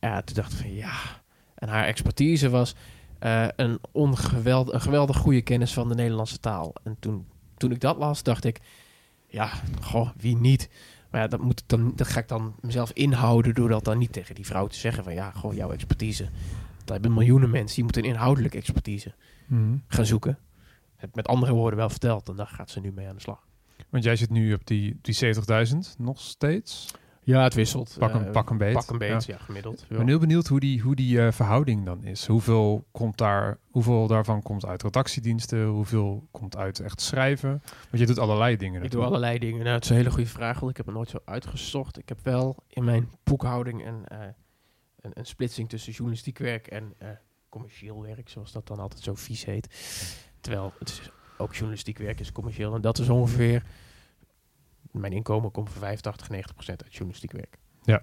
Ja, 0.00 0.22
toen 0.22 0.34
dacht 0.34 0.52
ik 0.52 0.58
van 0.58 0.74
ja. 0.74 0.94
En 1.54 1.68
haar 1.68 1.84
expertise 1.84 2.50
was 2.50 2.74
eh, 3.22 3.46
een, 3.56 3.78
ongeweld, 3.92 4.72
een 4.72 4.80
geweldig 4.80 5.16
goede 5.16 5.42
kennis 5.42 5.72
van 5.72 5.88
de 5.88 5.94
Nederlandse 5.94 6.38
taal. 6.40 6.72
En 6.84 6.96
toen, 7.00 7.26
toen 7.56 7.70
ik 7.70 7.80
dat 7.80 7.96
las, 7.96 8.22
dacht 8.22 8.44
ik: 8.44 8.60
Ja, 9.26 9.50
goh, 9.80 10.10
wie 10.16 10.36
niet? 10.36 10.68
Maar 11.10 11.20
ja, 11.20 11.26
dat, 11.26 11.40
moet 11.40 11.60
ik 11.60 11.68
dan, 11.68 11.92
dat 11.96 12.06
ga 12.06 12.20
ik 12.20 12.28
dan 12.28 12.54
mezelf 12.60 12.92
inhouden 12.92 13.54
door 13.54 13.68
dat 13.68 13.84
dan 13.84 13.98
niet 13.98 14.12
tegen 14.12 14.34
die 14.34 14.46
vrouw 14.46 14.66
te 14.66 14.78
zeggen 14.78 15.04
van 15.04 15.14
ja, 15.14 15.30
goh, 15.30 15.54
jouw 15.54 15.70
expertise. 15.72 16.28
Dat 16.78 16.88
hebben 16.88 17.12
miljoenen 17.14 17.50
mensen, 17.50 17.74
die 17.74 17.84
moeten 17.84 18.04
inhoudelijke 18.04 18.56
expertise 18.58 19.14
Mhm. 19.46 19.76
gaan 19.86 20.06
zoeken. 20.06 20.38
Het 20.96 21.14
met 21.14 21.26
andere 21.28 21.52
woorden 21.52 21.78
wel 21.78 21.90
verteld 21.90 22.28
en 22.28 22.36
daar 22.36 22.46
gaat 22.46 22.70
ze 22.70 22.80
nu 22.80 22.92
mee 22.92 23.08
aan 23.08 23.14
de 23.14 23.20
slag. 23.20 23.46
Want 23.88 24.04
jij 24.04 24.16
zit 24.16 24.30
nu 24.30 24.54
op 24.54 24.66
die, 24.66 24.98
die 25.02 25.14
70.000 25.14 25.94
nog 25.98 26.20
steeds. 26.20 26.94
Ja, 27.24 27.42
het 27.42 27.54
wisselt. 27.54 27.96
Pak 27.98 28.14
een, 28.14 28.24
Eh, 28.26 28.30
pak 28.32 28.50
een 28.50 28.58
beet. 28.58 28.72
Pak 28.72 28.90
een 28.90 28.98
beet, 28.98 29.24
Ja. 29.24 29.34
ja, 29.34 29.38
gemiddeld. 29.44 29.82
Ik 29.88 29.96
ben 29.96 30.06
heel 30.08 30.18
benieuwd 30.18 30.46
hoe 30.46 30.60
die, 30.60 30.80
hoe 30.80 30.94
die 30.94 31.20
eh, 31.20 31.32
verhouding 31.32 31.84
dan 31.84 32.04
is. 32.04 32.26
Hoeveel, 32.26 32.84
komt 32.92 33.18
daar, 33.18 33.58
hoeveel 33.70 34.06
daarvan 34.06 34.42
komt 34.42 34.64
uit 34.66 34.82
redactiediensten? 34.82 35.64
Hoeveel 35.66 36.28
komt 36.30 36.56
uit 36.56 36.80
echt 36.80 37.00
schrijven? 37.00 37.62
Want 37.90 37.98
je 37.98 38.06
doet 38.06 38.18
allerlei 38.18 38.56
dingen 38.56 38.82
Ik 38.82 38.90
doe 38.90 39.04
allerlei 39.04 39.38
dingen. 39.38 39.62
Nou, 39.62 39.74
het 39.74 39.84
is 39.84 39.90
een 39.90 39.96
hele 39.96 40.10
goede 40.10 40.26
vraag, 40.28 40.58
want 40.58 40.70
ik 40.70 40.76
heb 40.76 40.86
het 40.86 40.94
nooit 40.94 41.08
zo 41.10 41.18
uitgezocht. 41.24 41.98
Ik 41.98 42.08
heb 42.08 42.18
wel 42.22 42.56
in 42.68 42.84
mijn 42.84 43.08
boekhouding 43.24 43.86
een, 43.86 44.06
eh, 44.06 44.18
een, 45.00 45.10
een 45.14 45.26
splitsing 45.26 45.68
tussen 45.68 45.92
journalistiek 45.92 46.38
werk 46.38 46.66
en 46.66 46.94
eh, 46.98 47.08
commercieel 47.48 48.02
werk, 48.02 48.28
zoals 48.28 48.52
dat 48.52 48.66
dan 48.66 48.78
altijd 48.78 49.02
zo 49.02 49.14
vies 49.14 49.44
heet. 49.44 49.68
Terwijl 50.40 50.72
het 50.78 50.88
is 50.88 51.10
ook 51.38 51.52
journalistiek 51.52 51.98
werk 51.98 52.20
is 52.20 52.32
commercieel. 52.32 52.74
En 52.74 52.80
dat 52.80 52.98
is 52.98 53.08
ongeveer, 53.08 53.62
mijn 54.92 55.12
inkomen 55.12 55.50
komt 55.50 55.70
voor 55.70 55.80
85, 55.80 56.28
90 56.28 56.54
procent 56.54 56.82
uit 56.82 56.92
journalistiek 56.92 57.32
werk. 57.32 57.58
Ja. 57.82 58.02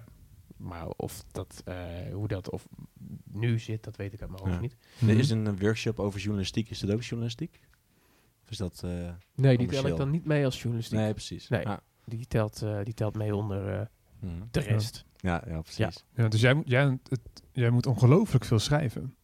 Maar 0.56 0.86
of 0.88 1.24
dat, 1.32 1.62
eh, 1.64 1.76
hoe 2.12 2.28
dat 2.28 2.50
of 2.50 2.66
nu 3.24 3.58
zit, 3.58 3.84
dat 3.84 3.96
weet 3.96 4.12
ik 4.12 4.20
uit 4.20 4.30
mijn 4.30 4.42
hoofd 4.42 4.54
Ja. 4.54 4.60
niet. 4.60 4.76
Mhm. 4.98 5.10
Er 5.10 5.18
is 5.18 5.30
een 5.30 5.46
eh, 5.46 5.52
workshop 5.58 5.98
over 5.98 6.20
journalistiek. 6.20 6.70
Is 6.70 6.78
dat 6.78 6.90
ook 6.92 7.02
journalistiek? 7.02 7.60
Of 8.42 8.50
is 8.50 8.56
dat... 8.56 8.82
eh, 8.84 8.90
Nee, 9.34 9.58
die 9.58 9.66
tel 9.68 9.86
ik 9.86 9.96
dan 9.96 10.10
niet 10.10 10.24
mee 10.24 10.44
als 10.44 10.56
journalistiek. 10.60 10.98
Nee, 10.98 11.12
precies. 11.12 11.48
Nee. 11.48 11.66
Ah. 11.68 11.76
Die, 12.04 12.26
telt, 12.26 12.62
eh, 12.62 12.78
die 12.84 12.94
telt 12.94 13.14
mee 13.16 13.34
onder 13.36 13.80
eh, 13.80 13.86
Mhm. 14.20 14.42
de 14.50 14.60
rest. 14.60 15.04
Ja, 15.16 15.42
ja, 15.46 15.60
precies. 15.60 16.04
Ja, 16.14 16.28
dus 16.28 16.40
jij, 16.40 16.54
moet- 16.54 16.68
jij, 16.68 16.98
het, 17.08 17.20
jij 17.52 17.70
moet 17.70 17.86
ongelooflijk 17.86 18.44
veel 18.44 18.58
schrijven. 18.58 19.14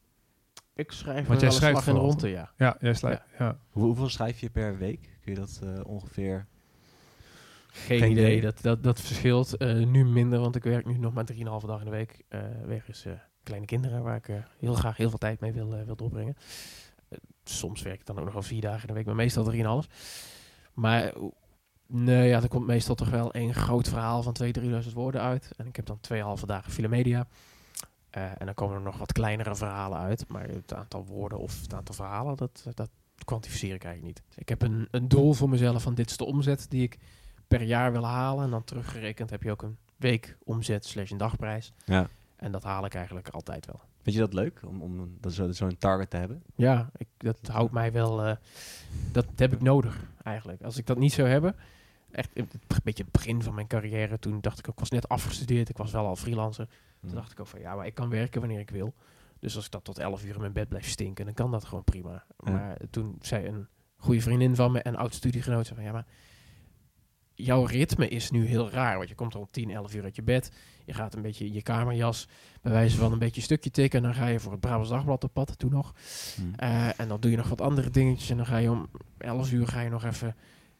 Ik 0.74 0.92
schrijf 0.92 1.26
Want 1.26 1.40
jij 1.40 1.50
schrijft 1.50 1.76
slag 1.82 1.86
in 1.86 1.92
de 1.94 1.98
vooral. 2.00 2.20
ronde, 2.20 2.28
ja. 2.28 2.52
Ja, 2.56 2.76
jij 2.80 2.94
schrijft. 2.94 3.22
Ja. 3.38 3.58
Hoe- 3.70 3.82
hoeveel 3.84 4.08
schrijf 4.08 4.40
je 4.40 4.50
per 4.50 4.78
week? 4.78 5.18
Kun 5.20 5.32
je 5.32 5.38
dat 5.38 5.60
eh, 5.62 5.80
ongeveer... 5.84 6.46
Geen, 7.84 7.98
Geen 7.98 8.10
idee. 8.10 8.24
idee. 8.26 8.40
Dat, 8.40 8.58
dat, 8.62 8.82
dat 8.82 9.00
verschilt 9.00 9.56
eh, 9.56 9.74
nu 9.86 10.04
minder, 10.04 10.38
want 10.40 10.56
ik 10.56 10.62
werk 10.62 10.86
nu 10.86 10.98
nog 10.98 11.12
maar 11.14 11.24
3,5 11.32 11.38
dagen 11.42 11.78
in 11.78 11.84
de 11.84 11.90
week. 11.90 12.24
eh 12.28 12.40
wegens 12.66 13.04
eh, 13.04 13.12
kleine 13.42 13.66
kinderen, 13.66 14.02
waar 14.02 14.16
ik 14.16 14.28
heel 14.58 14.74
graag 14.74 14.96
heel 14.96 15.08
veel 15.08 15.18
tijd 15.18 15.40
mee 15.40 15.52
wil, 15.52 15.84
wil 15.84 15.96
doorbrengen. 15.96 16.36
Soms 17.44 17.82
werk 17.82 18.00
ik 18.00 18.06
dan 18.06 18.18
ook 18.18 18.24
nog 18.24 18.32
wel 18.32 18.42
vier 18.42 18.60
dagen 18.60 18.80
in 18.80 18.86
de 18.86 18.92
week, 18.92 19.06
maar 19.06 19.14
meestal 19.14 19.82
3,5. 19.84 19.90
Maar 20.74 21.12
nee, 21.86 22.28
ja, 22.28 22.42
er 22.42 22.48
komt 22.48 22.66
meestal 22.66 22.94
toch 22.94 23.10
wel 23.10 23.32
één 23.32 23.54
groot 23.54 23.88
verhaal 23.88 24.22
van 24.22 24.36
2.000, 24.42 24.50
3.000 24.84 24.92
woorden 24.94 25.20
uit. 25.20 25.50
En 25.56 25.66
ik 25.66 25.76
heb 25.76 25.86
dan 25.86 26.00
twee 26.00 26.22
halve 26.22 26.46
dagen 26.46 26.72
filemedia. 26.72 27.26
Eh 28.10 28.22
en 28.38 28.46
dan 28.46 28.54
komen 28.54 28.76
er 28.76 28.82
nog 28.82 28.98
wat 28.98 29.12
kleinere 29.12 29.56
verhalen 29.56 29.98
uit. 29.98 30.28
Maar 30.28 30.48
het 30.48 30.74
aantal 30.74 31.04
woorden 31.04 31.38
of 31.38 31.60
het 31.60 31.74
aantal 31.74 31.94
verhalen, 31.94 32.36
dat, 32.36 32.66
dat 32.74 32.90
kwantificeer 33.24 33.74
ik 33.74 33.84
eigenlijk 33.84 34.14
niet. 34.16 34.38
Ik 34.38 34.48
heb 34.48 34.62
een, 34.62 34.88
een 34.90 35.08
doel 35.08 35.32
voor 35.32 35.48
mezelf 35.48 35.82
van 35.82 35.94
dit 35.94 36.10
is 36.10 36.16
de 36.16 36.24
omzet 36.24 36.66
die 36.68 36.82
ik 36.82 36.98
per 37.48 37.62
jaar 37.62 37.92
wil 37.92 38.04
halen. 38.06 38.44
En 38.44 38.50
dan 38.50 38.64
teruggerekend 38.64 39.30
heb 39.30 39.42
je 39.42 39.50
ook 39.50 39.62
een 39.62 39.76
week 39.96 40.36
omzet 40.44 40.84
slash 40.84 41.10
een 41.10 41.16
dagprijs. 41.18 41.72
Ja. 41.84 42.08
En 42.36 42.52
dat 42.52 42.62
haal 42.62 42.84
ik 42.84 42.94
eigenlijk 42.94 43.28
altijd 43.28 43.66
wel. 43.66 43.80
Vind 44.02 44.16
je 44.16 44.22
dat 44.22 44.32
leuk, 44.34 44.60
om, 44.66 44.82
om 44.82 45.16
dat 45.20 45.32
zo- 45.32 45.52
zo'n 45.52 45.78
target 45.78 46.10
te 46.10 46.16
hebben? 46.16 46.42
Ja, 46.54 46.90
ik, 46.96 47.06
dat 47.16 47.38
houdt 47.46 47.72
mij 47.72 47.92
wel... 47.92 48.24
eh, 48.24 48.36
dat 49.12 49.26
heb 49.36 49.52
ik 49.52 49.60
nodig 49.62 50.00
eigenlijk. 50.22 50.62
Als 50.62 50.78
ik 50.78 50.86
dat 50.86 50.98
niet 50.98 51.12
zou 51.12 51.28
hebben... 51.28 51.56
Echt 52.10 52.30
een 52.34 52.48
beetje 52.84 53.02
het 53.02 53.12
begin 53.12 53.42
van 53.42 53.54
mijn 53.54 53.66
carrière. 53.66 54.18
Toen 54.18 54.40
dacht 54.40 54.58
ik 54.58 54.66
ik 54.66 54.78
was 54.78 54.90
net 54.90 55.08
afgestudeerd. 55.08 55.68
Ik 55.68 55.76
was 55.76 55.92
wel 55.92 56.06
al 56.06 56.16
freelancer. 56.16 56.68
Toen 57.00 57.14
dacht 57.14 57.32
ik 57.32 57.40
ook 57.40 57.46
van, 57.46 57.60
ja, 57.60 57.74
maar 57.74 57.86
ik 57.86 57.94
kan 57.94 58.08
werken 58.08 58.40
wanneer 58.40 58.58
ik 58.60 58.70
wil. 58.70 58.94
Dus 59.38 59.56
als 59.56 59.64
ik 59.66 59.70
dat 59.70 59.84
tot 59.84 59.98
11 59.98 60.24
uur 60.24 60.34
in 60.34 60.40
mijn 60.40 60.52
bed 60.52 60.68
blijf 60.68 60.88
stinken, 60.88 61.24
dan 61.24 61.34
kan 61.34 61.50
dat 61.50 61.64
gewoon 61.64 61.84
prima. 61.84 62.24
Ja. 62.44 62.50
Maar 62.52 62.76
toen 62.90 63.16
zei 63.20 63.46
een 63.46 63.66
goede 63.96 64.20
vriendin 64.20 64.54
van 64.54 64.72
me 64.72 64.82
en 64.82 64.96
oud 64.96 65.14
studiegenoot, 65.14 65.64
zei 65.66 65.76
van, 65.78 65.84
ja, 65.88 65.92
maar 65.92 66.06
jouw 67.36 67.64
ritme 67.64 68.08
is 68.08 68.30
nu 68.30 68.46
heel 68.46 68.70
raar. 68.70 68.96
Want 68.96 69.08
je 69.08 69.14
komt 69.14 69.34
om 69.34 69.46
10, 69.50 69.70
11 69.70 69.94
uur 69.94 70.02
uit 70.02 70.16
je 70.16 70.22
bed. 70.22 70.50
Je 70.84 70.92
gaat 70.92 71.14
een 71.14 71.22
beetje 71.22 71.44
in 71.44 71.52
je 71.52 71.62
kamerjas, 71.62 72.28
bij 72.62 72.72
wijze 72.72 72.96
van 72.96 73.12
een 73.12 73.18
beetje 73.18 73.36
een 73.36 73.42
stukje 73.42 73.70
tikken. 73.70 73.98
En 73.98 74.04
dan 74.04 74.14
ga 74.14 74.26
je 74.26 74.40
voor 74.40 74.52
het 74.52 74.60
Brabants 74.60 74.90
Dagblad 74.90 75.24
op 75.24 75.32
pad, 75.32 75.58
toen 75.58 75.70
nog. 75.70 75.94
Mhm. 76.36 76.54
Eh, 76.56 77.00
en 77.00 77.08
dan 77.08 77.20
doe 77.20 77.30
je 77.30 77.36
nog 77.36 77.48
wat 77.48 77.60
andere 77.60 77.90
dingetjes. 77.90 78.30
En 78.30 78.36
dan 78.36 78.46
ga 78.46 78.56
je 78.56 78.70
om 78.70 78.88
11 79.18 79.52
uur 79.52 79.66
ga 79.66 79.80
je 79.80 79.90
nog 79.90 80.04
even 80.04 80.36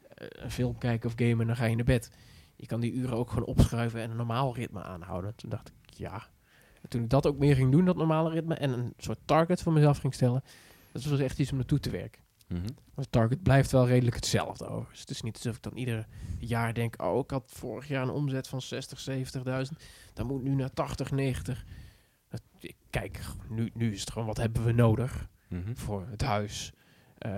eh, 0.08 0.26
een 0.30 0.50
film 0.50 0.78
kijken 0.78 1.08
of 1.08 1.14
gamen. 1.16 1.40
En 1.40 1.46
dan 1.46 1.56
ga 1.56 1.64
je 1.64 1.76
naar 1.76 1.84
bed. 1.84 2.10
Je 2.56 2.66
kan 2.66 2.80
die 2.80 2.92
uren 2.92 3.16
ook 3.16 3.28
gewoon 3.28 3.44
opschuiven 3.44 4.00
en 4.00 4.10
een 4.10 4.16
normaal 4.16 4.54
ritme 4.54 4.82
aanhouden. 4.82 5.34
Toen 5.34 5.50
dacht 5.50 5.68
ik, 5.68 5.94
ja. 5.94 6.26
En 6.82 6.88
toen 6.88 7.02
ik 7.02 7.10
dat 7.10 7.26
ook 7.26 7.38
meer 7.38 7.54
ging 7.54 7.72
doen, 7.72 7.84
dat 7.84 7.96
normale 7.96 8.30
ritme. 8.30 8.54
En 8.54 8.72
een 8.72 8.92
soort 8.96 9.18
target 9.24 9.62
voor 9.62 9.72
mezelf 9.72 9.98
ging 9.98 10.14
stellen. 10.14 10.42
Dat 10.92 11.04
was 11.04 11.18
echt 11.18 11.38
iets 11.38 11.50
om 11.50 11.56
naartoe 11.56 11.80
te 11.80 11.90
werken. 11.90 12.25
Mhm. 12.48 12.60
Maar 12.62 13.04
het 13.04 13.12
target 13.12 13.42
blijft 13.42 13.70
wel 13.72 13.86
redelijk 13.86 14.16
hetzelfde 14.16 14.66
overigens. 14.66 15.00
Het 15.00 15.10
is 15.10 15.22
niet 15.22 15.34
alsof 15.34 15.56
ik 15.56 15.62
dan 15.62 15.76
ieder 15.76 16.06
jaar 16.38 16.74
denk... 16.74 17.02
oh, 17.02 17.18
ik 17.18 17.30
had 17.30 17.44
vorig 17.54 17.88
jaar 17.88 18.02
een 18.02 18.10
omzet 18.10 18.48
van 18.48 18.60
60, 18.60 19.00
70.000. 19.70 19.76
Dan 20.14 20.26
moet 20.26 20.42
nu 20.42 20.54
naar 20.54 20.70
80, 20.72 21.10
90. 21.10 21.64
Dat- 22.28 22.42
ik 22.58 22.76
Kijk, 22.90 23.20
nu, 23.48 23.70
nu 23.74 23.92
is 23.92 24.00
het 24.00 24.10
gewoon 24.10 24.26
wat 24.26 24.36
hebben 24.36 24.64
we 24.64 24.72
nodig 24.72 25.28
Mhm. 25.48 25.74
voor 25.74 26.06
het 26.10 26.22
huis, 26.22 26.72
eh, 27.18 27.30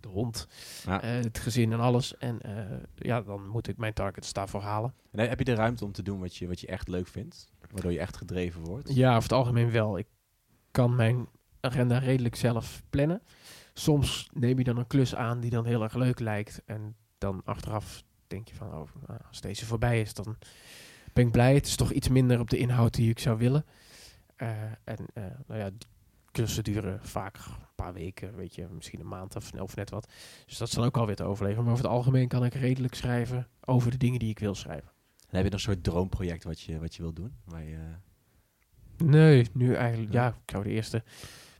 de 0.00 0.08
hond, 0.08 0.46
Ja. 0.86 1.02
eh, 1.02 1.10
het 1.10 1.38
gezin 1.38 1.72
en 1.72 1.80
alles. 1.80 2.16
En 2.16 2.40
eh, 2.40 2.76
ja, 2.94 3.20
dan 3.22 3.48
moet 3.48 3.68
ik 3.68 3.76
mijn 3.76 3.92
targets 3.92 4.32
daarvoor 4.32 4.60
halen. 4.62 4.94
En 5.10 5.28
heb 5.28 5.38
je 5.38 5.44
de 5.44 5.54
ruimte 5.54 5.84
om 5.84 5.92
te 5.92 6.02
doen 6.02 6.20
wat 6.20 6.36
je, 6.36 6.46
wat 6.46 6.60
je 6.60 6.66
echt 6.66 6.88
leuk 6.88 7.06
vindt? 7.06 7.48
Waardoor 7.70 7.92
je 7.92 7.98
echt 7.98 8.16
gedreven 8.16 8.60
wordt? 8.64 8.94
Ja, 8.94 9.10
over 9.10 9.22
het 9.22 9.32
algemeen 9.32 9.70
wel. 9.70 9.98
Ik 9.98 10.06
kan 10.70 10.96
mijn 10.96 11.26
agenda 11.60 11.98
redelijk 11.98 12.36
zelf 12.36 12.82
plannen. 12.90 13.22
Soms 13.74 14.28
neem 14.32 14.58
je 14.58 14.64
dan 14.64 14.76
een 14.76 14.86
klus 14.86 15.14
aan 15.14 15.40
die 15.40 15.50
dan 15.50 15.64
heel 15.66 15.82
erg 15.82 15.94
leuk 15.94 16.18
lijkt. 16.18 16.62
En 16.64 16.96
dan 17.18 17.40
achteraf 17.44 18.04
denk 18.26 18.48
je 18.48 18.54
van, 18.54 18.66
oh, 18.66 18.88
nou, 19.06 19.20
als 19.28 19.40
deze 19.40 19.66
voorbij 19.66 20.00
is, 20.00 20.14
dan 20.14 20.36
ben 21.12 21.26
ik 21.26 21.32
blij. 21.32 21.54
Het 21.54 21.66
is 21.66 21.76
toch 21.76 21.92
iets 21.92 22.08
minder 22.08 22.40
op 22.40 22.50
de 22.50 22.58
inhoud 22.58 22.94
die 22.94 23.10
ik 23.10 23.18
zou 23.18 23.38
willen. 23.38 23.64
Eh, 24.36 24.48
en 24.84 24.96
eh, 25.14 25.24
nou 25.46 25.60
ja, 25.60 25.70
klussen 26.30 26.64
duren 26.64 27.00
vaak 27.02 27.36
een 27.36 27.52
paar 27.74 27.92
weken, 27.92 28.36
weet 28.36 28.54
je, 28.54 28.66
misschien 28.70 29.00
een 29.00 29.08
maand 29.08 29.36
of, 29.36 29.52
of 29.52 29.76
net 29.76 29.90
wat. 29.90 30.12
Dus 30.46 30.56
dat 30.58 30.68
is 30.68 30.74
dan 30.74 30.84
ook 30.84 30.96
alweer 30.96 31.16
te 31.16 31.24
overleven. 31.24 31.62
Maar 31.62 31.72
over 31.72 31.84
het 31.84 31.92
algemeen 31.92 32.28
kan 32.28 32.44
ik 32.44 32.54
redelijk 32.54 32.94
schrijven 32.94 33.48
over 33.64 33.90
de 33.90 33.96
dingen 33.96 34.18
die 34.18 34.30
ik 34.30 34.38
wil 34.38 34.54
schrijven. 34.54 34.92
En 35.28 35.36
heb 35.36 35.44
je 35.44 35.50
nog 35.50 35.52
een 35.52 35.72
soort 35.72 35.84
droomproject 35.84 36.44
wat 36.44 36.60
je, 36.60 36.78
wat 36.80 36.94
je 36.94 37.02
wil 37.02 37.12
doen? 37.12 37.34
Waar 37.44 37.64
je, 37.64 37.78
Nee, 38.96 39.46
nu 39.52 39.74
eigenlijk, 39.74 40.12
Ja. 40.12 40.24
ja, 40.24 40.28
ik 40.28 40.50
zou 40.50 40.64
de 40.64 40.70
eerste 40.70 41.02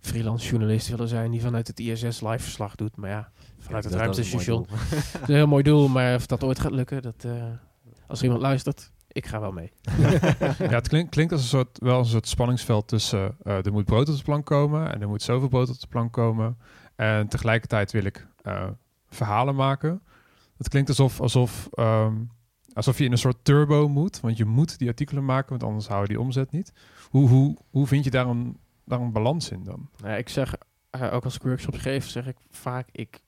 freelance 0.06 0.48
journalist 0.48 0.88
willen 0.88 1.08
zijn 1.08 1.30
die 1.30 1.40
vanuit 1.40 1.66
het 1.66 1.80
ISS 1.80 2.20
live 2.20 2.38
verslag 2.38 2.74
doet. 2.74 2.96
Maar 2.96 3.10
ja, 3.10 3.30
vanuit 3.58 3.84
Ja, 3.84 3.90
het 3.90 3.98
ruimtestation. 3.98 4.66
Dat 4.90 5.02
is 5.22 5.28
een 5.28 5.34
heel 5.34 5.46
mooi 5.46 5.62
doel, 5.62 5.88
maar 5.88 6.14
of 6.14 6.26
dat 6.26 6.44
ooit 6.44 6.58
gaat 6.58 6.72
lukken, 6.72 7.02
dat, 7.02 7.24
eh, 7.24 7.32
als 8.06 8.18
er 8.18 8.24
iemand 8.24 8.42
luistert, 8.42 8.92
ik 9.08 9.26
ga 9.26 9.40
wel 9.40 9.52
mee. 9.52 9.72
ja, 10.58 10.68
het 10.68 10.88
klinkt, 10.88 11.10
klinkt 11.10 11.32
als 11.32 11.42
een 11.42 11.48
soort, 11.48 11.78
wel 11.78 11.98
een 11.98 12.04
soort 12.04 12.28
spanningsveld 12.28 12.88
tussen 12.88 13.36
eh, 13.42 13.66
er 13.66 13.72
moet 13.72 13.84
brood 13.84 14.08
op 14.08 14.16
de 14.16 14.22
plank 14.22 14.46
komen 14.46 14.92
en 14.92 15.00
er 15.00 15.08
moet 15.08 15.22
zoveel 15.22 15.48
brood 15.48 15.68
op 15.68 15.80
de 15.80 15.86
plank 15.86 16.12
komen. 16.12 16.58
En 16.96 17.28
tegelijkertijd 17.28 17.92
wil 17.92 18.04
ik 18.04 18.26
eh, 18.42 18.66
verhalen 19.08 19.54
maken. 19.54 20.02
Het 20.56 20.68
klinkt 20.68 20.88
alsof, 20.88 21.20
alsof, 21.20 21.68
ehm, 21.72 22.14
alsof 22.72 22.98
je 22.98 23.04
in 23.04 23.12
een 23.12 23.18
soort 23.18 23.44
turbo 23.44 23.88
moet, 23.88 24.20
want 24.20 24.36
je 24.36 24.44
moet 24.44 24.78
die 24.78 24.88
artikelen 24.88 25.24
maken, 25.24 25.50
want 25.50 25.62
anders 25.62 25.88
hou 25.88 26.00
je 26.02 26.08
die 26.08 26.20
omzet 26.20 26.50
niet. 26.50 26.72
Hoe, 27.10 27.28
hoe, 27.28 27.56
hoe 27.70 27.86
vind 27.86 28.04
je 28.04 28.10
daar 28.10 28.26
een, 28.26 28.56
daar 28.84 29.00
een 29.00 29.12
balans 29.12 29.50
in 29.50 29.64
dan? 29.64 29.88
Ja, 29.96 30.16
ik 30.16 30.28
zeg, 30.28 30.54
eh, 30.90 31.14
ook 31.14 31.24
als 31.24 31.34
ik 31.34 31.42
workshops 31.42 31.78
geef, 31.78 32.08
zeg 32.08 32.26
ik 32.26 32.36
vaak, 32.50 32.88
ik, 32.92 33.20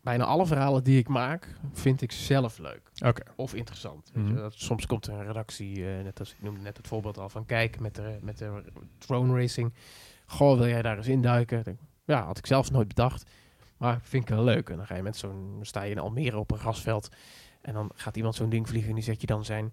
bijna 0.00 0.24
alle 0.24 0.46
verhalen 0.46 0.84
die 0.84 0.98
ik 0.98 1.08
maak, 1.08 1.54
vind 1.72 2.02
ik 2.02 2.12
zelf 2.12 2.58
leuk. 2.58 2.90
Oké. 3.04 3.22
Of 3.36 3.54
interessant. 3.54 4.10
weet 4.14 4.26
je. 4.26 4.32
Mhm. 4.32 4.42
Dat, 4.42 4.54
soms 4.56 4.86
komt 4.86 5.06
er 5.06 5.14
een 5.14 5.26
redactie, 5.26 5.88
eh, 5.90 6.02
net 6.02 6.18
als 6.18 6.32
ik 6.32 6.42
noemde 6.42 6.60
net 6.60 6.76
het 6.76 6.88
voorbeeld 6.88 7.18
al 7.18 7.28
van 7.28 7.46
kijk 7.46 7.80
met 7.80 7.94
de, 7.94 8.18
met 8.20 8.38
de 8.38 8.62
drone 8.98 9.34
racing. 9.34 9.74
Goh, 10.26 10.58
wil 10.58 10.68
jij 10.68 10.82
daar 10.82 10.96
eens 10.96 11.08
induiken? 11.08 11.78
Ja, 12.04 12.24
had 12.24 12.38
ik 12.38 12.46
zelf 12.46 12.70
nooit 12.70 12.88
bedacht. 12.88 13.30
Maar 13.76 14.00
vind 14.02 14.22
ik 14.22 14.34
wel 14.34 14.44
leuk. 14.44 14.68
En 14.68 14.76
dan 14.76 14.86
ga 14.86 14.94
je 14.94 15.02
met 15.02 15.16
zo'n, 15.16 15.58
sta 15.62 15.82
je 15.82 15.90
in 15.90 15.98
Almere 15.98 16.38
op 16.38 16.50
een 16.50 16.58
grasveld. 16.58 17.08
En 17.60 17.74
dan 17.74 17.90
gaat 17.94 18.16
iemand 18.16 18.34
zo'n 18.34 18.48
ding 18.48 18.68
vliegen 18.68 18.88
en 18.88 18.94
die 18.94 19.04
zet 19.04 19.20
je 19.20 19.26
dan 19.26 19.44
zijn 19.44 19.72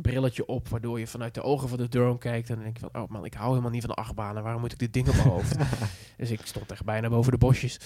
brilletje 0.00 0.46
op, 0.46 0.68
waardoor 0.68 0.98
je 0.98 1.06
vanuit 1.06 1.34
de 1.34 1.42
ogen 1.42 1.68
van 1.68 1.78
de 1.78 1.88
drone 1.88 2.18
kijkt. 2.18 2.48
En 2.48 2.54
dan 2.54 2.64
denk 2.64 2.78
je 2.78 2.88
van, 2.90 3.02
oh 3.02 3.08
man, 3.08 3.24
ik 3.24 3.34
hou 3.34 3.48
helemaal 3.48 3.70
niet 3.70 3.84
van 3.84 3.90
de 3.90 4.00
achtbanen. 4.00 4.42
Waarom 4.42 4.60
moet 4.60 4.72
ik 4.72 4.78
dit 4.78 4.92
ding 4.92 5.08
op 5.08 5.14
mijn 5.14 5.28
hoofd? 5.28 5.56
dus 6.16 6.30
ik 6.30 6.40
stond 6.44 6.70
echt 6.70 6.84
bijna 6.84 7.08
boven 7.08 7.32
de 7.32 7.38
bosjes. 7.38 7.78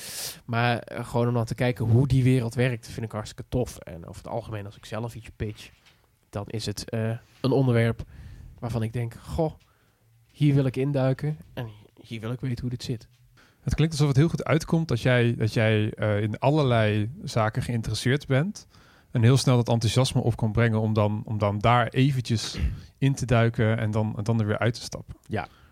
Maar 0.45 0.79
eh, 0.79 1.07
gewoon 1.07 1.29
om 1.29 1.35
dan 1.35 1.45
te 1.45 1.55
kijken 1.55 1.85
hoe 1.87 2.07
die 2.07 2.23
wereld 2.23 2.55
werkt, 2.55 2.89
vind 2.89 3.07
ik 3.07 3.13
hartstikke 3.13 3.45
tof. 3.49 3.79
En 3.79 4.07
over 4.07 4.23
het 4.23 4.33
algemeen, 4.33 4.67
als 4.67 4.77
ik 4.77 4.85
zelf 4.85 5.15
iets 5.15 5.31
pitch, 5.37 5.71
dan 6.31 6.45
is 6.47 6.67
het 6.67 6.91
eh, 6.91 7.11
een 7.41 7.53
onderwerp 7.53 8.03
waarvan 8.59 8.83
ik 8.83 8.93
denk, 8.93 9.15
goh, 9.15 9.53
hier 10.31 10.55
wil 10.55 10.65
ik 10.65 10.77
induiken 10.77 11.39
en 11.55 11.69
hier 12.01 12.21
wil 12.21 12.33
ik 12.33 12.41
weten 12.41 12.61
hoe 12.61 12.71
dit 12.71 12.83
zit. 12.83 13.09
Het 13.61 13.75
klinkt 13.75 13.95
alsof 13.95 14.09
het 14.09 14.17
heel 14.17 14.29
goed 14.29 14.45
uitkomt 14.45 14.89
dat 14.89 15.01
jij, 15.01 15.35
dat 15.35 15.53
jij 15.53 15.93
eh, 15.93 16.23
in 16.23 16.39
allerlei 16.39 17.11
zaken 17.23 17.63
geïnteresseerd 17.63 18.27
bent. 18.27 18.67
En 19.15 19.23
heel 19.23 19.37
snel 19.37 19.57
dat 19.57 19.69
enthousiasme 19.69 20.21
op 20.21 20.37
kan 20.37 20.53
brengen 20.53 20.81
om 20.81 20.93
dan, 20.93 21.23
om 21.25 21.39
dan 21.39 21.59
daar 21.59 21.89
eventjes 21.89 22.59
in 22.99 23.15
te 23.15 23.27
duiken 23.27 23.79
en 23.79 23.91
dan, 23.91 24.15
en 24.17 24.25
dan 24.25 24.41
er 24.41 24.47
weer 24.47 24.59
uit 24.59 24.75
te 24.75 24.81
stappen. 24.81 25.17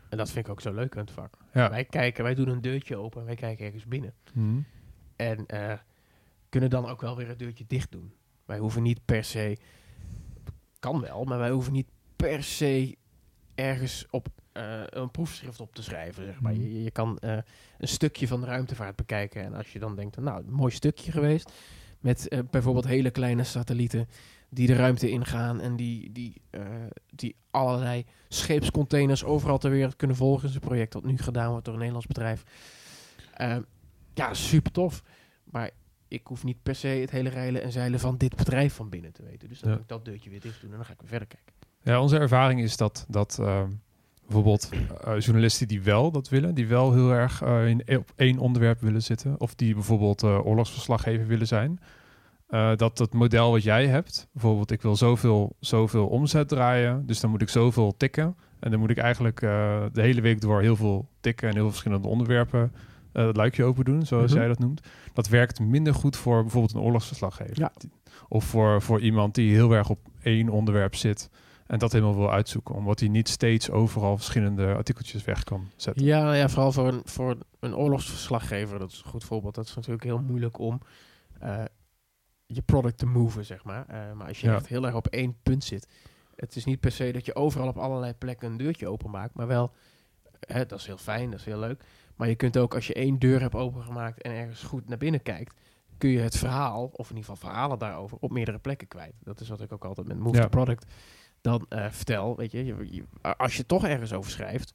En 0.09 0.16
dat 0.16 0.31
vind 0.31 0.46
ik 0.46 0.52
ook 0.52 0.61
zo 0.61 0.72
leuk 0.72 0.96
aan 0.96 1.05
het 1.05 1.11
vak. 1.11 1.38
Ja. 1.52 1.70
Wij 1.70 1.85
kijken, 1.85 2.24
wij 2.24 2.35
doen 2.35 2.48
een 2.48 2.61
deurtje 2.61 2.96
open 2.96 3.20
en 3.20 3.26
wij 3.26 3.35
kijken 3.35 3.64
ergens 3.64 3.87
binnen. 3.87 4.14
Mhm. 4.33 4.61
En 5.16 5.46
eh, 5.46 5.72
kunnen 6.48 6.70
dan 6.70 6.87
ook 6.87 7.00
wel 7.00 7.16
weer 7.16 7.28
het 7.28 7.38
deurtje 7.38 7.64
dicht 7.66 7.92
doen. 7.92 8.12
Wij 8.44 8.59
hoeven 8.59 8.83
niet 8.83 9.05
per 9.05 9.24
se, 9.24 9.59
kan 10.78 11.00
wel, 11.00 11.24
maar 11.24 11.38
wij 11.38 11.50
hoeven 11.50 11.72
niet 11.72 11.88
per 12.16 12.42
se 12.42 12.96
ergens 13.55 14.07
op 14.11 14.28
eh, 14.52 14.81
een 14.87 15.11
proefschrift 15.11 15.61
op 15.61 15.74
te 15.74 15.83
schrijven. 15.83 16.24
Zeg 16.24 16.40
maar. 16.40 16.52
Mhm. 16.52 16.62
je, 16.62 16.83
je 16.83 16.90
kan 16.90 17.18
eh, 17.18 17.38
een 17.78 17.88
stukje 17.88 18.28
van 18.28 18.40
de 18.40 18.46
ruimtevaart 18.46 18.96
bekijken. 18.96 19.44
En 19.44 19.55
als 19.55 19.72
je 19.72 19.78
dan 19.78 19.96
denkt, 19.96 20.16
nou, 20.16 20.44
een 20.44 20.52
mooi 20.52 20.72
stukje 20.72 21.12
geweest. 21.12 21.52
Met 22.02 22.28
eh, 22.28 22.38
bijvoorbeeld 22.50 22.86
hele 22.86 23.10
kleine 23.10 23.44
satellieten 23.44 24.08
die 24.48 24.66
de 24.66 24.74
ruimte 24.74 25.10
ingaan. 25.10 25.60
En 25.60 25.76
die, 25.76 26.12
die, 26.12 26.40
eh, 26.50 26.62
die 27.10 27.36
allerlei 27.50 28.04
scheepscontainers 28.28 29.24
overal 29.24 29.58
ter 29.58 29.70
wereld 29.70 29.96
kunnen 29.96 30.16
volgen. 30.16 30.40
Dat 30.40 30.50
is 30.50 30.54
een 30.56 30.60
project 30.68 30.92
dat 30.92 31.04
nu 31.04 31.18
gedaan 31.18 31.50
wordt 31.50 31.64
door 31.64 31.74
een 31.74 31.80
Nederlands 31.80 32.08
bedrijf. 32.08 32.44
Eh, 33.34 33.56
ja, 34.14 34.34
super 34.34 34.72
tof. 34.72 35.02
Maar 35.44 35.70
ik 36.08 36.26
hoef 36.26 36.44
niet 36.44 36.62
per 36.62 36.74
se 36.74 36.86
het 36.88 37.10
hele 37.10 37.28
reilen 37.28 37.62
en 37.62 37.72
zeilen 37.72 38.00
van 38.00 38.16
dit 38.16 38.36
bedrijf 38.36 38.74
van 38.74 38.88
binnen 38.88 39.12
te 39.12 39.22
weten. 39.22 39.48
Dus 39.48 39.60
dan 39.60 39.68
Ja. 39.70 39.74
kan 39.74 39.84
ik 39.84 39.88
dat 39.90 40.04
deurtje 40.04 40.30
weer 40.30 40.40
dicht 40.40 40.60
doen 40.60 40.70
en 40.70 40.76
dan 40.76 40.86
ga 40.86 40.92
ik 40.92 41.00
weer 41.00 41.08
verder 41.08 41.28
kijken. 41.28 41.52
Ja, 41.82 42.00
onze 42.00 42.18
ervaring 42.18 42.60
is 42.60 42.76
dat, 42.76 43.04
dat 43.08 43.38
ehm, 43.40 43.70
bijvoorbeeld 44.32 44.68
eh, 45.04 45.18
journalisten 45.18 45.68
die 45.68 45.82
wel 45.82 46.10
dat 46.10 46.28
willen, 46.28 46.54
die 46.54 46.66
wel 46.66 46.92
heel 46.92 47.10
erg 47.12 47.42
eh, 47.42 47.66
in, 47.66 47.82
op 47.98 48.12
één 48.16 48.38
onderwerp 48.38 48.80
willen 48.80 49.02
zitten, 49.02 49.40
of 49.40 49.54
die 49.54 49.74
bijvoorbeeld 49.74 50.22
eh, 50.22 50.46
oorlogsverslaggever 50.46 51.26
willen 51.26 51.46
zijn, 51.46 51.80
dat 52.76 52.98
het 52.98 53.12
model 53.12 53.50
wat 53.50 53.62
jij 53.62 53.86
hebt, 53.86 54.28
bijvoorbeeld 54.32 54.70
ik 54.70 54.82
wil 54.82 54.96
zoveel, 54.96 55.56
zoveel 55.60 56.06
omzet 56.06 56.48
draaien, 56.48 57.06
dus 57.06 57.20
dan 57.20 57.30
moet 57.30 57.42
ik 57.42 57.48
zoveel 57.48 57.96
tikken. 57.96 58.36
En 58.60 58.70
dan 58.70 58.80
moet 58.80 58.90
ik 58.90 58.98
eigenlijk 58.98 59.40
de 59.40 59.90
hele 59.92 60.20
week 60.20 60.40
door 60.40 60.60
heel 60.60 60.76
veel 60.76 61.08
tikken 61.20 61.46
en 61.48 61.52
heel 61.52 61.62
veel 61.62 61.70
verschillende 61.70 62.08
onderwerpen 62.08 62.72
het 63.12 63.36
luikje 63.36 63.64
open 63.64 63.84
doen, 63.84 64.06
zoals 64.06 64.30
Mhm. 64.30 64.38
jij 64.40 64.48
dat 64.48 64.58
noemt. 64.58 64.80
Dat 65.12 65.28
werkt 65.28 65.60
minder 65.60 65.94
goed 65.94 66.16
voor 66.16 66.42
bijvoorbeeld 66.42 66.74
een 66.74 66.80
oorlogsverslaggever. 66.80 67.58
Ja. 67.58 67.72
Of 68.28 68.44
voor, 68.44 68.82
voor 68.82 69.00
iemand 69.00 69.34
die 69.34 69.54
heel 69.54 69.72
erg 69.72 69.88
op 69.90 69.98
één 70.22 70.48
onderwerp 70.48 70.94
zit 70.94 71.30
en 71.72 71.78
dat 71.78 71.92
helemaal 71.92 72.16
wil 72.16 72.32
uitzoeken. 72.32 72.74
Omdat 72.74 73.00
hij 73.00 73.08
niet 73.08 73.28
steeds 73.28 73.70
overal 73.70 74.16
verschillende 74.16 74.74
artikeltjes 74.74 75.24
weg 75.24 75.44
kan 75.44 75.70
zetten. 75.76 76.04
Ja, 76.04 76.22
nou 76.22 76.37
ja 76.37 76.48
vooral 76.48 76.72
voor 76.72 76.88
een, 76.88 77.00
voor 77.04 77.37
een 77.61 77.76
oorlogsverslaggever, 77.76 78.78
dat 78.78 78.90
is 78.90 79.02
een 79.04 79.11
goed 79.11 79.24
voorbeeld. 79.24 79.54
Dat 79.54 79.64
is 79.66 79.74
natuurlijk 79.74 80.04
heel 80.04 80.18
moeilijk 80.22 80.58
om 80.58 80.80
eh, 81.38 81.64
je 82.46 82.62
product 82.62 82.98
te 82.98 83.06
moven, 83.06 83.44
zeg 83.44 83.64
maar. 83.64 83.85
Eh, 83.88 84.12
maar 84.12 84.26
als 84.26 84.40
je 84.40 84.46
Ja. 84.46 84.54
echt 84.54 84.66
heel 84.66 84.87
erg 84.87 84.94
op 84.94 85.06
één 85.06 85.37
punt 85.42 85.64
zit. 85.64 85.88
Het 86.37 86.56
is 86.56 86.64
niet 86.64 86.80
per 86.80 86.92
se 86.92 87.12
dat 87.12 87.26
je 87.26 87.35
overal 87.35 87.68
op 87.68 87.78
allerlei 87.78 88.12
plekken 88.14 88.50
een 88.50 88.56
deurtje 88.56 88.88
openmaakt. 88.88 89.35
Maar 89.35 89.46
wel, 89.46 89.72
hè, 90.40 90.66
dat 90.66 90.78
is 90.78 90.87
heel 90.87 90.98
fijn, 90.98 91.30
dat 91.30 91.38
is 91.38 91.44
heel 91.44 91.58
leuk. 91.58 91.85
Maar 92.16 92.28
je 92.28 92.35
kunt 92.35 92.56
ook, 92.56 92.74
als 92.74 92.87
je 92.87 92.94
één 92.94 93.18
deur 93.18 93.40
hebt 93.40 93.54
opengemaakt 93.54 94.22
en 94.22 94.32
ergens 94.32 94.62
goed 94.62 94.88
naar 94.88 94.98
binnen 94.98 95.22
kijkt... 95.22 95.61
kun 95.98 96.11
je 96.11 96.18
het 96.20 96.37
verhaal, 96.37 96.85
of 96.92 97.11
in 97.11 97.16
ieder 97.16 97.30
geval 97.30 97.50
verhalen 97.50 97.78
daarover, 97.78 98.16
op 98.20 98.30
meerdere 98.30 98.58
plekken 98.58 98.88
kwijt. 98.88 99.14
Dat 99.22 99.40
is 99.40 99.48
wat 99.48 99.61
ik 99.61 99.72
ook 99.72 99.85
altijd 99.85 100.06
met 100.06 100.18
Move 100.18 100.37
Ja. 100.37 100.48
Product 100.48 100.92
dan 101.42 101.66
eh, 101.68 101.90
vertel. 101.90 102.37
Weet 102.37 102.52
je, 102.52 103.05
als 103.37 103.57
je 103.57 103.66
toch 103.66 103.85
ergens 103.85 104.12
over 104.12 104.31
schrijft, 104.31 104.74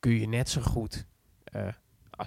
kun 0.00 0.20
je 0.20 0.28
net 0.28 0.48
zo 0.48 0.60
goed... 0.60 1.06
eh, 1.44 1.68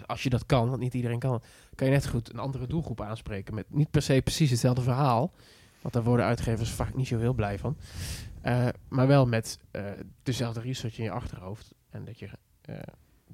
als, 0.06 0.24
je 0.24 0.30
dat 0.30 0.46
kan, 0.46 0.70
want 0.70 0.82
niet 0.82 0.94
iedereen 0.94 1.20
kan 1.20 1.42
kan 1.76 1.88
je 1.88 1.94
net 1.94 2.04
zo 2.04 2.10
goed 2.10 2.34
een 2.34 2.40
andere 2.40 2.68
doelgroep 2.68 3.02
aanspreken 3.02 3.56
met 3.56 3.66
niet 3.70 3.92
per 3.92 4.02
se 4.02 4.22
precies 4.22 4.50
hetzelfde 4.50 4.82
verhaal. 4.82 5.34
Want 5.82 5.94
daar 5.94 6.04
worden 6.04 6.26
uitgevers 6.26 6.72
vaak 6.72 6.96
niet 6.96 7.08
zo 7.08 7.20
heel 7.20 7.34
blij 7.34 7.60
van. 7.60 7.78
Eh, 8.42 8.68
maar 8.88 9.08
wel 9.08 9.26
met 9.26 9.60
dezelfde 10.24 10.62
research 10.62 10.98
in 10.98 11.04
je 11.04 11.12
achterhoofd. 11.12 11.74
En 11.90 12.06
dat 12.06 12.20
je 12.20 12.30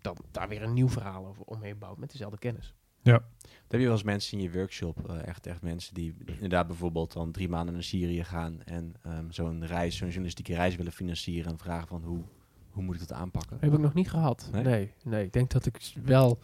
dan 0.02 0.18
daar 0.32 0.48
weer 0.48 0.62
een 0.62 0.74
nieuw 0.74 0.90
verhaal 0.90 1.26
over 1.26 1.44
omheen 1.44 1.78
bouwt 1.78 1.98
met 1.98 2.12
dezelfde 2.12 2.38
kennis. 2.38 2.74
Dan 3.14 3.74
heb 3.74 3.80
je 3.80 3.86
wel 3.86 3.92
eens 3.92 4.04
mensen 4.04 4.38
in 4.38 4.44
je 4.44 4.52
workshop, 4.52 5.10
eh, 5.10 5.28
echt, 5.28 5.48
echt 5.48 5.62
mensen 5.62 5.94
die 5.94 6.16
inderdaad 6.28 6.68
bijvoorbeeld 6.68 7.14
dan 7.14 7.32
drie 7.32 7.50
maanden 7.50 7.74
naar 7.74 7.84
Syrië 7.84 8.24
gaan 8.24 8.62
en 8.64 8.94
ehm, 9.02 9.30
zo'n 9.30 9.66
reis, 9.66 9.98
zo'n 9.98 10.08
journalistieke 10.08 10.56
reis 10.56 10.76
willen 10.76 10.92
financieren 10.92 11.52
en 11.52 11.58
vragen 11.58 11.88
van 11.88 12.04
hoe, 12.04 12.24
hoe 12.70 12.84
moet 12.84 12.96
ik 12.96 13.08
dat 13.08 13.18
aanpakken? 13.18 13.58
Heb 13.60 13.74
ik 13.74 13.80
nog 13.80 13.94
niet 13.94 14.10
gehad. 14.10 14.50
Nee? 14.52 14.64
Nee, 14.64 14.94
nee. 15.04 15.26
Ik 15.26 15.34
denk 15.34 15.52
dat 15.52 15.66
ik 15.66 15.94
wel 16.04 16.40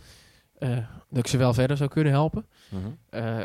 eh, 0.61 0.77
dat 1.09 1.17
ik 1.17 1.27
ze 1.27 1.37
wel 1.37 1.53
verder 1.53 1.77
zou 1.77 1.89
kunnen 1.89 2.13
helpen. 2.13 2.45
Mhm. 2.69 2.91
Eh, 3.09 3.41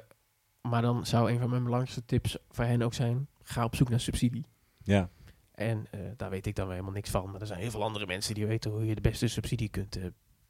maar 0.61 0.83
dan 0.83 1.07
zou 1.07 1.31
een 1.31 1.39
van 1.39 1.51
mijn 1.51 1.63
belangrijkste 1.63 2.05
tips 2.05 2.39
voor 2.51 2.65
hen 2.65 2.83
ook 2.83 2.95
zijn: 2.95 3.29
ga 3.43 3.65
op 3.65 3.75
zoek 3.75 3.89
naar 3.89 4.01
subsidie. 4.01 4.47
Ja, 4.83 5.11
En 5.53 5.87
eh, 5.91 6.01
daar 6.17 6.31
weet 6.31 6.47
ik 6.47 6.55
dan 6.55 6.65
weer 6.65 6.75
helemaal 6.75 6.95
niks 6.95 7.11
van. 7.11 7.31
Maar 7.31 7.41
er 7.41 7.47
zijn 7.47 7.61
heel 7.61 7.71
veel 7.71 7.83
andere 7.83 8.07
mensen 8.07 8.35
die 8.35 8.47
weten 8.47 8.71
hoe 8.71 8.87
je 8.87 8.95
de 8.95 9.01
beste 9.01 9.29
subsidie 9.29 9.69
kunt 9.69 9.99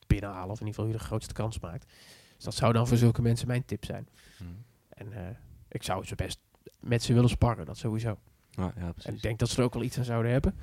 binnenhalen. 0.07 0.50
Of 0.50 0.61
in 0.61 0.66
ieder 0.66 0.74
geval 0.74 0.85
hoe 0.85 0.92
je 0.92 0.98
de 0.98 1.05
grootste 1.05 1.35
kans 1.35 1.61
maakt. 1.61 1.92
Dus 2.37 2.44
dat 2.44 2.55
zou 2.55 2.72
dan 2.72 2.87
voor 2.87 2.96
zulke 2.96 3.22
mensen 3.22 3.46
mijn 3.46 3.64
tip 3.64 3.85
zijn. 3.85 4.09
Mhm. 4.38 4.51
En 4.88 5.12
eh, 5.12 5.37
ik 5.68 5.83
zou 5.83 6.05
ze 6.05 6.14
best 6.14 6.38
met 6.81 7.03
ze 7.03 7.14
willen 7.14 7.29
sparren, 7.29 7.66
dat 7.66 7.77
sowieso. 7.77 8.18
Ja, 8.51 8.72
ja, 8.77 8.92
En 9.03 9.14
ik 9.14 9.22
denk 9.22 9.38
dat 9.38 9.49
ze 9.49 9.59
er 9.59 9.64
ook 9.64 9.75
wel 9.75 9.83
iets 9.83 9.99
aan 9.99 10.05
zouden 10.05 10.33
hebben. 10.33 10.55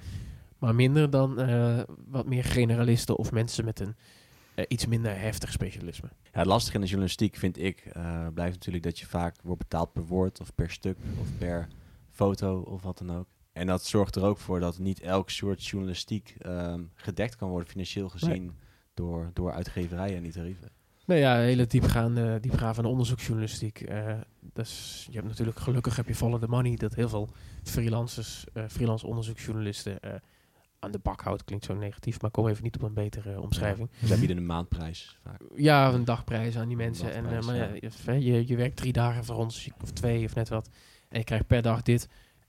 Maar 0.57 0.75
minder 0.75 1.09
dan 1.09 1.39
eh, 1.39 1.79
wat 2.07 2.25
meer 2.25 2.43
generalisten 2.43 3.17
of 3.17 3.31
mensen 3.31 3.65
met 3.65 3.79
een 3.79 3.95
eh, 4.55 4.65
iets 4.67 4.85
minder 4.85 5.19
heftig 5.19 5.51
specialisme. 5.51 6.09
Ja, 6.23 6.39
het 6.39 6.47
lastige 6.47 6.75
in 6.75 6.81
de 6.81 6.87
journalistiek 6.87 7.35
vind 7.35 7.57
ik, 7.57 7.91
blijft 8.33 8.53
natuurlijk 8.53 8.83
dat 8.83 8.99
je 8.99 9.05
vaak 9.05 9.35
wordt 9.43 9.61
betaald 9.61 9.93
per 9.93 10.05
woord 10.05 10.39
of 10.41 10.55
per 10.55 10.71
stuk 10.71 10.97
of 11.19 11.27
per 11.37 11.67
foto 12.09 12.59
of 12.59 12.81
wat 12.81 12.97
dan 12.97 13.11
ook. 13.11 13.27
En 13.53 13.67
dat 13.67 13.85
zorgt 13.85 14.15
er 14.15 14.23
ook 14.23 14.37
voor 14.37 14.59
dat 14.59 14.79
niet 14.79 14.99
elk 14.99 15.29
soort 15.29 15.65
journalistiek 15.65 16.35
ehm, 16.37 16.83
gedekt 16.93 17.35
kan 17.35 17.49
worden 17.49 17.69
financieel 17.69 18.09
gezien 18.09 18.55
door, 18.93 19.31
door 19.33 19.51
uitgeverijen 19.51 20.17
en 20.17 20.23
die 20.23 20.31
tarieven. 20.31 20.71
Nou 21.05 21.19
ja, 21.19 21.37
hele 21.37 21.67
diepgaande, 21.67 22.39
diepgaande 22.39 22.87
onderzoeksjournalistiek. 22.87 23.81
is, 24.53 25.05
je 25.09 25.15
hebt 25.15 25.27
natuurlijk, 25.27 25.59
gelukkig 25.59 25.95
heb 25.95 26.07
je 26.07 26.15
Follow 26.15 26.41
the 26.41 26.47
Money, 26.47 26.75
dat 26.75 26.95
heel 26.95 27.09
veel 27.09 27.29
freelancers, 27.63 28.45
eh 28.53 28.63
freelance 28.67 29.07
onderzoeksjournalisten 29.07 29.99
eh, 29.99 30.13
aan 30.79 30.91
de 30.91 30.99
bak 30.99 31.21
houdt. 31.21 31.43
Klinkt 31.43 31.65
zo 31.65 31.73
negatief, 31.73 32.21
maar 32.21 32.31
kom 32.31 32.47
even 32.47 32.63
niet 32.63 32.75
op 32.75 32.81
een 32.81 32.93
betere 32.93 33.41
omschrijving. 33.41 33.89
Zij 34.03 34.17
bieden 34.17 34.37
een 34.37 34.45
maandprijs 34.45 35.17
vaak. 35.23 35.41
Ja, 35.55 35.93
een 35.93 36.05
dagprijs 36.05 36.57
aan 36.57 36.67
die 36.67 36.77
mensen. 36.77 37.13
En, 37.13 37.45
maar 37.45 37.55
ja. 37.55 38.13
je, 38.13 38.47
je 38.47 38.55
werkt 38.55 38.75
drie 38.75 38.93
dagen 38.93 39.25
voor 39.25 39.35
ons, 39.35 39.69
of 39.81 39.91
twee 39.91 40.25
of 40.25 40.35
net 40.35 40.49
wat. 40.49 40.69
En 41.09 41.19
je 41.19 41.25
krijgt 41.25 41.47
per 41.47 41.61
dag 41.61 41.81
dit. 41.81 42.07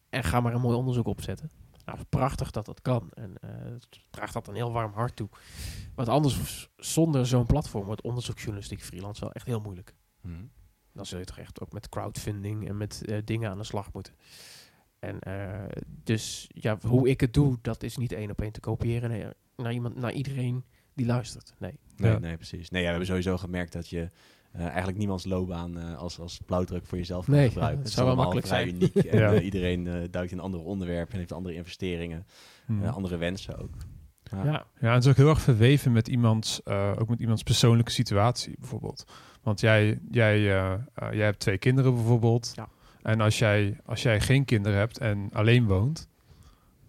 En 0.08 0.24
ga 0.24 0.40
maar 0.40 0.54
een 0.54 0.60
mooi 0.60 0.76
onderzoek 0.76 1.06
opzetten. 1.06 1.50
Nou, 1.84 1.98
prachtig 2.08 2.50
dat 2.50 2.66
dat 2.66 2.82
kan. 2.82 3.10
En 3.14 3.34
eh, 3.40 3.50
het 3.64 3.86
draagt 4.10 4.32
dat 4.32 4.48
een 4.48 4.54
heel 4.54 4.72
warm 4.72 4.92
hart 4.92 5.16
toe. 5.16 5.28
Want 5.94 6.08
anders, 6.08 6.68
zonder 6.76 7.26
zo'n 7.26 7.46
platform, 7.46 7.84
wordt 7.84 8.02
onderzoeksjournalistiek 8.02 8.82
freelance 8.82 9.20
wel 9.20 9.32
echt 9.32 9.46
heel 9.46 9.60
moeilijk. 9.60 9.94
Mhm. 10.20 10.44
Dan 10.92 11.06
zul 11.06 11.18
je 11.18 11.24
toch 11.24 11.38
echt 11.38 11.60
ook 11.60 11.72
met 11.72 11.88
crowdfunding 11.88 12.68
en 12.68 12.76
met 12.76 13.04
eh, 13.04 13.18
dingen 13.24 13.50
aan 13.50 13.58
de 13.58 13.64
slag 13.64 13.92
moeten. 13.92 14.14
En 14.98 15.20
eh, 15.20 15.82
dus 15.86 16.46
ja, 16.48 16.78
hoe 16.86 17.08
ik 17.08 17.20
het 17.20 17.34
doe, 17.34 17.58
dat 17.62 17.82
is 17.82 17.96
niet 17.96 18.12
één 18.12 18.30
op 18.30 18.40
één 18.40 18.52
te 18.52 18.60
kopiëren 18.60 19.10
nee, 19.10 19.26
naar, 19.56 19.72
iemand, 19.72 19.94
naar 19.96 20.12
iedereen 20.12 20.64
die 20.94 21.06
luistert. 21.06 21.54
Nee. 21.58 21.78
Nee, 21.96 22.12
Ja. 22.12 22.18
nee, 22.18 22.36
precies. 22.36 22.70
Nee, 22.70 22.80
ja, 22.80 22.86
we 22.86 22.90
hebben 22.90 23.06
sowieso 23.06 23.36
gemerkt 23.36 23.72
dat 23.72 23.88
je 23.88 24.10
eigenlijk 24.58 24.98
niemands 24.98 25.24
loopbaan 25.24 25.78
eh, 25.78 25.98
als, 25.98 26.18
als 26.18 26.40
blauwdruk 26.46 26.86
voor 26.86 26.98
jezelf 26.98 27.24
kan 27.24 27.34
Nee, 27.34 27.48
gebruiken. 27.48 27.82
Het 27.82 27.92
zou 27.92 28.08
is 28.08 28.14
wel 28.14 28.24
allemaal 28.24 28.34
makkelijk 28.34 28.46
vrij 28.46 28.66
uniek. 28.74 28.94
En 29.12 29.18
Ja. 29.18 29.32
eh, 29.32 29.44
iedereen 29.44 29.86
eh, 29.86 29.94
duikt 30.10 30.32
in 30.32 30.40
andere 30.40 30.62
onderwerpen 30.62 31.12
en 31.12 31.18
heeft 31.18 31.32
andere 31.32 31.54
investeringen, 31.54 32.26
Hmm. 32.66 32.82
eh, 32.84 32.94
andere 32.96 33.16
wensen 33.16 33.58
ook. 33.58 33.70
Ja. 34.30 34.44
Ja. 34.44 34.52
Ja, 34.52 34.66
en 34.88 34.92
het 34.92 35.04
is 35.04 35.10
ook 35.10 35.16
heel 35.16 35.28
erg 35.28 35.40
verweven 35.40 35.92
met 35.92 36.08
iemands, 36.08 36.62
eh, 36.62 36.92
ook 36.98 37.08
met 37.08 37.20
iemands 37.20 37.42
persoonlijke 37.42 37.90
situatie 37.90 38.54
bijvoorbeeld. 38.58 39.04
Want 39.42 39.60
jij, 39.60 39.98
jij, 40.10 40.36
eh, 40.36 40.72
eh, 40.72 40.78
jij 41.12 41.24
hebt 41.24 41.38
twee 41.40 41.58
kinderen 41.58 41.94
bijvoorbeeld. 41.94 42.52
Ja. 42.54 42.68
En 43.02 43.20
als 43.20 43.38
jij, 43.38 43.80
als 43.84 44.02
jij 44.02 44.20
geen 44.20 44.44
kinderen 44.44 44.78
hebt 44.78 44.98
en 44.98 45.28
alleen 45.32 45.66
woont, 45.66 46.08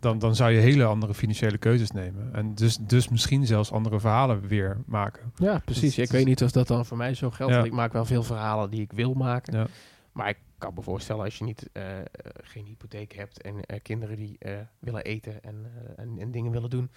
dan, 0.05 0.19
dan 0.19 0.35
zou 0.35 0.51
je 0.51 0.59
hele 0.59 0.83
andere 0.83 1.13
financiële 1.13 1.57
keuzes 1.57 1.91
nemen. 1.91 2.33
En 2.33 2.55
dus, 2.55 2.77
dus 2.77 3.09
misschien 3.09 3.45
zelfs 3.45 3.71
andere 3.71 3.99
verhalen 3.99 4.47
weer 4.47 4.77
maken. 4.85 5.31
Ja, 5.35 5.61
precies. 5.65 5.97
Ik 5.97 6.11
weet 6.11 6.25
niet 6.25 6.43
of 6.43 6.51
dat 6.51 6.67
dan 6.67 6.85
voor 6.85 6.97
mij 6.97 7.13
zo 7.13 7.31
geldt. 7.31 7.51
Ja. 7.51 7.59
want 7.59 7.71
Ik 7.71 7.77
maak 7.77 7.93
wel 7.93 8.05
veel 8.05 8.23
verhalen 8.23 8.69
die 8.69 8.81
ik 8.81 8.91
wil 8.91 9.13
maken. 9.13 9.57
Ja. 9.57 9.67
Maar 10.11 10.29
ik 10.29 10.37
kan 10.57 10.73
me 10.73 10.81
voorstellen 10.81 11.23
als 11.23 11.37
je 11.37 11.43
niet, 11.43 11.69
eh, 11.71 11.99
eh, 11.99 12.05
geen 12.41 12.65
hypotheek 12.65 13.13
hebt 13.13 13.41
en 13.41 13.65
eh, 13.65 13.79
kinderen 13.81 14.17
die 14.17 14.35
eh, 14.39 14.53
willen 14.79 15.03
eten 15.03 15.43
en, 15.43 15.65
eh, 15.65 16.03
en, 16.03 16.19
en 16.19 16.31
dingen 16.31 16.51
willen 16.51 16.69
doen, 16.69 16.91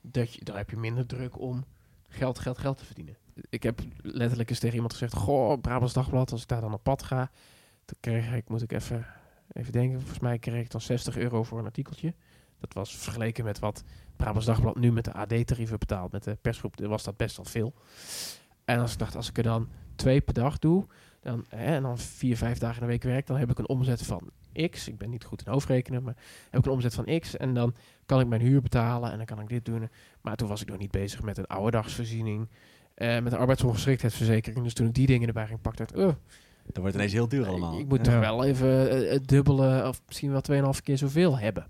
dat 0.00 0.34
je, 0.34 0.44
dan 0.44 0.56
heb 0.56 0.70
je 0.70 0.76
minder 0.76 1.06
druk 1.06 1.40
om 1.40 1.64
geld, 2.08 2.38
geld, 2.38 2.58
geld 2.58 2.78
te 2.78 2.84
verdienen. 2.84 3.16
Ik 3.50 3.62
heb 3.62 3.80
letterlijk 4.02 4.50
eens 4.50 4.58
tegen 4.58 4.74
iemand 4.74 4.92
gezegd, 4.92 5.14
goh, 5.14 5.60
Brabants 5.60 5.92
Dagblad, 5.92 6.32
als 6.32 6.42
ik 6.42 6.48
daar 6.48 6.60
dan 6.60 6.72
op 6.72 6.82
pad 6.82 7.02
ga, 7.02 7.30
dan 7.84 7.96
kreeg 8.00 8.34
ik, 8.34 8.48
moet 8.48 8.62
ik 8.62 8.72
even, 8.72 9.06
even 9.52 9.72
denken, 9.72 9.98
volgens 9.98 10.20
mij 10.20 10.38
kreeg 10.38 10.64
ik 10.64 10.70
dan 10.70 10.80
60 10.80 11.16
euro 11.16 11.42
voor 11.42 11.58
een 11.58 11.64
artikeltje. 11.64 12.14
Dat 12.62 12.72
was 12.74 12.96
vergeleken 12.96 13.44
met 13.44 13.58
wat 13.58 13.84
Brabants 14.16 14.46
Dagblad 14.46 14.76
nu 14.78 14.92
met 14.92 15.04
de 15.04 15.12
AD-tarieven 15.12 15.78
betaalt. 15.78 16.12
Met 16.12 16.24
de 16.24 16.36
persgroep 16.42 16.74
was 16.80 17.02
dat 17.04 17.16
best 17.16 17.36
wel 17.36 17.44
veel. 17.46 17.74
En 18.64 18.78
als 18.78 18.92
ik 18.92 18.98
dacht, 18.98 19.16
als 19.16 19.28
ik 19.28 19.36
er 19.36 19.42
dan 19.42 19.68
twee 19.94 20.20
per 20.20 20.34
dag 20.34 20.58
doe, 20.58 20.86
dan, 21.20 21.44
hè, 21.48 21.64
en 21.74 21.82
dan 21.82 21.98
vier, 21.98 22.36
vijf 22.36 22.58
dagen 22.58 22.74
in 22.76 22.80
de 22.80 22.86
week 22.92 23.02
werk, 23.02 23.26
dan 23.26 23.36
heb 23.36 23.50
ik 23.50 23.58
een 23.58 23.68
omzet 23.68 24.02
van 24.02 24.30
X. 24.70 24.88
Ik 24.88 24.98
ben 24.98 25.10
niet 25.10 25.24
goed 25.24 25.46
in 25.46 25.52
hoofdrekenen, 25.52 26.02
maar 26.02 26.14
heb 26.50 26.60
ik 26.60 26.66
een 26.66 26.72
omzet 26.72 26.94
van 26.94 27.18
X. 27.20 27.36
En 27.36 27.54
dan 27.54 27.74
kan 28.06 28.20
ik 28.20 28.26
mijn 28.26 28.40
huur 28.40 28.62
betalen 28.62 29.10
en 29.10 29.16
dan 29.16 29.26
kan 29.26 29.40
ik 29.40 29.48
dit 29.48 29.64
doen. 29.64 29.88
Maar 30.20 30.36
toen 30.36 30.48
was 30.48 30.60
ik 30.62 30.68
nog 30.68 30.78
niet 30.78 30.90
bezig 30.90 31.22
met 31.22 31.38
een 31.38 31.46
ouderdagsvoorziening, 31.46 32.48
eh 32.94 33.18
met 33.20 33.32
een 33.32 33.38
arbeidsongeschiktheidsverzekering. 33.38 34.62
Dus 34.64 34.74
toen 34.74 34.86
ik 34.86 34.94
die 34.94 35.06
dingen 35.06 35.28
erbij 35.28 35.46
ging 35.46 35.60
pakken, 35.60 35.86
dacht 35.86 35.90
ik, 36.00 36.06
Dan 36.06 36.82
wordt 36.82 36.84
het 36.84 36.94
ineens 36.94 37.12
heel 37.12 37.28
duur 37.28 37.46
allemaal. 37.46 37.78
ik 37.78 37.88
moet 37.88 38.06
Ja. 38.06 38.12
toch 38.12 38.20
wel 38.20 38.44
even 38.44 38.90
eh, 38.90 39.10
het 39.12 39.28
dubbele 39.28 39.88
of 39.88 40.02
misschien 40.06 40.30
wel 40.30 40.40
2,5 40.74 40.80
keer 40.82 40.98
zoveel 40.98 41.38
hebben. 41.38 41.66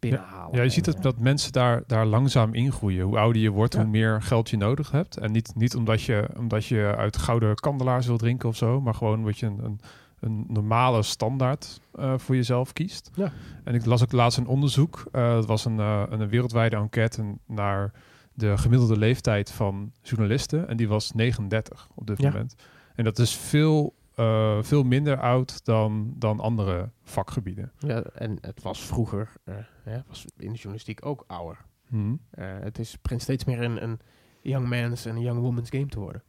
Binnenhalen. 0.00 0.56
Ja, 0.56 0.62
je 0.62 0.68
ziet 0.68 0.86
En, 0.86 0.92
het, 0.92 1.02
dat 1.02 1.18
mensen 1.18 1.52
daar, 1.52 1.82
daar 1.86 2.06
langzaam 2.06 2.54
ingroeien. 2.54 3.04
Hoe 3.04 3.18
ouder 3.18 3.42
je 3.42 3.50
wordt, 3.50 3.74
Ja. 3.74 3.80
hoe 3.80 3.88
meer 3.90 4.22
geld 4.22 4.50
je 4.50 4.56
nodig 4.56 4.90
hebt. 4.90 5.16
En 5.16 5.32
niet, 5.32 5.52
niet 5.56 5.74
omdat, 5.76 6.02
je, 6.02 6.28
omdat 6.38 6.66
je 6.66 6.94
uit 6.96 7.16
gouden 7.16 7.54
kandelaars 7.54 8.06
wil 8.06 8.16
drinken 8.18 8.48
of 8.48 8.56
zo, 8.56 8.80
maar 8.80 8.94
gewoon 8.94 9.18
omdat 9.18 9.38
je 9.38 9.46
een, 9.46 9.58
een, 9.64 9.80
een 10.20 10.44
normale 10.48 11.02
standaard 11.02 11.80
eh, 11.94 12.14
voor 12.16 12.34
jezelf 12.34 12.72
kiest. 12.72 13.10
Ja. 13.14 13.32
En 13.64 13.74
ik 13.74 13.84
las 13.84 14.02
ook 14.02 14.12
laatst 14.12 14.38
een 14.38 14.46
onderzoek. 14.46 15.04
eh, 15.12 15.32
dat 15.32 15.46
was 15.46 15.64
een, 15.64 15.78
eh, 15.78 16.02
een 16.08 16.28
wereldwijde 16.28 16.76
enquête 16.76 17.24
naar 17.46 17.92
de 18.34 18.58
gemiddelde 18.58 18.96
leeftijd 18.98 19.50
van 19.50 19.92
journalisten. 20.02 20.68
En 20.68 20.76
die 20.76 20.88
was 20.88 21.12
39 21.12 21.88
op 21.94 22.06
dit 22.06 22.22
moment. 22.22 22.54
En 22.94 23.04
dat 23.04 23.18
is 23.18 23.36
veel, 23.36 23.94
eh, 24.18 24.62
veel 24.62 24.82
minder 24.82 25.20
oud 25.20 25.64
dan, 25.64 26.14
dan 26.16 26.40
andere 26.40 26.90
vakgebieden. 27.02 27.72
Ja, 27.78 28.02
en 28.02 28.38
het 28.40 28.62
was 28.62 28.86
vroeger, 28.86 29.32
eh, 29.44 29.54
hè, 29.82 30.00
was 30.06 30.24
in 30.36 30.52
de 30.52 30.54
journalistiek 30.54 31.06
ook 31.06 31.24
ouder. 31.26 31.64
Mhm. 31.88 32.14
Eh, 32.30 32.46
het 32.60 32.78
is, 32.78 33.00
begint 33.00 33.22
steeds 33.22 33.44
meer 33.44 33.62
een, 33.62 33.82
een 33.82 34.00
young 34.40 34.68
man's 34.68 35.04
en 35.04 35.16
een 35.16 35.22
young 35.22 35.40
woman's 35.40 35.70
game 35.70 35.86
te 35.86 36.00
worden. 36.00 36.22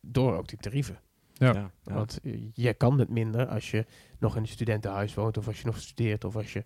Door 0.00 0.36
ook 0.36 0.48
die 0.48 0.58
tarieven. 0.58 0.98
Ja. 1.32 1.52
Ja, 1.52 1.70
ja. 1.82 1.94
Want 1.94 2.20
je 2.52 2.74
kan 2.74 2.98
het 2.98 3.08
minder 3.08 3.46
als 3.46 3.70
je 3.70 3.86
nog 4.18 4.36
in 4.36 4.42
een 4.42 4.48
studentenhuis 4.48 5.14
woont, 5.14 5.38
of 5.38 5.46
als 5.46 5.60
je 5.60 5.66
nog 5.66 5.80
studeert, 5.80 6.24
of 6.24 6.36
als 6.36 6.52
je 6.52 6.64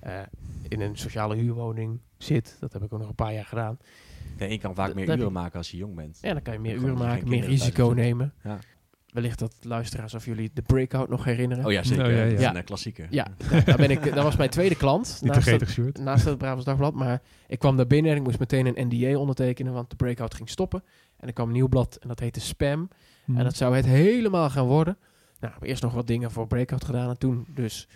eh, 0.00 0.20
in 0.68 0.80
een 0.80 0.96
sociale 0.96 1.34
huurwoning 1.34 2.00
zit. 2.16 2.56
Dat 2.60 2.72
heb 2.72 2.82
ik 2.82 2.92
ook 2.92 2.98
nog 2.98 3.08
een 3.08 3.14
paar 3.14 3.32
jaar 3.32 3.44
gedaan. 3.44 3.78
Ja, 4.38 4.44
en 4.44 4.52
je 4.52 4.58
kan 4.58 4.74
vaak 4.74 4.94
meer 4.94 5.18
uren 5.18 5.32
maken 5.32 5.58
als 5.58 5.70
je 5.70 5.76
jong 5.76 5.94
bent. 5.94 6.18
En 6.20 6.32
dan 6.32 6.42
kan 6.42 6.52
je 6.52 6.60
meer 6.60 6.74
uren 6.74 6.98
maken, 6.98 7.28
meer 7.28 7.44
risico 7.44 7.88
nemen. 7.88 8.34
Ja. 8.42 8.58
Wellicht 9.12 9.38
dat 9.38 9.54
luisteraars 9.62 10.14
of 10.14 10.24
jullie 10.24 10.50
de 10.54 10.62
breakout 10.62 11.08
nog 11.08 11.24
herinneren. 11.24 11.64
Oh 11.64 11.72
ja, 11.72 11.82
zeker. 11.82 12.04
Oh, 12.06 12.10
ja, 12.12 12.24
Dat 12.24 12.32
is 12.32 12.40
ja. 12.40 12.50
een 12.50 12.56
eh, 12.56 12.64
klassieker. 12.64 13.06
Ja, 13.10 13.26
daar 13.64 13.76
ben 13.76 13.90
ik, 13.90 14.14
dat 14.14 14.24
was 14.24 14.36
mijn 14.36 14.50
tweede 14.50 14.74
klant. 14.76 15.18
Niet 15.22 15.32
naast 15.32 15.46
het- 15.76 15.98
naast 15.98 16.24
het 16.24 16.38
Brabants 16.38 16.64
Dagblad. 16.64 16.94
Maar 16.94 17.22
ik 17.46 17.58
kwam 17.58 17.76
daar 17.76 17.86
binnen 17.86 18.10
en 18.12 18.16
ik 18.16 18.22
moest 18.22 18.38
meteen 18.38 18.66
een 18.66 18.86
NDA 18.88 19.18
ondertekenen, 19.18 19.72
want 19.72 19.90
de 19.90 19.96
breakout 19.96 20.34
ging 20.34 20.48
stoppen. 20.48 20.82
En 21.16 21.26
er 21.26 21.32
kwam 21.32 21.46
een 21.46 21.52
nieuw 21.52 21.68
blad 21.68 21.96
en 22.00 22.08
dat 22.08 22.20
heette 22.20 22.40
Spam. 22.40 22.88
Mhm. 23.24 23.38
En 23.38 23.44
dat 23.44 23.56
zou 23.56 23.76
het 23.76 23.84
helemaal 23.86 24.50
gaan 24.50 24.66
worden. 24.66 24.96
Nou, 25.40 25.52
ik 25.54 25.60
heb 25.60 25.68
eerst 25.68 25.82
nog 25.82 25.92
wat 25.94 26.06
dingen 26.06 26.30
voor 26.30 26.46
breakout 26.46 26.84
gedaan 26.84 27.08
en 27.08 27.18
toen 27.18 27.44
dus 27.54 27.88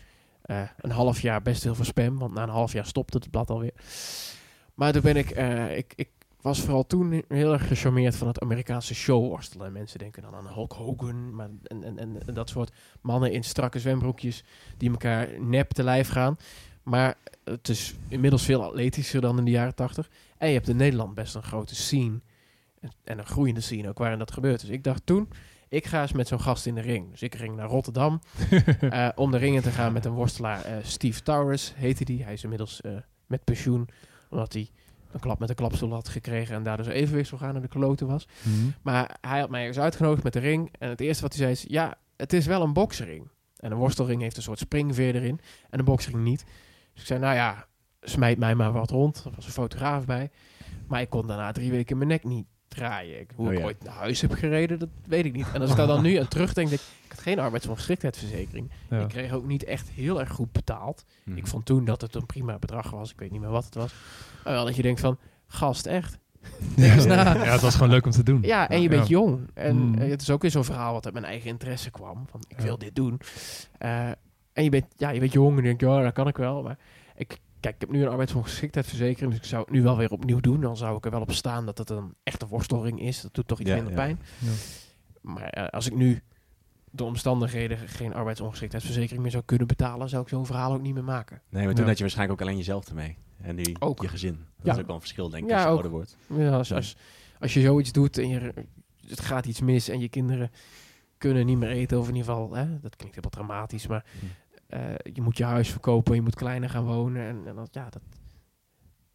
eh, 0.42 0.61
een 0.81 0.90
half 0.90 1.20
jaar 1.20 1.42
best 1.42 1.62
heel 1.64 1.74
veel 1.74 1.85
spam, 1.85 2.18
want 2.18 2.35
na 2.35 2.42
een 2.42 2.48
half 2.48 2.72
jaar 2.72 2.87
stopte 2.87 3.16
het 3.18 3.31
blad 3.31 3.50
alweer. 3.50 3.72
Maar 4.74 4.92
toen 4.92 5.03
ben 5.03 5.16
ik, 5.16 5.31
eh, 5.31 5.77
ik, 5.77 5.92
ik 5.96 6.09
was 6.44 6.61
vooral 6.61 6.87
toen 6.87 7.22
heel 7.28 7.52
erg 7.52 7.66
gecharmeerd 7.66 8.16
van 8.16 8.26
het 8.26 8.40
Amerikaanse 8.40 8.94
showworstelen. 8.94 9.66
En 9.66 9.72
mensen 9.72 9.98
denken 9.98 10.22
dan 10.22 10.35
aan 10.35 10.46
Hulk 10.46 10.72
Hogan 10.72 11.35
maar, 11.35 11.48
en, 11.62 11.85
en, 11.85 11.98
en, 11.98 12.26
en 12.26 12.35
dat 12.35 12.48
soort 12.48 12.72
mannen 13.00 13.33
in 13.33 13.44
strakke 13.44 13.80
zwembroekjes 13.80 14.44
die 14.76 14.90
elkaar 14.90 15.40
nep 15.40 15.70
te 15.70 15.83
lijf 15.83 16.09
gaan. 16.09 16.37
Maar 16.83 17.14
het 17.44 17.68
is 17.68 17.94
inmiddels 18.09 18.44
veel 18.44 18.62
atletischer 18.62 19.20
dan 19.20 19.38
in 19.38 19.44
de 19.44 19.50
jaren 19.50 19.74
tachtig. 19.74 20.11
En 20.38 20.48
je 20.48 20.54
hebt 20.54 20.68
in 20.68 20.76
Nederland 20.76 21.14
best 21.14 21.35
een 21.35 21.42
grote 21.42 21.74
scene. 21.74 22.20
En, 22.80 22.90
en 23.04 23.18
een 23.18 23.26
groeiende 23.26 23.61
scene 23.61 23.88
ook 23.88 23.98
waarin 23.98 24.18
dat 24.18 24.33
gebeurt. 24.33 24.61
Dus 24.61 24.70
ik 24.70 24.85
dacht 24.85 25.07
toen, 25.07 25.28
ik 25.68 25.87
ga 25.87 26.02
eens 26.02 26.12
met 26.12 26.28
zo'n 26.28 26.40
gast 26.40 26.66
in 26.66 26.74
de 26.74 26.80
ring. 26.80 27.11
Dus 27.11 27.22
ik 27.22 27.35
ging 27.35 27.57
naar 27.57 27.68
Rotterdam 27.68 28.20
eh, 28.80 29.09
om 29.14 29.30
de 29.30 29.38
ringen 29.38 29.62
te 29.62 29.70
gaan 29.70 29.92
met 29.92 30.04
een 30.04 30.12
worstelaar. 30.12 30.64
eh, 30.64 30.76
Steve 30.83 31.22
Towers 31.22 31.72
heette 31.74 32.04
die. 32.04 32.24
Hij 32.24 32.33
is 32.33 32.42
inmiddels 32.42 32.80
eh, 32.80 32.92
met 33.26 33.44
pensioen. 33.44 33.88
Omdat 34.30 34.52
hij 34.52 34.70
een 35.14 35.20
klap 35.20 35.38
met 35.38 35.48
een 35.48 35.55
klapstoel 35.55 35.92
had 35.92 36.09
gekregen. 36.09 36.55
En 36.55 36.62
daardoor 36.62 36.85
zijn 36.85 36.96
evenwichtsorgaan 36.96 37.55
in 37.55 37.61
de 37.61 37.68
kloten 37.68 38.07
was. 38.07 38.29
Mhm. 38.42 38.68
Maar 38.83 39.16
hij 39.20 39.40
had 39.40 39.50
mij 39.50 39.61
ergens 39.61 39.79
uitgenodigd 39.79 40.22
met 40.22 40.33
de 40.33 40.38
ring. 40.38 40.72
En 40.79 40.88
het 40.88 41.00
eerste 41.00 41.22
wat 41.22 41.35
hij 41.35 41.40
zei 41.40 41.53
is... 41.53 41.64
Ja, 41.68 41.94
het 42.16 42.33
is 42.33 42.46
wel 42.46 42.62
een 42.62 42.72
boksring. 42.72 43.29
En 43.57 43.70
een 43.72 43.79
worstelring 43.79 44.22
heeft 44.22 44.37
een 44.37 44.42
soort 44.42 44.59
springveer 44.59 45.14
erin. 45.14 45.40
En 45.70 45.79
een 45.79 45.85
boksring 45.85 46.18
niet. 46.18 46.44
Dus 46.92 47.00
ik 47.00 47.07
zei, 47.07 47.20
nou 47.20 47.35
ja, 47.35 47.66
smijt 48.00 48.38
mij 48.38 48.55
maar 48.55 48.72
wat 48.72 48.90
rond. 48.90 49.24
Er 49.24 49.33
was 49.35 49.46
een 49.46 49.53
fotograaf 49.53 50.05
bij. 50.05 50.31
Maar 50.87 51.00
ik 51.00 51.11
kon 51.11 51.27
daarna 51.27 51.53
drie 51.53 51.70
weken 51.70 51.96
mijn 51.96 52.09
nek 52.09 52.24
niet 52.24 52.46
draaien. 52.74 53.20
Ik- 53.20 53.30
Hoe 53.34 53.46
Oh 53.46 53.52
ik 53.52 53.58
ja. 53.58 53.64
ooit 53.64 53.84
naar 53.84 53.94
huis 53.94 54.20
heb 54.20 54.32
gereden, 54.32 54.78
dat 54.78 54.88
weet 55.06 55.24
ik 55.24 55.32
niet. 55.32 55.46
En 55.54 55.60
als 55.60 55.70
ik 55.70 55.76
daar 55.76 55.87
dan 55.87 56.02
nu 56.02 56.16
aan 56.16 56.28
terugdenk, 56.28 56.68
denk 56.68 56.80
ik... 56.80 56.87
Ik 57.04 57.10
had 57.10 57.20
geen 57.20 57.38
arbeidsongeschiktheidsverzekering. 57.38 58.70
Ja. 58.90 59.00
Ik 59.00 59.08
kreeg 59.08 59.32
ook 59.32 59.46
niet 59.46 59.64
echt 59.64 59.88
heel 59.88 60.20
erg 60.20 60.30
goed 60.30 60.52
betaald. 60.52 61.04
Mhm. 61.24 61.37
Ik 61.37 61.46
vond 61.46 61.64
toen 61.66 61.84
dat 61.84 62.00
het 62.00 62.14
een 62.14 62.26
prima 62.26 62.58
bedrag 62.58 62.90
was. 62.90 63.10
Ik 63.10 63.18
weet 63.18 63.30
niet 63.30 63.40
meer 63.40 63.50
wat 63.50 63.64
het 63.64 63.74
was. 63.74 63.94
Maar 64.44 64.52
wel 64.52 64.64
dat 64.64 64.76
je 64.76 64.82
denkt 64.82 65.00
van... 65.00 65.18
Gast, 65.46 65.87
echt? 65.87 66.18
Ja, 66.76 66.84
het 66.87 67.60
was 67.60 67.74
gewoon 67.74 67.90
leuk 67.90 68.04
om 68.04 68.10
te 68.10 68.22
doen. 68.22 68.42
Ja, 68.42 68.68
en 68.68 68.82
je 68.82 68.88
bent 68.88 69.08
jong. 69.08 69.48
En 69.54 69.76
Mm. 69.76 69.94
eh, 69.98 70.10
het 70.10 70.20
is 70.22 70.30
ook 70.30 70.42
weer 70.42 70.50
zo'n 70.50 70.64
verhaal 70.64 70.92
wat 70.92 71.04
uit 71.04 71.14
mijn 71.14 71.26
eigen 71.26 71.48
interesse 71.50 71.90
kwam. 71.90 72.24
Van, 72.30 72.40
ik 72.48 72.58
Ja. 72.58 72.64
wil 72.64 72.78
dit 72.78 72.94
doen. 72.94 73.20
Eh, 73.78 74.08
en 74.52 74.64
je 74.64 74.68
bent, 74.70 74.84
ja, 74.96 75.10
je 75.10 75.20
bent 75.20 75.32
jong 75.32 75.56
en 75.58 75.64
denk 75.64 75.80
ja, 75.80 76.02
dat 76.02 76.12
kan 76.12 76.28
ik 76.28 76.37
wel. 76.37 76.62
Maar 76.62 76.78
ik, 77.16 77.38
kijk, 77.64 77.74
ik 77.74 77.81
heb 77.81 77.90
nu 77.90 78.03
een 78.03 78.09
arbeidsongeschiktheidsverzekering. 78.09 79.31
Dus 79.33 79.40
ik 79.40 79.46
zou 79.48 79.62
het 79.62 79.70
nu 79.72 79.83
wel 79.83 79.96
weer 79.96 80.11
opnieuw 80.11 80.40
doen. 80.40 80.61
Dan 80.61 80.77
zou 80.77 80.96
ik 80.96 81.05
er 81.05 81.11
wel 81.11 81.20
op 81.20 81.33
staan 81.33 81.66
dat 81.66 81.79
het 81.79 81.90
een 81.90 82.14
echte 82.22 82.46
worsteling 82.46 83.00
is. 83.00 83.20
Dat 83.20 83.35
doet 83.35 83.48
toch 83.48 83.61
iets 83.61 83.68
Ja, 83.68 83.74
minder 83.74 83.92
ja. 83.92 83.98
pijn. 83.98 84.18
Ja. 84.38 84.50
Maar 85.20 85.48
eh, 85.48 85.66
als 85.68 85.87
ik 85.87 85.94
nu 85.94 86.22
door 86.90 87.07
omstandigheden 87.07 87.79
geen 87.79 88.14
arbeidsongeschiktheidsverzekering 88.14 89.22
meer 89.22 89.31
zou 89.31 89.42
kunnen 89.46 89.66
betalen, 89.66 90.09
zou 90.09 90.22
ik 90.22 90.29
zo'n 90.29 90.46
verhaal 90.46 90.72
ook 90.72 90.83
niet 90.83 90.94
meer 90.94 91.05
maken. 91.05 91.42
Nee, 91.48 91.64
maar 91.64 91.72
toen 91.74 91.83
Ja. 91.83 91.88
had 91.88 91.96
je 91.96 92.03
waarschijnlijk 92.05 92.40
ook 92.40 92.46
alleen 92.46 92.59
jezelf 92.59 92.88
ermee. 92.88 93.16
En 93.42 93.55
nu 93.55 93.77
Ook. 93.79 94.03
je 94.03 94.09
gezin. 94.09 94.35
Dat 94.57 94.66
Ja. 94.66 94.72
is 94.72 94.79
ook 94.79 94.87
wel 94.87 94.94
een 94.94 95.00
verschil, 95.00 95.29
denk 95.29 95.44
ik, 95.44 95.48
Ja, 95.50 95.55
als 95.55 95.64
je 95.64 95.68
ook. 95.70 95.74
ouder 95.74 95.92
wordt. 95.92 96.16
Ja, 96.29 96.57
als, 96.57 96.72
als, 96.72 96.96
als 97.38 97.55
je 97.55 97.61
zoiets 97.61 97.92
doet 97.92 98.18
en 98.18 98.29
je, 98.29 98.53
het 99.09 99.20
gaat 99.20 99.46
iets 99.46 99.61
mis 99.61 99.88
en 99.88 100.00
je 100.00 100.09
kinderen 100.09 100.50
kunnen 101.18 101.46
niet 101.46 101.59
meer 101.59 101.68
eten, 101.70 101.98
of 101.98 102.09
in 102.09 102.14
ieder 102.14 102.31
geval, 102.31 102.55
hè, 102.55 102.81
dat 102.81 102.96
klinkt 102.96 103.14
heel 103.20 103.31
dramatisch, 103.31 103.87
maar 103.87 104.05
Hm. 104.20 104.27
Je 105.12 105.22
moet 105.22 105.37
je 105.37 105.44
huis 105.44 105.70
verkopen, 105.70 106.14
je 106.14 106.22
moet 106.22 106.34
kleiner 106.34 106.70
gaan 106.70 106.84
wonen 106.84 107.22
en, 107.22 107.46
en 107.46 107.54
dat, 107.54 107.68
ja, 107.72 107.90
dat, 107.90 108.02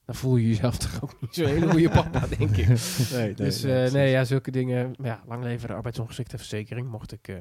dan 0.06 0.15
voel 0.15 0.36
je 0.36 0.48
jezelf 0.48 0.78
toch 0.88 1.04
ook 1.04 1.22
niet 1.22 1.36
zo'n 1.36 1.45
hele 1.45 1.69
goede 1.69 1.89
papa, 1.89 2.28
denk 2.38 2.58
ik. 2.58 2.67
Nee, 3.12 3.34
dus 3.34 3.63
eh, 3.63 3.91
nee, 3.91 4.10
ja, 4.10 4.24
zulke 4.24 4.52
dingen, 4.52 4.93
maar 4.98 5.08
ja, 5.08 5.24
lang 5.28 5.43
leven 5.43 5.67
de 5.67 5.74
arbeidsongeschiktheidsverzekering, 5.74 6.89
mocht 6.89 7.12
ik 7.12 7.28
eh, 7.28 7.36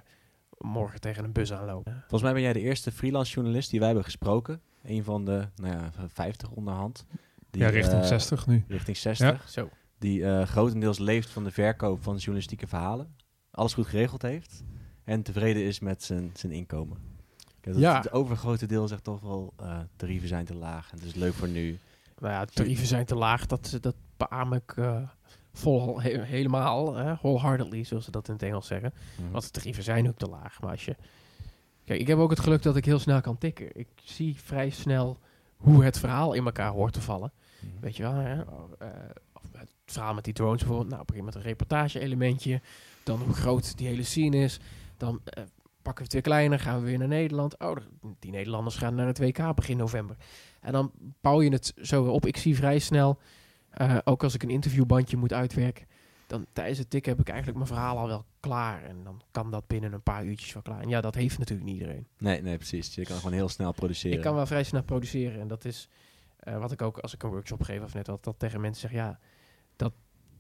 morgen 0.59 1.01
tegen 1.01 1.25
een 1.25 1.33
bus 1.33 1.53
aanlopen. 1.53 1.93
Volgens 1.93 2.23
mij 2.23 2.33
ben 2.33 2.43
jij 2.43 2.53
de 2.53 2.61
eerste 2.61 2.93
freelance 2.93 3.33
journalist 3.33 3.71
die 3.71 3.79
wij 3.79 3.89
hebben 3.89 4.05
gesproken. 4.05 4.61
Een 4.83 5.05
van 5.05 5.25
de, 5.25 5.49
nou 5.57 5.75
ja, 5.75 5.91
50 6.09 6.51
onderhand. 6.51 7.07
Die, 7.51 7.63
ja, 7.63 7.69
richting 7.69 8.01
eh, 8.01 8.07
60 8.07 8.47
nu. 8.47 8.65
Richting 8.69 8.97
60. 8.97 9.49
Zo. 9.49 9.69
Die 9.99 10.25
eh, 10.25 10.47
grotendeels 10.47 10.99
leeft 10.99 11.31
van 11.31 11.45
de 11.45 11.51
verkoop 11.51 12.03
van 12.03 12.17
journalistieke 12.17 12.67
verhalen. 12.67 13.15
Alles 13.51 13.75
goed 13.75 13.87
geregeld 13.87 14.23
heeft. 14.23 14.63
En 15.05 15.23
tevreden 15.23 15.63
is 15.63 15.81
met 15.81 16.03
zijn, 16.03 16.31
zijn 16.35 16.53
inkomen. 16.53 16.99
Ja, 17.63 17.73
dat- 17.73 17.81
Ja. 17.81 17.97
Het 17.97 18.13
overgrote 18.13 18.67
deel 18.67 18.89
zegt 18.89 19.05
toch 19.05 19.21
wel, 19.21 19.53
eh 19.57 19.79
tarieven 19.97 20.29
zijn 20.29 20.45
te 20.45 20.55
laag. 20.55 20.91
En 20.93 20.99
het 20.99 21.07
is 21.07 21.15
leuk 21.15 21.35
voor 21.35 21.49
nu. 21.49 21.79
Nou 22.19 22.33
ja, 22.33 22.45
tarieven 22.45 22.87
zijn 22.87 23.05
te 23.05 23.15
laag. 23.15 23.47
Dat, 23.47 23.79
dat 23.81 23.95
beaam 24.17 24.53
ik 24.53 24.73
eh, 24.77 25.03
vol, 25.53 26.01
he- 26.03 26.23
helemaal. 26.25 26.93
wholeheartedly, 27.17 27.85
zoals 27.85 28.05
ze 28.05 28.11
dat 28.11 28.27
in 28.29 28.35
het 28.35 28.43
Engels 28.43 28.67
zeggen. 28.67 28.93
Mhm. 29.21 29.31
Want 29.31 29.45
de 29.45 29.51
tarieven 29.51 29.83
zijn 29.83 30.09
ook 30.09 30.17
te 30.19 30.29
laag. 30.29 30.61
Maar 30.61 30.71
als 30.71 30.85
je... 30.85 30.97
Kijk, 31.85 32.01
ik 32.01 32.07
heb 32.07 32.19
ook 32.19 32.31
het 32.31 32.41
geluk 32.41 32.63
dat 32.63 32.77
ik 32.77 32.85
heel 32.85 32.99
snel 32.99 33.21
kan 33.21 33.39
tikken. 33.39 33.69
Ik 33.77 33.89
zie 34.05 34.37
vrij 34.37 34.71
snel 34.71 35.19
hoe 35.57 35.85
het 35.85 35.99
verhaal 35.99 36.33
in 36.33 36.45
elkaar 36.45 36.71
hoort 36.71 36.93
te 36.93 37.01
vallen. 37.01 37.33
Mhm. 37.61 37.81
Weet 37.81 37.97
je 37.97 38.03
wel, 38.03 38.13
hè? 38.15 38.35
Eh, 38.43 38.89
het 39.53 39.71
verhaal 39.87 40.15
met 40.15 40.25
die 40.25 40.33
drones 40.35 40.59
bijvoorbeeld. 40.61 40.91
Nou, 40.91 41.05
begin 41.05 41.25
met 41.25 41.35
een 41.35 41.43
reportage-elementje. 41.43 42.61
Dan 43.05 43.21
hoe 43.21 43.35
groot 43.35 43.77
die 43.77 43.87
hele 43.87 44.03
scene 44.03 44.37
is. 44.37 44.59
Dan 44.97 45.21
pakken 45.89 46.07
we 46.07 46.17
het 46.17 46.25
weer 46.25 46.35
kleiner, 46.35 46.59
gaan 46.59 46.81
we 46.81 46.87
weer 46.87 46.99
naar 46.99 47.09
Nederland. 47.09 47.59
Oh, 47.59 47.77
die 48.19 48.31
Nederlanders 48.31 48.77
gaan 48.77 48.95
naar 48.95 49.07
het 49.07 49.19
WK 49.19 49.55
begin 49.55 49.77
november. 49.77 50.17
En 50.61 50.73
dan 50.73 50.93
bouw 51.21 51.43
je 51.43 51.51
het 51.51 51.73
zo 51.83 52.05
op. 52.05 52.27
Ik 52.27 52.37
zie 52.37 52.57
vrij 52.57 52.79
snel, 52.79 53.19
eh, 53.71 53.99
ook 54.05 54.23
als 54.23 54.35
ik 54.35 54.43
een 54.43 54.51
interviewbandje 54.51 55.17
moet 55.17 55.33
uitwerken, 55.33 55.87
dan 56.27 56.47
tijdens 56.53 56.79
het 56.79 56.91
tikken 56.91 57.13
heb 57.13 57.21
ik 57.21 57.29
eigenlijk 57.29 57.59
mijn 57.59 57.71
verhaal 57.71 57.99
al 57.99 58.07
wel 58.07 58.25
klaar. 58.41 58.85
En 58.85 59.05
dan 59.05 59.23
kan 59.31 59.51
dat 59.51 59.67
binnen 59.67 59.93
een 59.93 60.03
paar 60.03 60.25
uurtjes 60.25 60.53
wel 60.53 60.63
klaar. 60.63 60.81
En 60.81 60.89
ja, 60.89 61.01
dat 61.01 61.15
heeft 61.15 61.39
natuurlijk 61.39 61.69
niet 61.69 61.81
iedereen. 61.81 62.07
Nee, 62.19 62.43
nee, 62.43 62.57
precies. 62.57 62.95
Je 62.95 63.05
kan 63.05 63.17
gewoon 63.17 63.33
heel 63.33 63.49
snel 63.49 63.73
produceren. 63.73 64.17
Ik 64.17 64.23
kan 64.23 64.35
wel 64.35 64.47
vrij 64.47 64.65
snel 64.65 64.83
produceren. 64.83 65.41
En 65.41 65.49
dat 65.49 65.65
is 65.65 65.89
eh, 66.37 66.59
wat 66.59 66.73
ik 66.73 66.83
ook 66.83 66.99
als 66.99 67.15
ik 67.15 67.23
een 67.23 67.31
workshop 67.31 67.63
geef 67.63 67.83
of 67.83 67.95
net 67.95 68.09
altijd 68.09 68.39
tegen 68.39 68.61
mensen 68.61 68.81
zeg. 68.81 68.99
Ja, 68.99 69.19
dat 69.77 69.93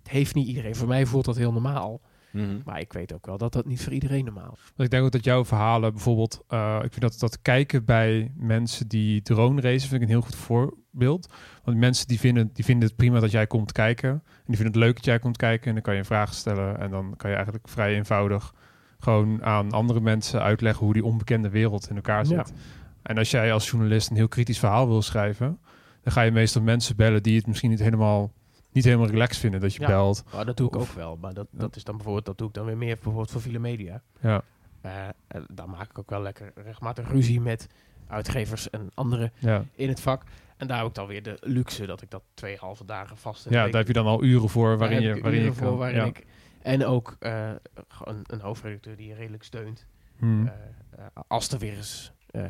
heeft 0.02 0.34
niet 0.34 0.46
iedereen. 0.46 0.76
Voor 0.76 0.88
mij 0.88 1.06
voelt 1.06 1.24
dat 1.24 1.36
heel 1.36 1.52
normaal. 1.52 2.00
Mhm. 2.32 2.60
Maar 2.64 2.80
ik 2.80 2.92
weet 2.92 3.14
ook 3.14 3.26
wel 3.26 3.38
dat 3.38 3.52
dat 3.52 3.66
niet 3.66 3.82
voor 3.82 3.92
iedereen 3.92 4.24
normaal 4.24 4.52
is. 4.52 4.62
Want 4.62 4.78
ik 4.78 4.90
denk 4.90 5.04
ook 5.04 5.12
dat 5.12 5.24
jouw 5.24 5.44
verhalen 5.44 5.92
bijvoorbeeld, 5.92 6.44
eh, 6.48 6.76
ik 6.82 6.92
vind 6.92 7.00
dat, 7.00 7.18
dat 7.18 7.42
kijken 7.42 7.84
bij 7.84 8.32
mensen 8.36 8.88
die 8.88 9.22
drone 9.22 9.60
racen, 9.60 9.88
vind 9.88 10.02
ik 10.02 10.08
een 10.08 10.14
heel 10.14 10.20
goed 10.20 10.36
voorbeeld. 10.36 11.32
Want 11.64 11.76
mensen 11.76 12.06
die 12.06 12.20
vinden, 12.20 12.50
die 12.52 12.64
vinden 12.64 12.88
het 12.88 12.96
prima 12.96 13.20
dat 13.20 13.30
jij 13.30 13.46
komt 13.46 13.72
kijken. 13.72 14.10
En 14.10 14.22
die 14.46 14.56
vinden 14.56 14.74
het 14.74 14.84
leuk 14.84 14.94
dat 14.94 15.04
jij 15.04 15.18
komt 15.18 15.36
kijken. 15.36 15.66
En 15.66 15.74
dan 15.74 15.82
kan 15.82 15.92
je 15.92 15.98
een 15.98 16.04
vraag 16.04 16.34
stellen. 16.34 16.78
En 16.78 16.90
dan 16.90 17.14
kan 17.16 17.30
je 17.30 17.36
eigenlijk 17.36 17.68
vrij 17.68 17.94
eenvoudig 17.94 18.54
gewoon 18.98 19.44
aan 19.44 19.72
andere 19.72 20.00
mensen 20.00 20.42
uitleggen 20.42 20.84
hoe 20.84 20.94
die 20.94 21.04
onbekende 21.04 21.48
wereld 21.48 21.90
in 21.90 21.96
elkaar 21.96 22.26
zit. 22.26 22.36
Ja. 22.36 22.54
En 23.02 23.18
als 23.18 23.30
jij 23.30 23.52
als 23.52 23.70
journalist 23.70 24.10
een 24.10 24.16
heel 24.16 24.28
kritisch 24.28 24.58
verhaal 24.58 24.88
wil 24.88 25.02
schrijven, 25.02 25.58
dan 26.02 26.12
ga 26.12 26.22
je 26.22 26.30
meestal 26.30 26.62
mensen 26.62 26.96
bellen 26.96 27.22
die 27.22 27.36
het 27.36 27.46
misschien 27.46 27.70
niet 27.70 27.78
helemaal, 27.78 28.32
niet 28.72 28.84
helemaal 28.84 29.06
relaxed 29.06 29.36
vinden 29.40 29.60
dat 29.60 29.74
je 29.74 29.80
Ja. 29.80 29.86
belt. 29.86 30.24
Maar 30.34 30.44
dat 30.46 30.56
doe 30.56 30.66
ik 30.68 30.76
Of- 30.76 30.90
ook 30.90 30.96
wel. 30.96 31.16
Maar 31.16 31.34
dat, 31.34 31.46
Ja. 31.50 31.58
dat 31.58 31.76
is 31.76 31.84
dan 31.84 31.94
bijvoorbeeld, 31.96 32.26
dat 32.26 32.38
doe 32.38 32.48
ik 32.48 32.54
dan 32.54 32.64
weer 32.66 32.76
meer 32.76 32.94
bijvoorbeeld 32.94 33.30
voor 33.30 33.40
Viele 33.40 33.58
Media. 33.58 34.02
Ja, 34.20 34.42
Eh, 34.80 35.08
en 35.28 35.46
dan 35.52 35.70
maak 35.70 35.90
ik 35.90 35.98
ook 35.98 36.10
wel 36.10 36.22
lekker 36.22 36.52
regelmatig 36.54 37.08
ruzie 37.10 37.40
met 37.40 37.66
uitgevers 38.06 38.70
en 38.70 38.90
anderen 38.94 39.32
ja. 39.38 39.64
in 39.74 39.88
het 39.88 40.00
vak. 40.00 40.22
En 40.56 40.66
daar 40.66 40.78
heb 40.78 40.86
ik 40.86 40.94
dan 40.94 41.06
weer 41.06 41.22
de 41.22 41.36
luxe 41.40 41.86
dat 41.86 42.02
ik 42.02 42.10
dat 42.10 42.22
twee 42.34 42.56
halve 42.56 42.84
dagen 42.84 43.16
vast 43.16 43.44
de 43.44 43.50
ja 43.50 43.64
daar 43.64 43.74
heb 43.74 43.86
je 43.86 43.92
dan 43.92 44.06
al 44.06 44.22
uren 44.24 44.48
voor 44.48 44.68
Daar 44.68 44.78
waarin 44.78 44.96
heb 44.96 45.06
je, 45.10 45.16
ik 45.16 45.22
waarin 45.22 45.42
je 45.42 45.52
kan. 45.52 45.76
waarin 45.76 45.96
ja. 45.98 46.04
ik 46.04 46.26
en 46.62 46.84
ook 46.86 47.16
eh, 47.18 47.50
gewoon 47.88 48.20
een 48.26 48.40
hoofdredacteur 48.40 48.96
die 48.96 49.08
je 49.08 49.14
redelijk 49.14 49.42
steunt. 49.42 49.86
Hmm. 50.18 50.46
Eh, 50.46 50.52
eh, 50.98 51.06
als 51.28 51.48
er 51.48 51.58
weer 51.58 51.76
eens, 51.76 52.12
eh, 52.30 52.42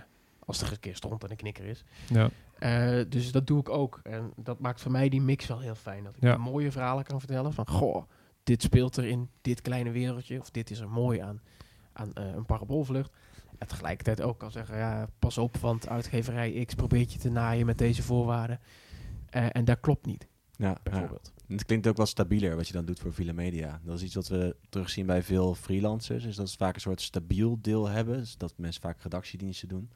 als 0.45 0.61
er 0.63 0.73
een 0.73 0.81
keer 0.81 0.97
stond 0.97 1.25
en 1.25 1.31
een 1.31 1.37
knikker 1.37 1.65
is. 1.65 1.85
ja. 2.09 2.31
Eh, 2.59 3.01
dus 3.09 3.33
dat 3.33 3.47
doe 3.47 3.61
ik 3.61 3.69
ook. 3.69 4.01
En 4.03 4.33
dat 4.37 4.59
maakt 4.61 4.81
voor 4.81 4.91
mij 4.91 5.09
die 5.09 5.21
mix 5.21 5.47
wel 5.47 5.61
heel 5.61 5.75
fijn. 5.75 6.05
Dat 6.05 6.17
ik 6.17 6.23
Ja. 6.23 6.37
mooie 6.37 6.73
verhalen 6.73 7.05
kan 7.05 7.19
vertellen. 7.19 7.53
Van, 7.53 7.69
goh, 7.69 8.05
dit 8.45 8.63
speelt 8.63 8.97
er 8.97 9.05
in 9.05 9.29
dit 9.43 9.61
kleine 9.61 9.91
wereldje. 9.91 10.41
Of 10.41 10.51
dit 10.51 10.71
is 10.71 10.81
er 10.81 10.89
mooi 10.89 11.19
aan, 11.19 11.41
aan 11.93 12.13
eh, 12.15 12.25
een 12.35 12.47
paraboolvlucht. 12.47 13.13
En 13.59 13.67
tegelijkertijd 13.69 14.21
ook 14.23 14.39
kan 14.39 14.51
zeggen, 14.51 14.77
ja, 14.77 15.09
pas 15.19 15.39
op, 15.39 15.57
want 15.57 15.89
uitgeverij 15.89 16.65
X 16.65 16.75
probeert 16.75 17.13
je 17.13 17.19
te 17.19 17.31
naaien 17.31 17.67
met 17.67 17.79
deze 17.79 18.03
voorwaarden. 18.03 18.61
Eh, 19.31 19.47
en 19.53 19.65
dat 19.65 19.81
klopt 19.81 20.07
niet, 20.07 20.27
Ja, 20.57 20.77
bijvoorbeeld. 20.83 21.33
En 21.49 21.55
Het 21.55 21.65
klinkt 21.65 21.87
ook 21.87 21.97
wel 21.97 22.07
stabieler 22.07 22.57
wat 22.57 22.67
je 22.67 22.73
dan 22.73 22.85
doet 22.85 22.99
voor 23.01 23.13
Villa 23.13 23.33
Media. 23.33 23.81
Dat 23.85 23.97
is 23.97 24.03
iets 24.03 24.15
wat 24.15 24.29
we 24.29 24.57
terugzien 24.69 25.07
bij 25.07 25.23
veel 25.23 25.55
freelancers. 25.55 26.25
Is 26.25 26.37
dat 26.37 26.49
ze 26.51 26.57
vaak 26.57 26.75
een 26.75 26.81
soort 26.81 27.01
stabiel 27.01 27.59
deel 27.61 27.89
hebben. 27.89 28.19
Dus 28.19 28.37
dat 28.37 28.55
mensen 28.57 28.83
vaak 28.83 29.01
redactiediensten 29.03 29.69
doen. 29.69 29.91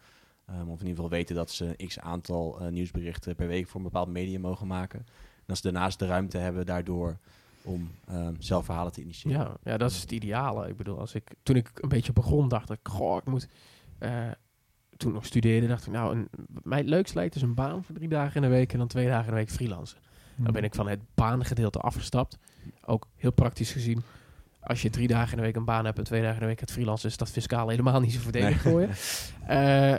Ehm, 0.53 0.69
of 0.69 0.81
in 0.81 0.87
ieder 0.87 0.95
geval 0.95 1.09
weten 1.11 1.35
dat 1.35 1.51
ze 1.51 1.75
een 1.77 1.87
x 1.87 1.99
aantal 1.99 2.61
eh, 2.61 2.69
nieuwsberichten 2.69 3.35
per 3.35 3.47
week 3.47 3.69
voor 3.69 3.77
een 3.77 3.87
bepaald 3.87 4.09
medium 4.09 4.41
mogen 4.41 4.67
maken. 4.67 4.99
En 4.99 5.45
dat 5.47 5.57
ze 5.57 5.63
daarnaast 5.63 5.99
de 5.99 6.07
ruimte 6.07 6.39
hebben 6.39 6.67
daardoor 6.67 7.19
om 7.63 7.91
ehm, 8.09 8.35
zelf 8.39 8.65
verhalen 8.65 8.93
te 8.93 9.01
initiëren. 9.01 9.39
Ja, 9.41 9.57
ja, 9.65 9.77
dat 9.77 9.91
is 9.91 10.01
het 10.01 10.13
ideale. 10.13 10.69
Ik 10.69 10.77
bedoel, 10.77 10.99
als 10.99 11.15
ik, 11.15 11.31
toen 11.43 11.57
ik 11.57 11.71
een 11.75 11.89
beetje 11.89 12.13
begon, 12.13 12.49
dacht 12.49 12.71
ik, 12.71 12.79
goh, 12.83 13.17
ik 13.17 13.25
moet... 13.25 13.49
eh, 13.99 14.31
toen 14.97 15.09
ik 15.09 15.15
nog 15.17 15.27
studeerde, 15.27 15.67
dacht 15.67 15.87
ik, 15.87 15.93
nou, 15.93 16.17
een, 16.17 16.29
mij 16.63 16.79
het 16.79 16.89
leukst 16.89 17.15
lijkt 17.15 17.35
is 17.35 17.43
een 17.43 17.55
baan 17.55 17.85
voor 17.85 17.95
drie 17.95 18.09
dagen 18.09 18.35
in 18.37 18.43
de 18.43 18.49
week 18.57 18.73
en 18.73 18.79
dan 18.79 18.89
twee 18.89 19.07
dagen 19.07 19.25
in 19.25 19.31
de 19.31 19.37
week 19.37 19.51
freelancen. 19.51 19.99
Dan 20.37 20.53
ben 20.53 20.65
ik 20.65 20.75
van 20.75 20.89
het 20.89 21.01
baangedeelte 21.15 21.79
afgestapt. 21.79 22.39
Ook 22.85 23.07
heel 23.17 23.33
praktisch 23.33 23.73
gezien. 23.73 24.03
Als 24.61 24.83
je 24.83 24.91
drie 24.91 25.09
dagen 25.09 25.31
in 25.31 25.37
de 25.37 25.43
week 25.43 25.57
een 25.57 25.65
baan 25.65 25.85
hebt 25.85 25.99
en 25.99 26.05
twee 26.05 26.21
dagen 26.21 26.35
in 26.35 26.41
de 26.41 26.47
week 26.47 26.61
het 26.61 26.71
freelancen, 26.71 27.09
is 27.09 27.17
dat 27.17 27.31
fiscaal 27.31 27.69
helemaal 27.69 28.01
niet 28.01 28.13
zo 28.13 28.21
voordelig 28.21 28.61
voor 28.61 28.81
je. 28.81 28.89
Eh, 29.47 29.99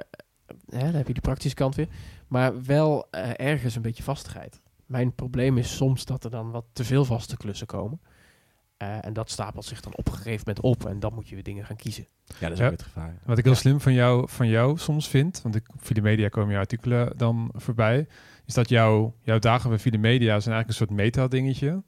hè, 0.70 0.80
dan 0.80 0.94
heb 0.94 1.08
je 1.08 1.13
die 1.13 1.22
praktische 1.22 1.56
kant 1.56 1.76
weer. 1.76 1.88
Maar 2.28 2.63
wel 2.63 3.08
eh, 3.12 3.30
ergens 3.36 3.76
een 3.76 3.82
beetje 3.82 4.04
vastigheid. 4.04 4.62
Mijn 4.86 5.16
probleem 5.16 5.58
is 5.58 5.76
soms 5.76 6.06
dat 6.06 6.24
er 6.24 6.30
dan 6.30 6.52
wat 6.52 6.66
te 6.74 6.84
veel 6.84 7.06
vaste 7.06 7.38
klussen 7.38 7.68
komen. 7.68 8.02
Eh, 8.78 9.06
en 9.06 9.13
dat 9.13 9.30
stapelt 9.30 9.66
zich 9.66 9.82
dan 9.82 9.96
op 9.96 10.08
een 10.08 10.13
gegeven 10.13 10.44
moment 10.46 10.60
op. 10.66 10.86
En 10.89 11.00
dan 11.00 11.13
moet 11.13 11.28
je 11.28 11.34
weer 11.36 11.44
dingen 11.44 11.66
gaan 11.66 11.76
kiezen. 11.76 12.08
Ja, 12.26 12.34
dat 12.39 12.52
is 12.52 12.58
Ja. 12.58 12.66
ook 12.66 12.72
het 12.72 12.84
gevaar. 12.84 13.20
Wat 13.26 13.38
ik 13.38 13.44
heel 13.44 13.54
Ja. 13.54 13.60
slim 13.60 13.80
van 13.82 13.94
jou, 13.94 14.30
van 14.30 14.48
jou 14.48 14.78
soms 14.78 15.08
vind, 15.08 15.42
want 15.42 15.56
ik, 15.56 15.68
via 15.78 15.96
de 15.96 16.02
media 16.02 16.28
komen 16.30 16.52
je 16.54 16.58
artikelen 16.60 17.18
dan 17.18 17.50
voorbij, 17.54 18.08
is 18.46 18.54
dat 18.54 18.70
jouw, 18.70 19.16
jouw 19.22 19.39
dagen 19.39 19.70
bij 19.70 19.80
via 19.80 19.92
de 19.92 19.98
media 19.98 20.39
zijn 20.39 20.56
eigenlijk 20.56 20.68
een 20.68 20.74
soort 20.74 20.89
meta-dingetje. 20.89 21.84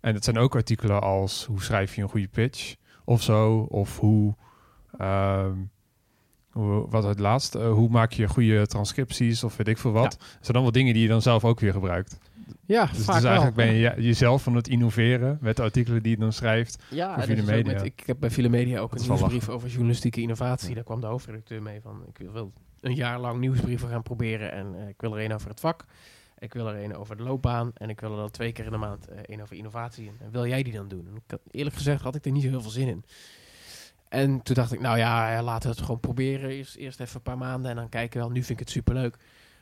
En 0.00 0.12
dat 0.12 0.24
zijn 0.24 0.38
ook 0.38 0.54
artikelen 0.54 1.02
als 1.02 1.44
hoe 1.44 1.62
schrijf 1.62 1.94
je 1.94 2.02
een 2.02 2.08
goede 2.08 2.28
pitch 2.28 2.74
of 3.04 3.22
zo, 3.22 3.58
of 3.58 3.98
hoe, 3.98 4.34
ehm, 4.98 5.56
hoe 6.58 6.86
wat 6.90 7.04
het 7.04 7.18
laatst, 7.18 7.54
eh, 7.54 7.72
hoe 7.72 7.88
maak 7.88 8.12
je 8.12 8.28
goede 8.28 8.66
transcripties 8.66 9.44
of 9.44 9.56
weet 9.56 9.68
ik 9.68 9.78
veel 9.78 9.92
wat. 9.92 10.10
Dat 10.10 10.18
zijn 10.40 10.52
allemaal 10.54 10.72
dingen 10.72 10.92
die 10.92 11.02
je 11.02 11.08
dan 11.08 11.22
zelf 11.22 11.44
ook 11.44 11.60
weer 11.60 11.72
gebruikt. 11.72 12.18
Ja, 12.66 12.86
Dus, 12.86 13.06
dus 13.06 13.24
eigenlijk 13.24 13.56
ben 13.56 13.66
je 13.66 13.78
ja, 13.78 13.94
jezelf 13.98 14.42
van 14.42 14.54
het 14.54 14.68
innoveren 14.68 15.38
met 15.40 15.56
de 15.56 15.62
artikelen 15.62 16.02
die 16.02 16.12
je 16.12 16.18
dan 16.18 16.32
schrijft. 16.32 16.82
Ja, 16.90 17.20
Voor 17.26 17.44
met- 17.44 17.82
ik 17.84 18.02
heb 18.06 18.16
bij 18.20 18.30
Vele 18.30 18.48
Media 18.48 18.80
ook 18.80 18.90
Dat 18.90 19.00
een 19.00 19.06
nieuwsbrief 19.08 19.48
over 19.48 19.68
journalistieke 19.68 20.20
innovatie. 20.20 20.68
Ja. 20.68 20.74
Daar 20.74 20.84
kwam 20.84 21.00
de 21.00 21.06
hoofdredacteur 21.06 21.62
mee 21.62 21.80
van, 21.80 22.02
ik 22.06 22.28
wil 22.32 22.52
een 22.80 22.94
jaar 22.94 23.20
lang 23.20 23.40
nieuwsbrieven 23.40 23.88
gaan 23.88 24.02
proberen. 24.02 24.52
En 24.52 24.74
eh, 24.78 24.88
ik 24.88 25.00
wil 25.00 25.18
er 25.18 25.24
een 25.24 25.34
over 25.34 25.48
het 25.48 25.60
vak. 25.60 25.84
Ik 26.38 26.52
wil 26.52 26.68
er 26.68 26.84
een 26.84 26.96
over 26.96 27.16
de 27.16 27.22
loopbaan. 27.22 27.70
En 27.74 27.88
ik 27.88 28.00
wil 28.00 28.10
er 28.10 28.16
dan 28.16 28.30
twee 28.30 28.52
keer 28.52 28.64
in 28.64 28.70
de 28.70 28.76
maand 28.76 29.08
eh 29.08 29.18
een 29.22 29.42
over 29.42 29.56
innovatie. 29.56 30.10
En 30.20 30.30
wil 30.30 30.46
jij 30.46 30.62
die 30.62 30.72
dan 30.72 30.88
doen? 30.88 31.06
En 31.10 31.16
ik 31.16 31.22
had, 31.30 31.40
eerlijk 31.50 31.76
gezegd 31.76 32.02
had 32.02 32.14
ik 32.14 32.24
er 32.24 32.32
niet 32.32 32.42
zo 32.42 32.48
heel 32.48 32.62
veel 32.62 32.70
zin 32.70 32.88
in. 32.88 33.04
En 34.08 34.42
toen 34.42 34.54
dacht 34.54 34.72
ik, 34.72 34.80
nou 34.80 34.98
ja, 34.98 35.42
laten 35.42 35.68
we 35.68 35.74
het 35.76 35.84
gewoon 35.84 36.00
proberen. 36.00 36.50
Eerst, 36.50 36.74
eerst 36.76 37.00
even 37.00 37.16
een 37.16 37.22
paar 37.22 37.38
maanden 37.38 37.70
en 37.70 37.76
dan 37.76 37.88
kijken 37.88 38.18
wel. 38.20 38.28
Nu 38.30 38.34
vind 38.42 38.50
ik 38.50 38.58
het 38.58 38.70
superleuk. 38.70 39.16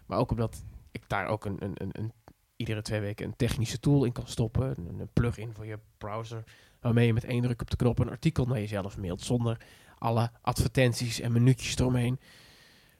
Maar 0.06 0.18
ook 0.18 0.30
omdat 0.30 0.62
ik 0.90 1.02
daar 1.06 1.26
ook 1.26 1.44
een, 1.44 1.56
een, 1.58 1.72
een, 1.74 1.90
een 1.92 2.12
iedere 2.56 2.82
twee 2.82 3.00
weken 3.00 3.26
een 3.26 3.36
technische 3.36 3.80
tool 3.80 4.04
in 4.04 4.12
kan 4.12 4.26
stoppen. 4.26 4.74
Een, 4.78 5.00
een 5.00 5.08
plugin 5.12 5.50
voor 5.54 5.66
je 5.66 5.78
browser. 5.98 6.44
Waarmee 6.80 7.06
je 7.06 7.12
met 7.12 7.24
één 7.24 7.42
druk 7.42 7.60
op 7.60 7.70
de 7.70 7.76
knop 7.76 7.98
een 7.98 8.10
artikel 8.10 8.44
naar 8.46 8.58
jezelf 8.58 8.98
mailt. 8.98 9.20
Zonder 9.20 9.56
alle 9.98 10.30
advertenties 10.42 11.20
en 11.20 11.32
minuutjes 11.32 11.78
eromheen. 11.78 12.18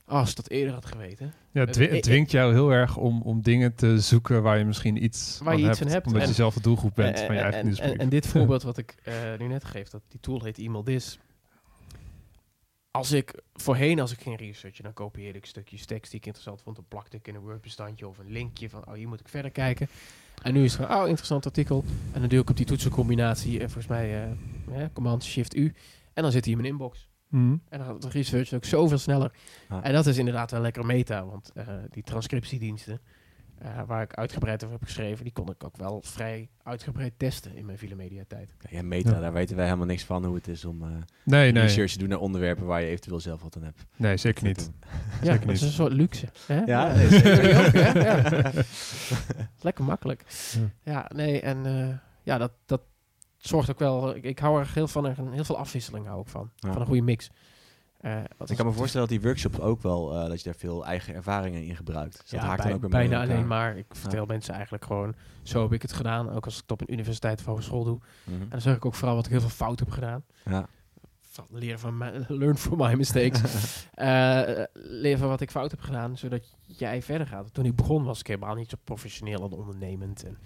Als 0.04 0.30
ik 0.30 0.36
dat 0.36 0.48
eerder 0.48 0.74
had 0.74 0.86
geweten. 0.86 1.32
Ja, 1.50 1.60
het 1.64 1.76
Eh, 1.76 1.92
eh, 1.96 2.00
dwingt 2.02 2.30
jou 2.30 2.52
heel 2.52 2.70
erg 2.70 2.96
om, 2.96 3.22
om 3.22 3.42
dingen 3.42 3.74
te 3.74 4.00
zoeken 4.00 4.42
waar 4.42 4.58
je 4.58 4.64
misschien 4.64 5.04
iets 5.04 5.40
Waar 5.42 5.56
je 5.56 5.64
aan 5.64 5.70
iets 5.70 5.78
hebt, 5.78 5.92
hebt. 5.92 6.06
Omdat 6.06 6.22
En- 6.22 6.28
je 6.28 6.34
zelf 6.34 6.54
de 6.54 6.60
doelgroep 6.60 6.94
bent 6.94 7.18
Eh, 7.20 7.26
van 7.26 7.34
je 7.34 7.40
en, 7.40 7.42
eigen 7.42 7.60
en, 7.60 7.66
nieuwsbrief. 7.66 7.92
en, 7.92 7.98
en 7.98 8.08
dit 8.08 8.26
voorbeeld 8.32 8.62
wat 8.62 8.78
ik 8.78 8.94
nu 9.38 9.46
net 9.46 9.64
geef, 9.64 9.88
dat 9.88 10.02
die 10.08 10.20
tool 10.20 10.42
heet 10.42 10.58
Email 10.58 10.82
This. 10.82 11.18
Als 12.96 13.12
ik 13.12 13.42
voorheen, 13.54 14.00
als 14.00 14.12
ik 14.12 14.20
ging 14.20 14.38
researchen, 14.38 14.84
dan 14.84 14.92
kopieerde 14.92 15.38
ik 15.38 15.46
stukjes 15.46 15.86
tekst 15.86 16.10
die 16.10 16.20
ik 16.20 16.26
interessant 16.26 16.62
vond. 16.62 16.76
Dan 16.76 16.84
plakte 16.88 17.16
ik 17.16 17.28
in 17.28 17.34
een 17.34 17.40
Word-bestandje 17.40 18.08
of 18.08 18.18
een 18.18 18.30
linkje 18.30 18.70
van, 18.70 18.86
oh, 18.86 18.92
hier 18.92 19.08
moet 19.08 19.20
ik 19.20 19.28
verder 19.28 19.50
kijken. 19.50 19.88
En 20.42 20.52
nu 20.52 20.64
is 20.64 20.76
het 20.76 20.86
van, 20.86 20.96
oh, 20.96 21.08
interessant 21.08 21.46
artikel. 21.46 21.84
En 22.12 22.20
dan 22.20 22.28
duw 22.28 22.40
ik 22.40 22.50
op 22.50 22.56
die 22.56 22.66
toetsencombinatie, 22.66 23.60
en 23.60 23.70
volgens 23.70 23.86
mij, 23.86 24.14
eh, 24.14 24.30
eh, 24.82 24.88
Command 24.92 25.24
Shift 25.24 25.56
U. 25.56 25.74
En 26.12 26.22
dan 26.22 26.32
zit 26.32 26.44
hij 26.44 26.54
in 26.54 26.60
mijn 26.60 26.72
inbox. 26.72 27.08
Mhm. 27.28 27.56
En 27.68 27.78
dan 27.78 27.86
gaat 27.86 28.02
de 28.02 28.08
research 28.08 28.52
ook 28.52 28.64
zoveel 28.64 28.98
sneller. 28.98 29.32
Ah. 29.68 29.78
En 29.82 29.92
dat 29.92 30.06
is 30.06 30.18
inderdaad 30.18 30.50
wel 30.50 30.60
lekker 30.60 30.86
meta, 30.86 31.24
want 31.24 31.50
eh, 31.54 31.66
die 31.90 32.02
transcriptiediensten, 32.02 33.00
eh, 33.58 33.82
waar 33.86 34.02
ik 34.02 34.14
uitgebreid 34.14 34.62
over 34.64 34.76
heb 34.76 34.84
geschreven, 34.84 35.24
die 35.24 35.32
kon 35.32 35.50
ik 35.50 35.64
ook 35.64 35.76
wel 35.76 36.02
vrij 36.04 36.48
uitgebreid 36.62 37.12
testen 37.16 37.54
in 37.56 37.66
mijn 37.66 37.78
Villa 37.78 37.94
Media 37.94 38.24
tijd. 38.28 38.54
Ja, 38.70 38.82
meta, 38.82 39.10
Ja. 39.10 39.20
daar 39.20 39.32
weten 39.32 39.56
wij 39.56 39.64
helemaal 39.64 39.86
niks 39.86 40.04
van 40.04 40.24
hoe 40.24 40.34
het 40.34 40.48
is 40.48 40.64
om 40.64 40.82
eh 40.82 40.88
Nee, 41.24 41.52
nee. 41.52 41.62
research 41.62 41.92
te 41.92 41.98
doen 41.98 42.08
naar 42.08 42.18
onderwerpen 42.18 42.66
waar 42.66 42.80
je 42.80 42.86
eventueel 42.86 43.20
zelf 43.20 43.42
wat 43.42 43.56
aan 43.56 43.62
hebt. 43.62 43.84
Nee, 43.96 44.16
zeker 44.16 44.44
niet. 44.44 44.70
Ja, 45.22 45.32
Zeker 45.32 45.46
dat 45.46 45.54
is 45.56 45.62
een 45.62 45.70
soort 45.70 45.92
luxe. 45.92 46.28
Hè? 46.46 46.60
Ja, 46.64 46.94
nee, 46.94 47.08
zeker. 47.08 47.42
jullie 47.44 47.66
ook, 47.66 47.72
hè? 47.72 47.90
Ja. 48.00 48.52
Lekker 49.60 49.84
makkelijk. 49.84 50.24
Ja. 50.52 50.92
Ja, 50.92 51.10
nee, 51.14 51.40
en 51.40 51.66
eh, 51.66 51.88
ja, 52.22 52.38
dat, 52.38 52.52
dat 52.66 52.80
zorgt 53.36 53.70
ook 53.70 53.78
wel... 53.78 54.16
Ik, 54.16 54.24
ik 54.24 54.38
hou 54.38 54.60
er 54.60 54.70
heel, 54.74 54.88
van, 54.88 55.06
er 55.06 55.18
een- 55.18 55.32
heel 55.32 55.44
veel 55.44 55.58
afwisseling 55.58 56.06
hou 56.06 56.20
ik 56.20 56.28
van. 56.28 56.50
Ja. 56.56 56.72
Van 56.72 56.80
een 56.80 56.86
goede 56.86 57.02
mix. 57.02 57.30
Eh, 58.06 58.18
wat 58.36 58.50
Ik 58.50 58.56
kan 58.56 58.66
me 58.66 58.72
voorstellen 58.72 59.08
dat 59.08 59.16
die 59.16 59.26
workshops 59.26 59.60
ook 59.60 59.82
wel, 59.82 60.14
eh, 60.16 60.28
dat 60.28 60.38
je 60.38 60.44
daar 60.44 60.58
veel 60.58 60.86
eigen 60.86 61.14
ervaringen 61.14 61.64
in 61.64 61.76
gebruikt. 61.76 62.20
Dus 62.20 62.30
dat 62.30 62.40
ja, 62.40 62.46
haakt 62.46 62.62
bij- 62.62 62.72
dan 62.72 62.84
ook 62.84 62.90
bijna 62.90 63.20
elkaar. 63.20 63.34
alleen 63.34 63.46
maar. 63.46 63.76
Ik 63.76 63.86
vertel 63.88 64.26
mensen 64.26 64.54
eigenlijk 64.54 64.84
gewoon, 64.84 65.14
zo 65.42 65.62
heb 65.62 65.72
ik 65.72 65.82
het 65.82 65.92
gedaan. 65.92 66.30
Ook 66.30 66.44
als 66.44 66.54
ik 66.54 66.60
het 66.62 66.70
op 66.70 66.80
een 66.80 66.92
universiteit 66.92 67.38
of 67.40 67.44
hogeschool 67.46 67.84
doe. 67.84 67.98
Mhm. 68.24 68.40
En 68.42 68.48
dan 68.48 68.60
zeg 68.60 68.76
ik 68.76 68.84
ook 68.84 68.94
vooral 68.94 69.14
wat 69.16 69.24
ik 69.24 69.30
heel 69.30 69.40
veel 69.40 69.48
fout 69.48 69.78
heb 69.78 69.90
gedaan. 69.90 70.24
Ja. 70.44 70.68
Van 71.20 71.46
leren 71.50 71.78
van 71.78 71.96
mijn, 71.96 72.24
learn 72.40 72.56
from 72.56 72.78
my 72.78 72.94
mistakes. 72.94 73.40
Eh, 73.94 74.42
leren 74.74 75.18
van 75.18 75.28
wat 75.28 75.40
ik 75.40 75.50
fout 75.50 75.70
heb 75.70 75.80
gedaan, 75.80 76.16
zodat 76.16 76.54
jij 76.66 77.02
verder 77.02 77.26
gaat. 77.26 77.54
Toen 77.54 77.64
ik 77.64 77.76
begon 77.76 78.04
was 78.04 78.20
ik 78.20 78.26
helemaal 78.26 78.54
niet 78.54 78.70
zo 78.70 78.76
professioneel 78.84 79.44
en 79.44 79.52
ondernemend. 79.52 80.24
En, 80.24 80.38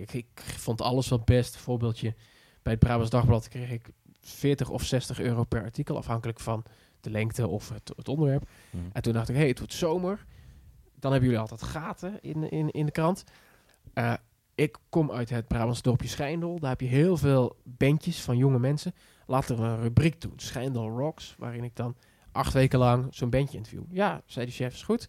ik, 0.00 0.12
ik 0.12 0.26
vond 0.34 0.80
alles 0.80 1.08
wel 1.08 1.22
best. 1.24 1.56
Voorbeeldje, 1.56 2.14
bij 2.62 2.72
het 2.72 2.82
Brabants 2.82 3.10
Dagblad 3.10 3.48
kreeg 3.48 3.70
ik 3.70 3.90
40 4.24 4.70
of 4.70 4.82
60 4.82 5.20
euro 5.20 5.44
per 5.44 5.62
artikel, 5.62 5.96
afhankelijk 5.96 6.40
van 6.40 6.64
de 7.00 7.10
lengte 7.10 7.48
of 7.48 7.68
het, 7.68 7.92
het 7.96 8.08
onderwerp. 8.08 8.48
Mhm. 8.70 8.84
En 8.92 9.02
toen 9.02 9.12
dacht 9.12 9.28
ik, 9.28 9.36
hey, 9.36 9.48
het 9.48 9.58
wordt 9.58 9.74
zomer. 9.74 10.24
Dan 10.94 11.12
hebben 11.12 11.30
jullie 11.30 11.44
altijd 11.44 11.62
gaten 11.62 12.18
in, 12.20 12.50
in, 12.50 12.70
in 12.70 12.86
de 12.86 12.92
krant. 12.92 13.24
Eh, 13.92 14.14
ik 14.54 14.78
kom 14.88 15.10
uit 15.10 15.30
het 15.30 15.48
Brabants 15.48 15.82
dorpje 15.82 16.08
Schijndel. 16.08 16.58
Daar 16.58 16.70
heb 16.70 16.80
je 16.80 16.86
heel 16.86 17.16
veel 17.16 17.56
bandjes 17.62 18.20
van 18.20 18.36
jonge 18.36 18.58
mensen. 18.58 18.94
Laten 19.26 19.56
we 19.56 19.62
een 19.62 19.80
rubriek 19.80 20.20
doen, 20.20 20.32
Schijndel 20.36 20.88
Rocks, 20.88 21.34
waarin 21.38 21.64
ik 21.64 21.76
dan 21.76 21.96
acht 22.32 22.52
weken 22.52 22.78
lang 22.78 23.06
zo'n 23.10 23.30
bandje 23.30 23.56
interview. 23.56 23.82
Ja, 23.90 24.22
zei 24.26 24.46
de 24.46 24.52
chef, 24.52 24.74
is 24.74 24.82
goed. 24.82 25.08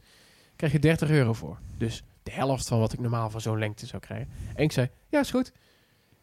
Krijg 0.56 0.72
je 0.72 0.80
30 0.80 1.10
euro 1.10 1.34
voor. 1.34 1.60
Dus 1.78 2.04
de 2.24 2.32
helft 2.32 2.68
van 2.68 2.80
wat 2.80 2.94
ik 2.94 3.00
normaal 3.00 3.30
van 3.30 3.42
zo'n 3.42 3.60
lengte 3.60 3.86
zou 3.86 4.02
krijgen. 4.02 4.30
En 4.56 4.64
ik 4.64 4.72
zei, 4.72 4.90
ja, 5.10 5.20
is 5.20 5.32
goed. 5.32 5.52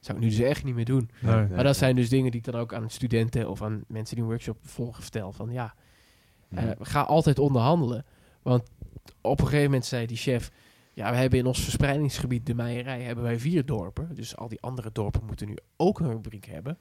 Zou 0.03 0.19
ik 0.19 0.25
nu 0.25 0.31
dus 0.31 0.39
echt 0.39 0.65
niet 0.65 0.75
meer 0.75 0.85
doen. 0.85 1.11
Nee. 1.21 1.35
Nee, 1.35 1.47
Maar 1.49 1.65
dat 1.65 1.77
zijn 1.77 1.97
dus 1.97 2.09
dingen 2.09 2.31
die 2.31 2.41
ik 2.41 2.53
dan 2.53 2.61
ook 2.61 2.75
aan 2.75 2.91
studenten 2.91 3.49
of 3.51 3.63
aan 3.63 3.85
mensen 3.89 4.15
die 4.15 4.25
een 4.25 4.31
workshop 4.31 4.59
volgen 4.63 5.03
vertel. 5.03 5.33
Van 5.33 5.51
ja, 5.51 5.75
Mhm. 6.49 6.67
eh, 6.69 6.71
ga 6.81 7.01
altijd 7.01 7.39
onderhandelen. 7.39 8.05
Want 8.43 8.63
op 9.21 9.39
een 9.41 9.45
gegeven 9.47 9.65
moment 9.65 9.85
zei 9.87 10.07
die 10.07 10.17
chef... 10.17 10.51
Ja, 10.95 11.11
we 11.11 11.17
hebben 11.17 11.39
in 11.39 11.47
ons 11.47 11.61
verspreidingsgebied, 11.63 12.47
de 12.47 12.55
Meijerij, 12.55 13.03
hebben 13.03 13.25
wij 13.25 13.39
vier 13.39 13.65
dorpen. 13.67 14.15
Dus 14.15 14.37
al 14.37 14.49
die 14.49 14.61
andere 14.61 14.91
dorpen 14.93 15.25
moeten 15.27 15.47
nu 15.49 15.57
ook 15.77 16.01
een 16.01 16.11
rubriek 16.11 16.45
hebben. 16.47 16.79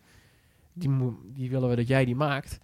Die, 0.74 0.90
die 1.34 1.50
willen 1.50 1.70
we 1.70 1.76
dat 1.76 1.88
jij 1.88 2.06
die 2.06 2.16
maakt. 2.16 2.58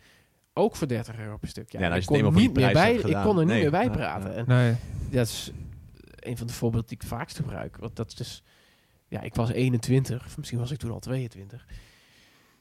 Ook 0.53 0.76
voor 0.76 0.88
30 0.88 1.18
euro 1.20 1.38
per 1.38 1.47
stuk. 1.47 1.72
Ja, 1.72 1.80
Ja, 1.80 1.88
nou, 1.88 1.99
ik, 2.01 2.05
kon 2.08 2.34
niet 2.34 2.53
meer 2.53 2.74
bij, 2.74 2.95
ik 2.95 3.01
kon 3.24 3.38
er 3.38 3.45
niet 3.45 3.53
Nee, 3.53 3.62
meer 3.62 3.72
bij 3.72 3.89
praten. 3.89 4.36
En 4.36 4.45
Nee. 4.47 4.76
dat 5.12 5.28
is 5.28 5.51
een 6.20 6.38
van 6.38 6.47
de 6.47 6.53
voorbeelden 6.53 6.89
die 6.89 6.97
ik 6.97 7.03
het 7.03 7.12
vaakst 7.12 7.36
gebruik. 7.36 7.78
Want 7.78 7.95
dat 7.95 8.08
is 8.08 8.16
dus... 8.16 8.43
Ja, 9.08 9.22
ik 9.22 9.36
was 9.36 9.49
21, 9.51 10.26
of 10.26 10.38
misschien 10.38 10.60
was 10.60 10.72
ik 10.72 10.78
toen 10.78 10.91
al 10.91 10.99
22. 10.99 11.66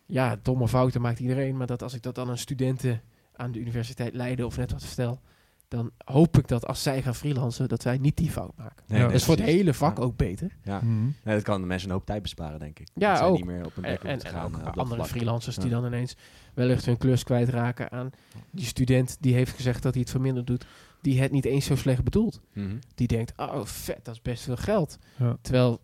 Ja, 0.06 0.36
domme 0.42 0.68
fouten 0.68 1.00
maakt 1.00 1.18
iedereen. 1.20 1.56
Maar 1.56 1.66
dat 1.66 1.82
als 1.82 1.94
ik 1.94 2.02
dat 2.02 2.14
dan 2.14 2.28
aan 2.28 2.38
studenten 2.38 3.00
aan 3.36 3.52
de 3.52 3.58
universiteit 3.58 4.14
Leiden 4.14 4.46
of 4.46 4.56
net 4.56 4.72
wat 4.72 4.84
vertel... 4.84 5.20
dan 5.68 5.90
hoop 6.04 6.38
ik 6.38 6.48
dat 6.48 6.66
als 6.66 6.82
zij 6.82 7.02
gaan 7.02 7.14
freelancen, 7.14 7.68
dat 7.68 7.82
zij 7.82 7.98
niet 7.98 8.16
die 8.16 8.30
fout 8.30 8.56
maken. 8.56 8.84
Nee, 8.86 8.98
Ja. 9.00 9.04
dat 9.06 9.14
is 9.14 9.24
voor 9.24 9.34
het 9.36 9.44
hele 9.44 9.74
vak 9.74 9.96
Ja. 9.98 10.02
ook 10.02 10.16
beter. 10.16 10.56
Ja. 10.62 10.80
Nee, 10.82 11.12
dat 11.34 11.42
kan 11.42 11.60
de 11.60 11.66
mensen 11.66 11.88
een 11.88 11.94
hoop 11.94 12.06
tijd 12.06 12.22
besparen, 12.22 12.58
denk 12.58 12.78
ik. 12.78 12.88
Ja, 12.94 13.14
dat 13.14 13.22
ook. 13.22 13.36
niet 13.36 13.44
meer 13.44 13.64
op 13.66 13.76
een 13.76 13.84
En, 13.84 14.20
gaan. 14.20 14.44
ook 14.44 14.58
eh, 14.60 14.66
op 14.66 14.78
andere 14.78 14.94
vlak. 15.00 15.06
freelancers 15.10 15.56
die 15.56 15.70
dan 15.70 15.86
ineens 15.86 16.16
wellicht 16.54 16.84
hun 16.86 16.96
klus 16.98 17.22
kwijtraken 17.24 17.90
aan 17.90 18.10
die 18.50 18.64
student... 18.66 19.16
die 19.20 19.34
heeft 19.34 19.54
gezegd 19.56 19.82
dat 19.82 19.92
hij 19.92 20.02
het 20.02 20.10
verminderd 20.10 20.46
doet... 20.46 20.66
die 21.00 21.20
het 21.20 21.32
niet 21.32 21.44
eens 21.44 21.64
zo 21.66 21.76
slecht 21.76 22.04
bedoelt. 22.04 22.40
Mhm. 22.52 22.76
die 22.94 23.06
denkt, 23.06 23.32
oh 23.36 23.64
vet, 23.64 24.04
dat 24.04 24.14
is 24.14 24.22
best 24.22 24.42
veel 24.42 24.56
geld. 24.56 24.98
Ja. 25.16 25.36
Terwijl 25.40 25.80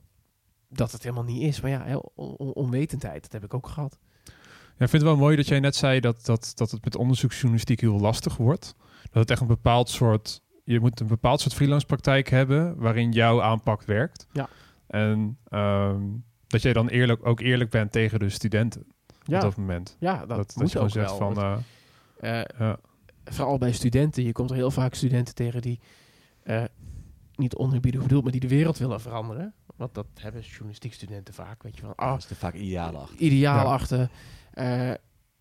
dat 0.72 0.92
het 0.92 1.02
helemaal 1.02 1.24
niet 1.24 1.42
is. 1.42 1.60
Maar 1.60 1.70
ja, 1.70 1.96
on- 2.14 2.34
on- 2.36 2.52
onwetendheid, 2.52 3.22
dat 3.22 3.32
heb 3.32 3.44
ik 3.44 3.54
ook 3.54 3.66
gehad. 3.68 3.98
Ja, 4.24 4.84
ik 4.84 4.90
vind 4.90 4.92
het 4.92 5.02
wel 5.02 5.16
mooi 5.16 5.36
dat 5.36 5.46
jij 5.48 5.60
net 5.60 5.76
zei 5.76 6.00
dat, 6.00 6.24
dat, 6.24 6.52
dat 6.54 6.70
het 6.70 6.84
met 6.84 6.96
onderzoeksjournalistiek 6.96 7.80
heel 7.80 7.98
lastig 8.00 8.36
wordt. 8.36 8.74
Dat 9.02 9.12
het 9.22 9.30
echt 9.30 9.40
een 9.40 9.46
bepaald 9.46 9.88
soort... 9.88 10.42
Je 10.64 10.80
moet 10.80 11.00
een 11.00 11.06
bepaald 11.06 11.40
soort 11.40 11.54
freelance 11.54 11.86
praktijk 11.86 12.28
hebben 12.28 12.76
waarin 12.76 13.12
jouw 13.12 13.42
aanpak 13.42 13.82
werkt. 13.82 14.26
Ja. 14.32 14.48
En 14.86 15.38
ehm, 15.48 16.00
dat 16.46 16.62
jij 16.62 16.72
dan 16.72 16.88
eerlijk, 16.88 17.26
ook 17.26 17.40
eerlijk 17.40 17.70
bent 17.70 17.92
tegen 17.92 18.18
de 18.18 18.28
studenten 18.28 18.86
Ja, 19.22 19.36
op 19.36 19.42
dat 19.42 19.56
moment. 19.56 19.96
ja 20.00 20.16
dat, 20.18 20.28
Dat, 20.28 20.36
dat, 20.36 20.56
moet 20.56 20.72
je 20.72 20.78
ook 20.78 20.90
gewoon 20.90 21.06
zegt 21.06 21.18
wel. 21.18 21.34
van... 21.34 21.64
eh, 22.20 22.40
eh, 22.58 22.74
vooral 23.24 23.58
bij 23.58 23.72
studenten, 23.72 24.22
je 24.24 24.32
komt 24.32 24.50
er 24.50 24.56
heel 24.56 24.70
vaak 24.70 24.94
studenten 24.94 25.34
tegen 25.34 25.62
die 25.62 25.80
eh, 26.42 26.64
niet 27.42 27.54
onerbiedig 27.54 28.02
bedoeld, 28.02 28.22
maar 28.22 28.32
die 28.32 28.40
de 28.40 28.48
wereld 28.48 28.78
willen 28.78 29.00
veranderen. 29.00 29.54
Want 29.76 29.94
dat 29.94 30.06
hebben 30.14 30.40
journalistiek 30.42 30.92
studenten 30.92 31.34
vaak, 31.34 31.62
weet 31.62 31.76
je 31.76 31.82
wel. 31.82 31.92
Ah, 31.96 32.10
Dat 32.10 32.18
is 32.18 32.30
er 32.30 32.36
vaak 32.36 32.54
ideaal 32.54 32.96
achter. 32.96 33.18
ideaal 33.18 33.64
Ja. 33.66 33.72
achter. 33.72 34.08
eh, 34.52 34.90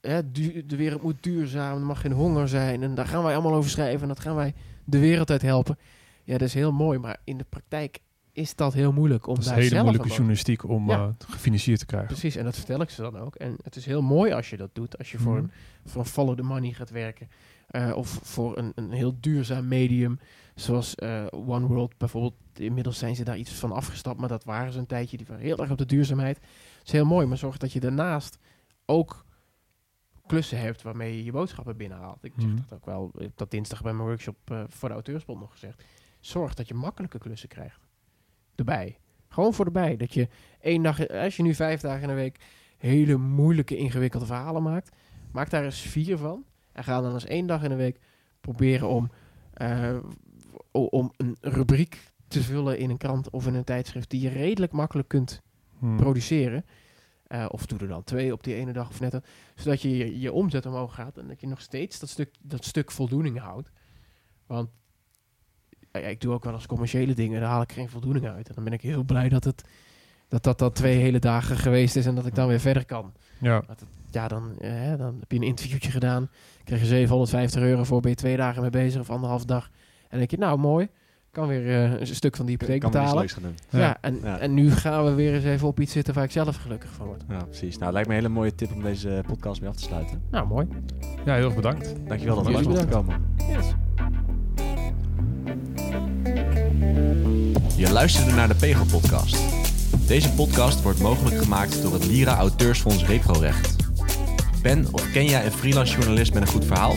hè, 0.01 0.31
du- 0.31 0.65
de 0.65 0.75
wereld 0.75 1.01
moet 1.03 1.23
duurzaam, 1.23 1.77
er 1.77 1.85
mag 1.85 2.01
geen 2.01 2.11
honger 2.11 2.47
zijn. 2.47 2.83
En 2.83 2.95
daar 2.95 3.07
gaan 3.07 3.23
wij 3.23 3.33
allemaal 3.33 3.53
over 3.53 3.69
schrijven 3.69 4.01
en 4.01 4.07
dat 4.07 4.19
gaan 4.19 4.35
wij 4.35 4.53
de 4.85 4.99
wereld 4.99 5.29
uit 5.29 5.41
helpen. 5.41 5.77
Ja, 6.23 6.37
dat 6.37 6.47
is 6.47 6.53
heel 6.53 6.71
mooi, 6.71 6.99
maar 6.99 7.17
in 7.23 7.37
de 7.37 7.45
praktijk 7.49 7.99
is 8.31 8.55
dat 8.55 8.73
heel 8.73 8.91
moeilijk 8.91 9.27
om 9.27 9.33
Dat 9.33 9.43
is 9.43 9.49
daar 9.49 9.57
hele 9.57 9.69
zelf 9.69 9.81
moeilijke 9.83 10.09
journalistiek 10.09 10.69
om 10.69 10.89
Ja. 10.89 10.97
eh, 11.19 11.27
gefinancierd 11.29 11.79
te 11.79 11.85
krijgen. 11.85 12.07
Precies, 12.09 12.35
en 12.35 12.43
dat 12.43 12.55
vertel 12.55 12.81
ik 12.81 12.89
ze 12.89 13.01
dan 13.01 13.17
ook. 13.17 13.35
En 13.35 13.55
het 13.63 13.75
is 13.75 13.85
heel 13.85 14.01
mooi 14.01 14.31
als 14.31 14.49
je 14.49 14.57
dat 14.57 14.69
doet. 14.75 14.97
Als 14.97 15.11
je 15.11 15.17
voor, 15.17 15.33
Mhm. 15.35 15.43
een, 15.43 15.51
voor 15.85 16.01
een 16.01 16.07
follow 16.07 16.35
the 16.37 16.43
money 16.43 16.71
gaat 16.71 16.89
werken. 16.89 17.29
Eh, 17.71 17.91
of 17.95 18.19
voor 18.23 18.57
een, 18.57 18.71
een 18.75 18.91
heel 18.91 19.15
duurzaam 19.19 19.67
medium. 19.67 20.19
Zoals 20.55 20.95
eh, 20.95 21.25
One 21.31 21.67
World 21.67 21.97
bijvoorbeeld. 21.97 22.33
Inmiddels 22.53 22.97
zijn 22.97 23.15
ze 23.15 23.23
daar 23.23 23.37
iets 23.37 23.51
van 23.53 23.71
afgestapt. 23.71 24.19
Maar 24.19 24.29
dat 24.29 24.43
waren 24.43 24.73
ze 24.73 24.79
een 24.79 24.85
tijdje. 24.85 25.17
Die 25.17 25.25
waren 25.29 25.43
heel 25.43 25.57
erg 25.57 25.71
op 25.71 25.77
de 25.77 25.85
duurzaamheid. 25.85 26.39
Dat 26.39 26.85
is 26.85 26.91
heel 26.91 27.05
mooi. 27.05 27.25
Maar 27.27 27.37
zorg 27.37 27.57
dat 27.57 27.71
je 27.73 27.79
daarnaast 27.79 28.37
ook 28.85 29.25
klussen 30.25 30.59
hebt 30.59 30.81
waarmee 30.81 31.17
je 31.17 31.23
je 31.23 31.31
boodschappen 31.31 31.77
binnenhaalt. 31.77 32.23
Ik 32.23 32.33
zeg 32.37 32.45
Mhm. 32.49 32.55
dat 32.55 32.73
ook 32.73 32.85
wel. 32.85 33.11
Ik 33.13 33.21
heb 33.21 33.31
dat 33.37 33.51
dinsdag 33.51 33.81
bij 33.81 33.93
mijn 33.93 34.07
workshop 34.07 34.37
eh, 34.45 34.63
voor 34.67 34.87
de 34.89 34.93
Auteursbond 34.95 35.39
nog 35.39 35.51
gezegd. 35.51 35.83
Zorg 36.19 36.53
dat 36.53 36.67
je 36.67 36.73
makkelijke 36.73 37.17
klussen 37.17 37.49
krijgt. 37.49 37.79
Erbij. 38.55 38.97
Gewoon 39.27 39.53
voor 39.53 39.65
erbij. 39.65 39.97
Dat 39.97 40.13
je 40.13 40.27
één 40.59 40.83
dag, 40.83 41.07
als 41.07 41.35
je 41.35 41.43
nu 41.43 41.53
vijf 41.53 41.81
dagen 41.81 42.01
in 42.01 42.07
de 42.07 42.13
week 42.13 42.39
hele 42.77 43.17
moeilijke, 43.17 43.77
ingewikkelde 43.77 44.25
verhalen 44.25 44.63
maakt, 44.63 44.95
maak 45.31 45.49
daar 45.49 45.63
eens 45.63 45.79
vier 45.81 46.17
van. 46.17 46.45
En 46.73 46.83
ga 46.83 47.01
dan 47.01 47.13
eens 47.13 47.25
één 47.25 47.47
dag 47.47 47.63
in 47.63 47.69
de 47.69 47.75
week 47.75 47.99
proberen 48.41 48.87
om, 48.89 49.09
eh, 49.53 49.97
om 50.71 51.11
een 51.17 51.37
rubriek 51.41 52.09
te 52.27 52.41
vullen 52.43 52.77
in 52.77 52.89
een 52.89 52.97
krant 52.97 53.29
of 53.29 53.47
in 53.47 53.53
een 53.55 53.63
tijdschrift 53.63 54.09
die 54.09 54.21
je 54.21 54.29
redelijk 54.29 54.71
makkelijk 54.71 55.07
kunt 55.07 55.41
Hmm. 55.79 55.97
produceren. 55.97 56.65
Eh, 57.27 57.45
of 57.49 57.65
doe 57.65 57.79
er 57.79 57.87
dan 57.87 58.03
twee 58.03 58.33
op 58.33 58.43
die 58.43 58.55
ene 58.55 58.73
dag 58.73 58.89
of 58.89 58.99
net. 58.99 59.13
een- 59.13 59.23
Zodat 59.55 59.81
je, 59.81 59.97
je 59.97 60.19
je 60.19 60.31
omzet 60.31 60.65
omhoog 60.65 60.95
gaat 60.95 61.17
en 61.17 61.27
dat 61.27 61.41
je 61.41 61.47
nog 61.47 61.61
steeds 61.61 61.99
dat 61.99 62.09
stuk, 62.09 62.35
dat 62.41 62.65
stuk 62.65 62.91
voldoening 62.91 63.39
houdt. 63.39 63.71
Want 64.45 64.69
ja, 65.91 65.99
ik 65.99 66.21
doe 66.21 66.33
ook 66.33 66.43
wel 66.43 66.53
eens 66.53 66.65
commerciële 66.67 67.13
dingen, 67.13 67.41
daar 67.41 67.49
haal 67.49 67.61
ik 67.61 67.71
geen 67.71 67.89
voldoening 67.89 68.25
uit. 68.27 68.47
En 68.49 68.55
dan 68.55 68.63
ben 68.63 68.73
ik 68.73 68.81
heel 68.81 69.03
blij 69.03 69.29
dat 69.29 69.43
het 69.43 69.63
dat 70.31 70.43
dat 70.43 70.59
dan 70.59 70.71
twee 70.71 70.97
hele 70.97 71.19
dagen 71.19 71.57
geweest 71.57 71.95
is 71.95 72.05
en 72.05 72.15
dat 72.15 72.25
ik 72.25 72.35
dan 72.35 72.47
weer 72.47 72.59
verder 72.59 72.85
kan. 72.85 73.11
Ja, 73.37 73.61
Dat 73.67 73.83
ja, 74.11 74.27
dan, 74.27 74.51
eh, 74.59 74.69
hè, 74.71 74.97
dan 74.97 75.15
heb 75.19 75.31
je 75.31 75.37
een 75.37 75.43
interviewtje 75.43 75.91
gedaan, 75.91 76.29
krijg 76.63 76.81
je 76.81 76.87
750 76.87 77.61
euro 77.61 77.83
voor, 77.83 78.01
ben 78.01 78.09
je 78.11 78.17
twee 78.17 78.37
dagen 78.37 78.61
mee 78.61 78.69
bezig 78.69 79.01
of 79.01 79.09
anderhalf 79.09 79.45
dag. 79.45 79.63
En 79.63 80.07
dan 80.09 80.17
denk 80.19 80.31
je, 80.31 80.37
nou 80.37 80.57
mooi, 80.57 80.87
kan 81.31 81.47
weer 81.47 81.67
eh, 81.67 81.99
een 81.99 82.07
stuk 82.07 82.35
van 82.35 82.45
die 82.45 82.55
hypotheek 82.59 82.79
kan 82.81 82.91
betalen. 82.91 83.27
Ja, 83.69 83.79
Ja. 83.79 83.97
en, 84.01 84.19
Ja. 84.23 84.39
en 84.39 84.53
nu 84.53 84.71
gaan 84.71 85.05
we 85.05 85.13
weer 85.13 85.33
eens 85.33 85.43
even 85.43 85.67
op 85.67 85.79
iets 85.79 85.91
zitten 85.91 86.13
waar 86.13 86.23
ik 86.23 86.31
zelf 86.31 86.55
gelukkig 86.55 86.89
van 86.91 87.05
word. 87.05 87.23
Ja, 87.29 87.43
precies. 87.43 87.77
Nou, 87.77 87.91
lijkt 87.93 88.07
me 88.07 88.13
een 88.15 88.21
hele 88.21 88.33
mooie 88.33 88.55
tip 88.55 88.71
om 88.73 88.81
deze 88.81 89.23
podcast 89.27 89.61
mee 89.61 89.69
af 89.69 89.75
te 89.75 89.83
sluiten. 89.83 90.21
Nou, 90.31 90.47
mooi. 90.47 90.67
ja 91.25 91.35
heel 91.35 91.45
erg 91.45 91.55
bedankt. 91.55 91.93
Dankjewel 92.07 92.35
dat 92.35 92.45
we 92.45 92.51
Jullie 92.51 92.67
langs 92.67 92.81
mochten 92.95 93.03
komen. 93.05 93.25
Yes. 93.49 93.73
Je 97.77 97.91
luisterde 97.91 98.31
naar 98.31 98.47
de 98.47 98.55
Pegel 98.55 98.85
Podcast. 98.85 99.37
Deze 100.11 100.31
podcast 100.31 100.81
wordt 100.81 100.99
mogelijk 100.99 101.41
gemaakt 101.41 101.81
door 101.81 101.93
het 101.93 102.05
Lira 102.05 102.37
Auteursfonds 102.37 103.05
Reprorecht. 103.05 103.75
Ben 104.61 104.87
of 104.91 105.11
ken 105.11 105.25
jij 105.25 105.45
een 105.45 105.51
freelance 105.51 105.93
journalist 105.93 106.33
met 106.33 106.41
een 106.41 106.47
goed 106.47 106.65
verhaal? 106.65 106.95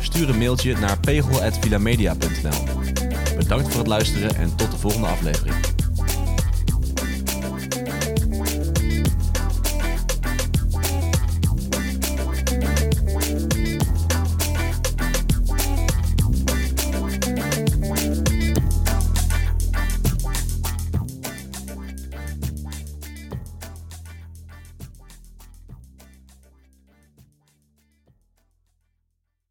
Stuur 0.00 0.28
een 0.28 0.38
mailtje 0.38 0.78
naar 0.78 0.98
pegel.vilamedia.nl 0.98 2.64
Bedankt 3.36 3.68
voor 3.68 3.78
het 3.78 3.86
luisteren 3.86 4.36
en 4.36 4.56
tot 4.56 4.70
de 4.70 4.76
volgende 4.76 5.06
aflevering. 5.06 5.79